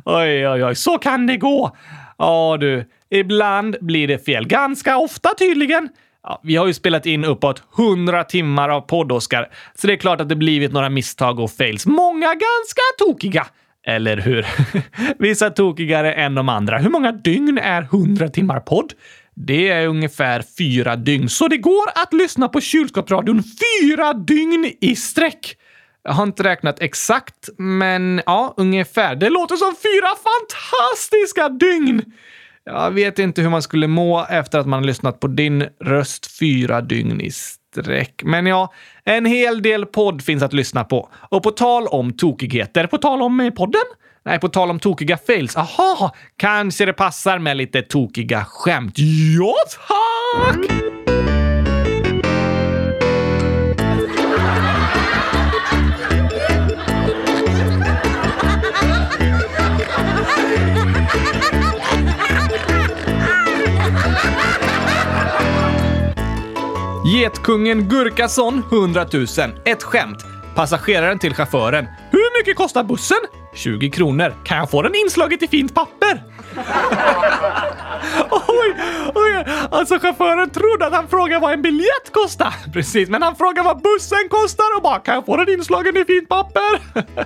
Oj, 0.06 0.48
oj, 0.48 0.64
oj, 0.64 0.76
så 0.76 0.98
kan 0.98 1.28
det 1.28 1.38
gå. 1.38 1.76
Ja 2.18 2.58
du, 2.60 2.86
ibland 3.10 3.76
blir 3.82 4.08
det 4.08 4.26
fel. 4.26 4.48
Ganska 4.48 4.98
ofta 4.98 5.30
tydligen. 5.38 5.90
Ja, 6.24 6.42
vi 6.44 6.56
har 6.56 6.68
ju 6.68 6.74
spelat 6.74 7.06
in 7.06 7.26
uppåt 7.26 7.64
100 7.78 8.24
timmar 8.24 8.70
av 8.70 8.82
podd, 8.82 9.12
Oscar, 9.12 9.50
så 9.76 9.88
det 9.88 9.94
är 9.94 9.98
klart 9.98 10.22
att 10.22 10.30
det 10.30 10.36
blivit 10.36 10.72
några 10.72 10.90
misstag 10.90 11.40
och 11.40 11.52
fails. 11.52 11.86
Många 11.86 12.28
ganska 12.28 12.82
tokiga. 12.98 13.48
Eller 13.88 14.18
hur? 14.18 14.46
Vissa 15.20 15.50
tokigare 15.50 16.14
än 16.14 16.36
de 16.36 16.50
andra. 16.50 16.78
Hur 16.78 16.90
många 16.90 17.12
dygn 17.12 17.58
är 17.58 17.82
100 17.82 18.30
timmar 18.30 18.60
podd? 18.60 18.94
Det 19.36 19.70
är 19.70 19.88
ungefär 19.88 20.44
fyra 20.58 20.96
dygn, 20.96 21.30
så 21.30 21.48
det 21.48 21.58
går 21.58 21.90
att 21.96 22.14
lyssna 22.14 22.50
på 22.50 22.62
kylskåpsradion 22.62 23.44
fyra 23.44 24.14
dygn 24.14 24.74
i 24.82 24.96
sträck. 24.96 25.58
Jag 26.04 26.12
har 26.12 26.24
inte 26.24 26.44
räknat 26.44 26.82
exakt, 26.82 27.50
men 27.58 28.22
ja, 28.26 28.54
ungefär. 28.58 29.16
Det 29.16 29.30
låter 29.30 29.56
som 29.56 29.76
fyra 29.76 30.10
fantastiska 30.24 31.50
dygn! 31.50 32.14
Jag 32.64 32.92
vet 32.92 33.20
inte 33.20 33.42
hur 33.42 33.50
man 33.50 33.62
skulle 33.62 33.88
må 33.88 34.26
efter 34.30 34.60
att 34.60 34.68
man 34.68 34.86
lyssnat 34.86 35.20
på 35.20 35.28
din 35.28 35.68
röst 35.80 36.40
fyra 36.40 36.82
dygn 36.82 37.22
i 37.22 37.32
sträck. 37.32 38.22
Men 38.24 38.46
ja, 38.46 38.74
en 39.04 39.26
hel 39.26 39.62
del 39.62 39.86
podd 39.86 40.22
finns 40.22 40.44
att 40.44 40.54
lyssna 40.54 40.84
på. 40.84 41.10
Och 41.14 41.44
på 41.44 41.52
tal 41.52 41.88
om 41.88 42.14
tokigheter, 42.14 42.88
på 42.88 42.98
tal 42.98 43.22
om 43.22 43.52
podden? 43.56 43.82
Nej, 44.26 44.40
på 44.40 44.50
tal 44.50 44.70
om 44.70 44.80
tokiga 44.80 45.18
fails. 45.18 45.58
Aha, 45.58 46.12
kanske 46.38 46.86
det 46.86 46.94
passar 46.94 47.40
med 47.40 47.58
lite 47.58 47.82
tokiga 47.82 48.46
skämt. 48.46 48.94
Ja, 48.98 49.54
tack! 49.88 50.72
Getkungen 67.06 67.90
Gurkason 67.90 68.64
100 68.72 69.06
000. 69.14 69.26
Ett 69.66 69.84
skämt. 69.84 70.26
Passageraren 70.56 71.20
till 71.20 71.34
chauffören. 71.34 71.86
Hur 72.12 72.40
mycket 72.40 72.56
kostar 72.56 72.84
bussen? 72.84 73.41
20 73.54 73.90
kronor. 73.90 74.36
Kan 74.44 74.58
jag 74.58 74.70
få 74.70 74.82
den 74.82 74.96
inslaget 74.96 75.44
i 75.44 75.48
fint 75.48 75.74
papper? 75.74 76.24
oj, 78.32 78.76
oj, 79.16 79.46
alltså 79.72 80.00
chauffören 80.00 80.50
trodde 80.50 80.88
att 80.88 80.94
han 80.94 81.08
frågade 81.08 81.42
vad 81.42 81.54
en 81.54 81.62
biljett 81.62 82.12
kostar. 82.12 82.54
Precis, 82.74 83.10
men 83.10 83.22
han 83.22 83.36
frågade 83.36 83.66
vad 83.66 83.82
bussen 83.82 84.30
kostar 84.30 84.76
och 84.78 84.84
bara 84.84 85.00
kan 85.00 85.16
jag 85.16 85.26
få 85.26 85.38
den 85.38 85.50
inslagen 85.50 85.98
i 85.98 86.06
fint 86.06 86.30
papper? 86.30 86.82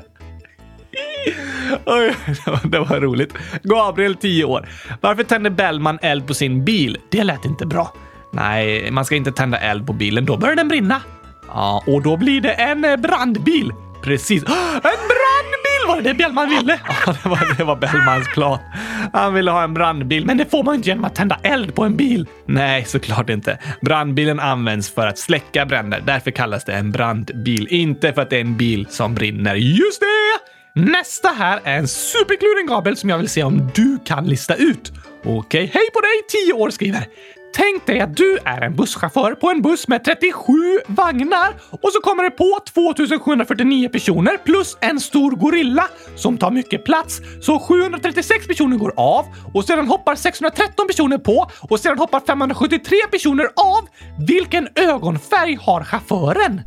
Oj, 1.85 2.15
det 2.25 2.51
var, 2.51 2.67
det 2.69 2.79
var 2.79 2.99
roligt. 2.99 3.33
Gabriel, 3.63 4.15
10 4.15 4.45
år. 4.45 4.69
Varför 5.01 5.23
tänder 5.23 5.49
Bellman 5.49 5.99
eld 6.01 6.27
på 6.27 6.33
sin 6.33 6.65
bil? 6.65 6.97
Det 7.09 7.23
lät 7.23 7.45
inte 7.45 7.65
bra. 7.65 7.93
Nej, 8.31 8.91
man 8.91 9.05
ska 9.05 9.15
inte 9.15 9.31
tända 9.31 9.57
eld 9.57 9.87
på 9.87 9.93
bilen. 9.93 10.25
Då 10.25 10.37
börjar 10.37 10.55
den 10.55 10.67
brinna. 10.67 11.01
Ja, 11.47 11.83
och 11.87 12.01
då 12.01 12.17
blir 12.17 12.41
det 12.41 12.51
en 12.51 13.01
brandbil. 13.01 13.73
Precis. 14.01 14.43
En 14.73 14.81
brandbil 14.81 15.54
var 15.85 15.95
det 15.95 16.01
det 16.01 16.13
Bellman 16.13 16.49
ville! 16.49 16.79
Ja, 17.05 17.13
det 17.23 17.29
var, 17.29 17.57
det 17.57 17.63
var 17.63 17.75
Bellmans 17.75 18.27
plan. 18.33 18.59
Han 19.13 19.33
ville 19.33 19.51
ha 19.51 19.63
en 19.63 19.73
brandbil, 19.73 20.25
men 20.25 20.37
det 20.37 20.51
får 20.51 20.63
man 20.63 20.75
inte 20.75 20.89
genom 20.89 21.05
att 21.05 21.15
tända 21.15 21.39
eld 21.43 21.75
på 21.75 21.83
en 21.83 21.97
bil. 21.97 22.27
Nej, 22.45 22.85
såklart 22.85 23.29
inte. 23.29 23.59
Brandbilen 23.81 24.39
används 24.39 24.93
för 24.93 25.07
att 25.07 25.17
släcka 25.17 25.65
bränder. 25.65 26.01
Därför 26.05 26.31
kallas 26.31 26.65
det 26.65 26.73
en 26.73 26.91
brandbil, 26.91 27.67
inte 27.69 28.13
för 28.13 28.21
att 28.21 28.29
det 28.29 28.37
är 28.37 28.41
en 28.41 28.57
bil 28.57 28.87
som 28.89 29.15
brinner. 29.15 29.55
Just 29.55 30.01
det! 30.01 30.14
Nästa 30.77 31.27
här 31.27 31.61
är 31.63 31.77
en 31.77 31.87
superklurig 31.87 32.67
gabel 32.67 32.97
som 32.97 33.09
jag 33.09 33.17
vill 33.17 33.29
se 33.29 33.43
om 33.43 33.69
du 33.75 33.99
kan 34.05 34.25
lista 34.25 34.55
ut. 34.55 34.91
Okej, 35.25 35.71
hej 35.73 35.89
på 35.93 36.01
dig! 36.01 36.45
10 36.47 36.53
år 36.53 36.69
skriver. 36.69 37.07
Tänk 37.53 37.85
dig 37.85 37.99
att 37.99 38.17
du 38.17 38.37
är 38.45 38.61
en 38.61 38.75
busschaufför 38.75 39.35
på 39.35 39.49
en 39.49 39.61
buss 39.61 39.87
med 39.87 40.03
37 40.03 40.53
vagnar 40.87 41.53
och 41.71 41.91
så 41.91 42.01
kommer 42.01 42.23
det 42.23 42.31
på 42.31 42.59
2749 42.73 43.89
personer 43.89 44.37
plus 44.37 44.77
en 44.81 44.99
stor 44.99 45.31
gorilla 45.31 45.87
som 46.15 46.37
tar 46.37 46.51
mycket 46.51 46.85
plats. 46.85 47.21
Så 47.41 47.59
736 47.59 48.47
personer 48.47 48.77
går 48.77 48.93
av 48.97 49.25
och 49.53 49.65
sedan 49.65 49.87
hoppar 49.87 50.15
613 50.15 50.87
personer 50.87 51.17
på 51.17 51.51
och 51.69 51.79
sedan 51.79 51.99
hoppar 51.99 52.19
573 52.19 52.97
personer 53.11 53.45
av. 53.45 53.87
Vilken 54.27 54.67
ögonfärg 54.75 55.57
har 55.61 55.83
chauffören? 55.83 56.61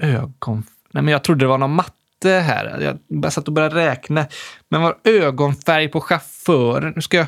Ögonfärg? 0.00 0.74
Nej, 0.92 1.02
men 1.02 1.12
jag 1.12 1.24
trodde 1.24 1.44
det 1.44 1.48
var 1.48 1.58
någon 1.58 1.74
matte 1.74 2.03
här. 2.28 2.80
Jag 2.80 3.20
bara 3.20 3.30
satt 3.30 3.48
och 3.48 3.54
började 3.54 3.74
räkna. 3.74 4.26
Men 4.68 4.82
vad 4.82 4.94
ögonfärg 5.04 5.88
på 5.88 6.00
chauffören? 6.00 6.92
Nu 6.96 7.02
ska 7.02 7.16
jag 7.16 7.26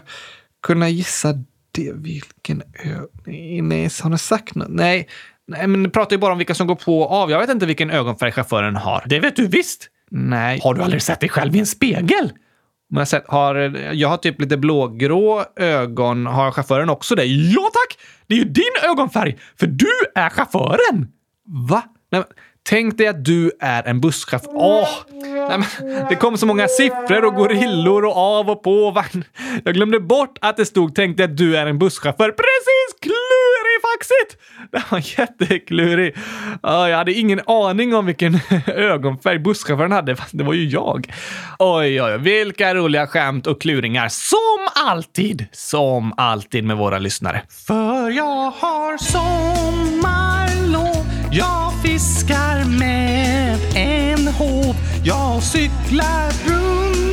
kunna 0.63 0.89
gissa 0.89 1.33
det. 1.73 1.93
Vilken 1.95 2.63
ö... 2.85 3.01
Nej, 3.27 3.63
nej 3.63 3.91
har 4.03 4.11
ni 4.11 4.19
sagt 4.19 4.55
något? 4.55 4.69
Nej, 4.69 5.09
nej, 5.47 5.67
men 5.67 5.83
ni 5.83 5.89
pratar 5.89 6.17
ju 6.17 6.21
bara 6.21 6.33
om 6.33 6.39
vilka 6.39 6.55
som 6.55 6.67
går 6.67 6.75
på 6.75 7.01
och 7.01 7.13
av. 7.13 7.31
Jag 7.31 7.39
vet 7.39 7.51
inte 7.51 7.67
vilken 7.67 7.91
ögonfärg 7.91 8.33
chauffören 8.33 8.77
har. 8.77 9.03
Det 9.07 9.21
vet 9.21 9.37
du 9.37 9.47
visst! 9.47 9.89
Nej. 10.11 10.61
Har 10.63 10.75
du 10.75 10.83
aldrig 10.83 11.03
sett 11.03 11.21
dig 11.21 11.29
själv 11.29 11.57
i 11.57 11.59
en 11.59 11.67
spegel? 11.67 12.33
Men 12.91 12.99
jag, 12.99 13.09
sett, 13.09 13.25
har, 13.29 13.55
jag 13.93 14.09
har 14.09 14.17
typ 14.17 14.41
lite 14.41 14.57
blågrå 14.57 15.45
ögon. 15.57 16.27
Har 16.27 16.51
chauffören 16.51 16.91
också 16.91 17.15
det? 17.15 17.25
Ja 17.25 17.71
tack! 17.73 17.99
Det 18.27 18.35
är 18.35 18.39
ju 18.39 18.45
din 18.45 18.91
ögonfärg, 18.91 19.39
för 19.59 19.67
du 19.67 19.91
är 20.15 20.31
chauffören! 20.31 21.09
Va? 21.69 21.83
Nej, 22.11 22.21
men, 22.21 22.25
tänk 22.69 22.99
dig 22.99 23.07
att 23.07 23.25
du 23.25 23.53
är 23.61 23.89
en 23.89 24.01
busschaufför. 24.01 24.51
Åh! 24.55 24.89
Nej, 25.49 25.59
men, 25.59 26.09
det 26.09 26.17
kom 26.17 26.39
så 26.39 26.47
många 26.47 26.69
siffror 26.69 27.25
och 27.25 27.35
gorillor 27.35 28.05
och 28.05 28.17
av 28.17 28.51
och 28.51 28.63
på 28.63 28.91
vagn. 28.91 29.25
Jag 29.65 29.75
glömde 29.75 30.01
bort 30.01 30.39
att 30.41 30.57
det 30.57 30.67
stod 30.67 30.95
“Tänk 30.95 31.17
dig 31.17 31.25
att 31.25 31.37
du 31.37 31.57
är 31.57 31.67
en 31.67 31.79
busschaufför”. 31.79 32.31
Precis! 32.31 33.01
Klurifaxigt! 33.01 34.37
Det 34.73 34.83
var 34.91 35.19
jätteklurig. 35.19 36.17
Jag 36.63 36.97
hade 36.97 37.13
ingen 37.13 37.41
aning 37.47 37.95
om 37.95 38.07
vilken 38.07 38.41
ögonfärg 38.67 39.39
busschauffören 39.39 39.93
hade, 39.93 40.17
fast 40.17 40.39
det 40.39 40.45
var 40.45 40.55
ju 40.55 40.69
jag. 40.69 41.13
Oj, 41.59 42.03
oj, 42.03 42.19
vilka 42.19 42.75
roliga 42.75 43.07
skämt 43.07 43.47
och 43.47 43.61
kluringar. 43.61 44.09
Som 44.09 44.87
alltid! 44.89 45.47
Som 45.53 46.15
alltid 46.17 46.65
med 46.65 46.77
våra 46.77 46.99
lyssnare. 46.99 47.43
För 47.67 48.11
jag 48.11 48.51
har 48.51 48.99
sommarlov, 48.99 51.07
jag 51.33 51.73
fiskar 51.83 52.65
med 52.65 53.59
en 53.75 54.29
håv. 54.29 54.77
Jag 55.05 55.43
cyklar 55.43 56.33
runt 56.47 57.06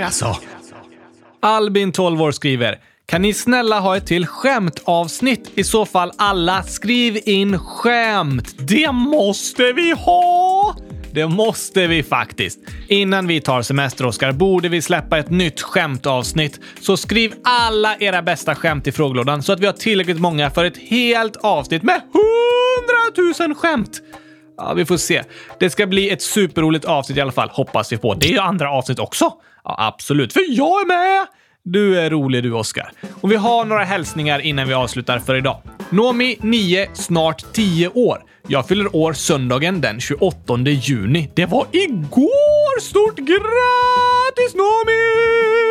nu 0.00 0.06
alltså. 0.06 0.36
Albin, 1.40 1.92
12 1.92 2.22
år, 2.22 2.32
skriver 2.32 2.78
kan 3.06 3.22
ni 3.22 3.34
snälla 3.34 3.80
ha 3.80 3.96
ett 3.96 4.06
till 4.06 4.26
skämtavsnitt? 4.26 5.50
I 5.54 5.64
så 5.64 5.86
fall 5.86 6.12
alla, 6.16 6.62
skriv 6.62 7.18
in 7.24 7.58
skämt. 7.58 8.54
Det 8.58 8.92
måste 8.92 9.72
vi 9.72 9.92
ha! 9.92 10.76
det 11.12 11.28
måste 11.28 11.86
vi 11.86 12.02
faktiskt. 12.02 12.58
Innan 12.88 13.26
vi 13.26 13.40
tar 13.40 13.62
semester, 13.62 14.06
Oskar, 14.06 14.32
borde 14.32 14.68
vi 14.68 14.82
släppa 14.82 15.18
ett 15.18 15.30
nytt 15.30 15.60
skämtavsnitt. 15.60 16.60
Så 16.80 16.96
skriv 16.96 17.34
alla 17.44 17.96
era 17.96 18.22
bästa 18.22 18.54
skämt 18.54 18.86
i 18.86 18.92
frågelådan 18.92 19.42
så 19.42 19.52
att 19.52 19.60
vi 19.60 19.66
har 19.66 19.72
tillräckligt 19.72 20.20
många 20.20 20.50
för 20.50 20.64
ett 20.64 20.78
helt 20.78 21.36
avsnitt 21.36 21.82
med 21.82 22.00
hundratusen 22.12 23.54
skämt. 23.54 24.00
Ja, 24.56 24.72
vi 24.72 24.84
får 24.84 24.96
se. 24.96 25.22
Det 25.58 25.70
ska 25.70 25.86
bli 25.86 26.10
ett 26.10 26.22
superroligt 26.22 26.84
avsnitt 26.84 27.18
i 27.18 27.20
alla 27.20 27.32
fall, 27.32 27.48
hoppas 27.48 27.92
vi 27.92 27.96
på. 27.96 28.14
Det 28.14 28.26
är 28.26 28.32
ju 28.32 28.38
andra 28.38 28.70
avsnitt 28.70 28.98
också. 28.98 29.32
Ja, 29.64 29.74
absolut, 29.78 30.32
för 30.32 30.44
jag 30.48 30.80
är 30.82 30.86
med! 30.86 31.26
Du 31.62 32.00
är 32.00 32.10
rolig 32.10 32.42
du, 32.42 32.52
Oskar. 32.52 32.92
Och 33.20 33.32
vi 33.32 33.36
har 33.36 33.64
några 33.64 33.84
hälsningar 33.84 34.38
innan 34.38 34.68
vi 34.68 34.74
avslutar 34.74 35.18
för 35.18 35.34
idag. 35.34 35.62
Nomi, 35.90 36.36
9, 36.40 36.88
snart 36.94 37.52
10 37.52 37.88
år. 37.88 38.22
Jag 38.46 38.68
fyller 38.68 38.96
år 38.96 39.12
söndagen 39.12 39.80
den 39.80 40.00
28 40.00 40.58
juni. 40.58 41.30
Det 41.36 41.46
var 41.46 41.66
igår! 41.72 42.80
Stort 42.80 43.16
grattis 43.16 44.54
Nomi! 44.54 45.69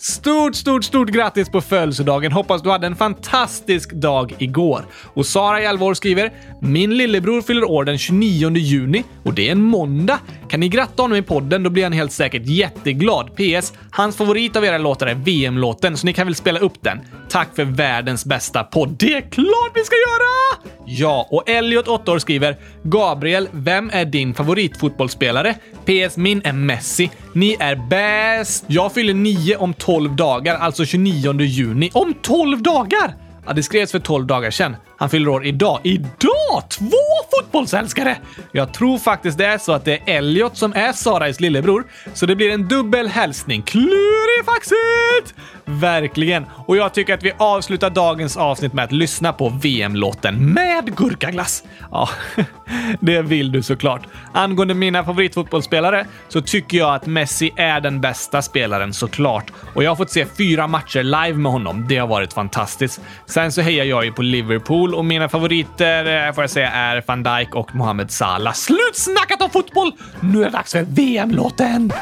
Stort, 0.00 0.54
stort, 0.54 0.84
stort 0.84 1.08
grattis 1.08 1.48
på 1.48 1.60
födelsedagen! 1.60 2.32
Hoppas 2.32 2.62
du 2.62 2.70
hade 2.70 2.86
en 2.86 2.96
fantastisk 2.96 3.92
dag 3.92 4.34
igår. 4.38 4.86
Och 5.14 5.26
Sara 5.26 5.62
i 5.62 5.64
11 5.64 5.86
år 5.86 5.94
skriver 5.94 6.32
“Min 6.60 6.96
lillebror 6.96 7.42
fyller 7.42 7.64
år 7.64 7.84
den 7.84 7.98
29 7.98 8.56
juni 8.56 9.04
och 9.24 9.34
det 9.34 9.48
är 9.48 9.52
en 9.52 9.62
måndag. 9.62 10.18
Kan 10.48 10.60
ni 10.60 10.68
gratta 10.68 11.02
honom 11.02 11.18
i 11.18 11.22
podden? 11.22 11.62
Då 11.62 11.70
blir 11.70 11.82
han 11.82 11.92
helt 11.92 12.12
säkert 12.12 12.46
jätteglad. 12.46 13.36
PS. 13.36 13.72
Hans 13.90 14.16
favorit 14.16 14.56
av 14.56 14.64
era 14.64 14.78
låtar 14.78 15.06
är 15.06 15.14
VM-låten, 15.14 15.96
så 15.96 16.06
ni 16.06 16.12
kan 16.12 16.26
väl 16.26 16.34
spela 16.34 16.58
upp 16.58 16.82
den. 16.82 17.00
Tack 17.28 17.56
för 17.56 17.64
världens 17.64 18.24
bästa 18.24 18.64
podd. 18.64 18.96
Det 18.98 19.14
är 19.14 19.20
klart 19.20 19.72
vi 19.74 19.84
ska 19.84 19.96
göra! 19.96 20.68
Ja, 20.86 21.28
och 21.30 21.48
Elliot, 21.48 21.88
8 21.88 22.12
år, 22.12 22.18
skriver 22.18 22.56
“Gabriel, 22.82 23.48
vem 23.52 23.90
är 23.92 24.04
din 24.04 24.34
favoritfotbollsspelare? 24.34 25.54
PS. 25.84 26.16
Min 26.16 26.42
är 26.44 26.52
Messi. 26.52 27.10
Ni 27.34 27.56
är 27.60 27.76
bäst! 27.88 28.64
Jag 28.66 28.92
fyller 28.92 29.14
9 29.14 29.56
om 29.56 29.74
12 29.74 29.87
12 29.88 30.16
dagar, 30.16 30.54
alltså 30.54 30.84
29 30.84 31.40
juni. 31.40 31.90
Om 31.94 32.14
12 32.22 32.62
dagar! 32.62 33.14
Ja, 33.46 33.52
det 33.52 33.62
skrevs 33.62 33.92
för 33.92 33.98
12 33.98 34.26
dagar 34.26 34.50
sedan. 34.50 34.76
Han 34.98 35.10
fyller 35.10 35.28
år 35.28 35.46
idag. 35.46 35.80
Idag! 35.84 36.68
Två 36.70 36.86
fotbollsälskare! 37.30 38.16
Jag 38.52 38.74
tror 38.74 38.98
faktiskt 38.98 39.38
det 39.38 39.46
är 39.46 39.58
så 39.58 39.72
att 39.72 39.84
det 39.84 39.92
är 39.92 40.16
Elliot 40.16 40.56
som 40.56 40.72
är 40.72 40.92
Sarais 40.92 41.40
lillebror, 41.40 41.84
så 42.14 42.26
det 42.26 42.36
blir 42.36 42.50
en 42.50 42.68
dubbel 42.68 43.08
hälsning. 43.08 43.62
Klurifaxigt! 43.62 45.34
Verkligen. 45.64 46.46
Och 46.66 46.76
jag 46.76 46.94
tycker 46.94 47.14
att 47.14 47.22
vi 47.22 47.32
avslutar 47.38 47.90
dagens 47.90 48.36
avsnitt 48.36 48.72
med 48.72 48.84
att 48.84 48.92
lyssna 48.92 49.32
på 49.32 49.48
VM-låten 49.48 50.52
med 50.52 50.96
gurkaglass. 50.96 51.64
Ja, 51.90 52.08
det 53.00 53.22
vill 53.22 53.52
du 53.52 53.62
såklart. 53.62 54.02
Angående 54.32 54.74
mina 54.74 55.04
favoritfotbollsspelare 55.04 56.06
så 56.28 56.40
tycker 56.40 56.78
jag 56.78 56.94
att 56.94 57.06
Messi 57.06 57.50
är 57.56 57.80
den 57.80 58.00
bästa 58.00 58.42
spelaren 58.42 58.92
såklart. 58.92 59.52
Och 59.74 59.84
jag 59.84 59.90
har 59.90 59.96
fått 59.96 60.10
se 60.10 60.26
fyra 60.38 60.66
matcher 60.66 61.02
live 61.02 61.38
med 61.38 61.52
honom. 61.52 61.86
Det 61.88 61.96
har 61.96 62.06
varit 62.06 62.32
fantastiskt. 62.32 63.00
Sen 63.26 63.52
så 63.52 63.60
hejar 63.60 63.84
jag 63.84 64.04
ju 64.04 64.12
på 64.12 64.22
Liverpool 64.22 64.87
och 64.94 65.04
mina 65.04 65.28
favoriter 65.28 66.26
eh, 66.26 66.34
får 66.34 66.42
jag 66.42 66.50
säga 66.50 66.70
är 66.70 67.04
van 67.06 67.22
Dijk 67.22 67.54
och 67.54 67.74
Mohamed 67.74 68.10
Salah. 68.10 68.52
Slutsnackat 68.52 69.42
om 69.42 69.50
fotboll! 69.50 69.92
Nu 70.20 70.40
är 70.40 70.44
det 70.44 70.50
dags 70.50 70.72
för 70.72 70.82
VM-låten! 70.82 71.92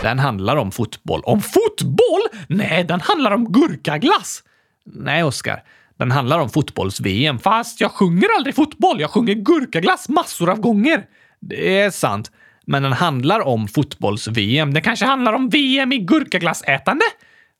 Den 0.00 0.18
handlar 0.18 0.56
om 0.56 0.72
fotboll. 0.72 1.22
Om 1.24 1.40
fotboll? 1.40 2.20
Nej, 2.48 2.84
den 2.84 3.00
handlar 3.00 3.30
om 3.30 3.52
gurkaglass! 3.52 4.42
Nej, 4.84 5.22
Oskar. 5.22 5.62
Den 5.98 6.10
handlar 6.10 6.38
om 6.38 6.50
fotbolls-VM, 6.50 7.38
fast 7.38 7.80
jag 7.80 7.90
sjunger 7.90 8.28
aldrig 8.36 8.54
fotboll. 8.54 9.00
Jag 9.00 9.10
sjunger 9.10 9.34
gurkaglass 9.34 10.08
massor 10.08 10.50
av 10.50 10.60
gånger. 10.60 11.02
Det 11.40 11.80
är 11.80 11.90
sant, 11.90 12.30
men 12.66 12.82
den 12.82 12.92
handlar 12.92 13.40
om 13.40 13.68
fotbolls-VM. 13.68 14.74
Den 14.74 14.82
kanske 14.82 15.06
handlar 15.06 15.32
om 15.32 15.48
VM 15.48 15.92
i 15.92 15.98
gurkaglassätande? 15.98 17.04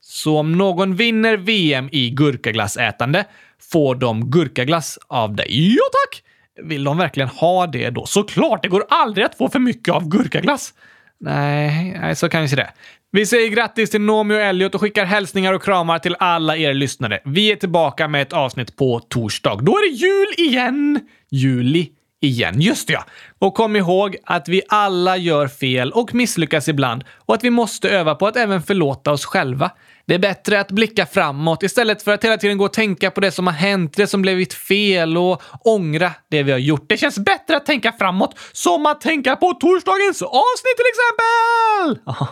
Så 0.00 0.38
om 0.38 0.52
någon 0.52 0.96
vinner 0.96 1.36
VM 1.36 1.88
i 1.92 2.10
gurkaglassätande 2.10 3.24
får 3.72 3.94
de 3.94 4.30
gurkaglass 4.30 4.98
av 5.06 5.36
dig? 5.36 5.74
Ja 5.74 5.82
tack! 5.92 6.22
Vill 6.68 6.84
de 6.84 6.98
verkligen 6.98 7.28
ha 7.28 7.66
det 7.66 7.90
då? 7.90 8.06
Såklart, 8.06 8.62
det 8.62 8.68
går 8.68 8.86
aldrig 8.88 9.26
att 9.26 9.38
få 9.38 9.48
för 9.48 9.58
mycket 9.58 9.94
av 9.94 10.08
gurkaglass. 10.08 10.74
Nej, 11.20 11.98
nej 12.00 12.16
så 12.16 12.28
kanske 12.28 12.56
det. 12.56 12.70
Vi 13.10 13.26
säger 13.26 13.48
grattis 13.48 13.90
till 13.90 14.00
Nomi 14.00 14.34
och 14.34 14.40
Elliot 14.40 14.74
och 14.74 14.80
skickar 14.80 15.04
hälsningar 15.04 15.52
och 15.52 15.62
kramar 15.62 15.98
till 15.98 16.16
alla 16.18 16.56
er 16.56 16.74
lyssnare. 16.74 17.20
Vi 17.24 17.52
är 17.52 17.56
tillbaka 17.56 18.08
med 18.08 18.22
ett 18.22 18.32
avsnitt 18.32 18.76
på 18.76 19.00
torsdag. 19.00 19.58
Då 19.62 19.72
är 19.72 19.90
det 19.90 19.96
jul 19.96 20.48
igen! 20.48 21.00
Juli 21.30 21.88
igen. 22.20 22.60
Just 22.60 22.88
det, 22.88 22.92
ja. 22.92 23.04
Och 23.38 23.54
kom 23.54 23.76
ihåg 23.76 24.16
att 24.24 24.48
vi 24.48 24.62
alla 24.68 25.16
gör 25.16 25.48
fel 25.48 25.92
och 25.92 26.14
misslyckas 26.14 26.68
ibland 26.68 27.04
och 27.16 27.34
att 27.34 27.44
vi 27.44 27.50
måste 27.50 27.90
öva 27.90 28.14
på 28.14 28.26
att 28.26 28.36
även 28.36 28.62
förlåta 28.62 29.12
oss 29.12 29.24
själva. 29.24 29.70
Det 30.08 30.14
är 30.14 30.18
bättre 30.18 30.60
att 30.60 30.70
blicka 30.70 31.06
framåt 31.06 31.62
istället 31.62 32.02
för 32.02 32.12
att 32.12 32.24
hela 32.24 32.36
tiden 32.36 32.58
gå 32.58 32.64
och 32.64 32.72
tänka 32.72 33.10
på 33.10 33.20
det 33.20 33.30
som 33.30 33.46
har 33.46 33.54
hänt, 33.54 33.96
det 33.96 34.06
som 34.06 34.22
blivit 34.22 34.54
fel 34.54 35.16
och 35.16 35.42
ångra 35.64 36.12
det 36.30 36.42
vi 36.42 36.52
har 36.52 36.58
gjort. 36.58 36.88
Det 36.88 36.96
känns 36.96 37.18
bättre 37.18 37.56
att 37.56 37.66
tänka 37.66 37.92
framåt, 37.92 38.38
som 38.52 38.86
att 38.86 39.00
tänka 39.00 39.36
på 39.36 39.52
torsdagens 39.52 40.22
avsnitt 40.22 40.76
till 40.76 40.86
exempel! 40.92 42.02
Ja, 42.06 42.28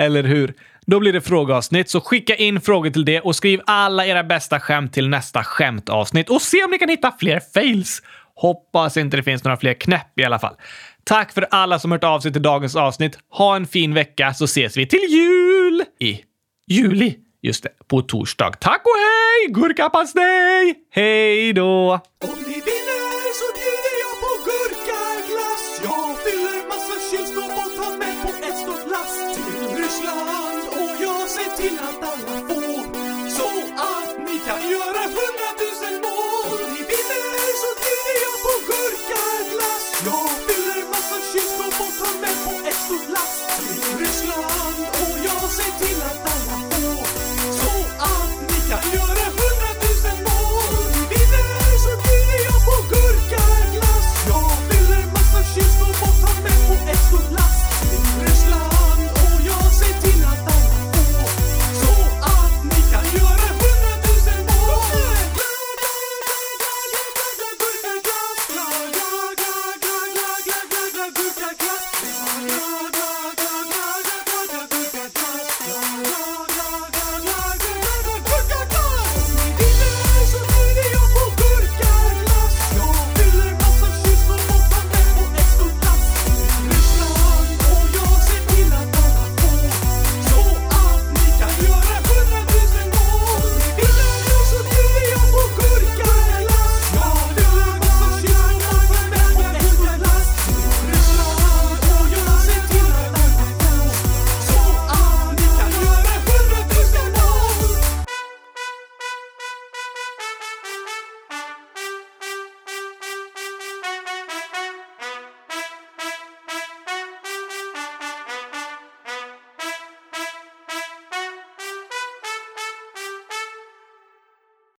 eller 0.00 0.22
hur? 0.22 0.54
Då 0.86 1.00
blir 1.00 1.12
det 1.12 1.20
frågeavsnitt, 1.20 1.90
så 1.90 2.00
skicka 2.00 2.34
in 2.34 2.60
frågor 2.60 2.90
till 2.90 3.04
det 3.04 3.20
och 3.20 3.36
skriv 3.36 3.60
alla 3.66 4.06
era 4.06 4.24
bästa 4.24 4.60
skämt 4.60 4.92
till 4.92 5.08
nästa 5.08 5.44
skämtavsnitt 5.44 6.30
och 6.30 6.42
se 6.42 6.64
om 6.64 6.70
ni 6.70 6.78
kan 6.78 6.88
hitta 6.88 7.12
fler 7.20 7.40
fails. 7.54 8.02
Hoppas 8.34 8.96
inte 8.96 9.16
det 9.16 9.22
finns 9.22 9.44
några 9.44 9.56
fler 9.56 9.74
knäpp 9.74 10.18
i 10.18 10.24
alla 10.24 10.38
fall. 10.38 10.54
Tack 11.04 11.32
för 11.32 11.46
alla 11.50 11.78
som 11.78 11.92
hört 11.92 12.04
av 12.04 12.20
sig 12.20 12.32
till 12.32 12.42
dagens 12.42 12.76
avsnitt. 12.76 13.18
Ha 13.30 13.56
en 13.56 13.66
fin 13.66 13.94
vecka 13.94 14.34
så 14.34 14.44
ses 14.44 14.76
vi 14.76 14.86
till 14.86 15.04
jul 15.08 15.84
i 16.00 16.20
juli. 16.70 17.18
Just 17.42 17.62
det, 17.62 17.70
på 17.88 18.02
torsdag. 18.02 18.50
Tack 18.60 18.82
och 18.84 18.96
hej! 18.96 19.52
Gurkapastej! 19.52 20.74
Hej 20.90 21.52
då! 21.52 22.00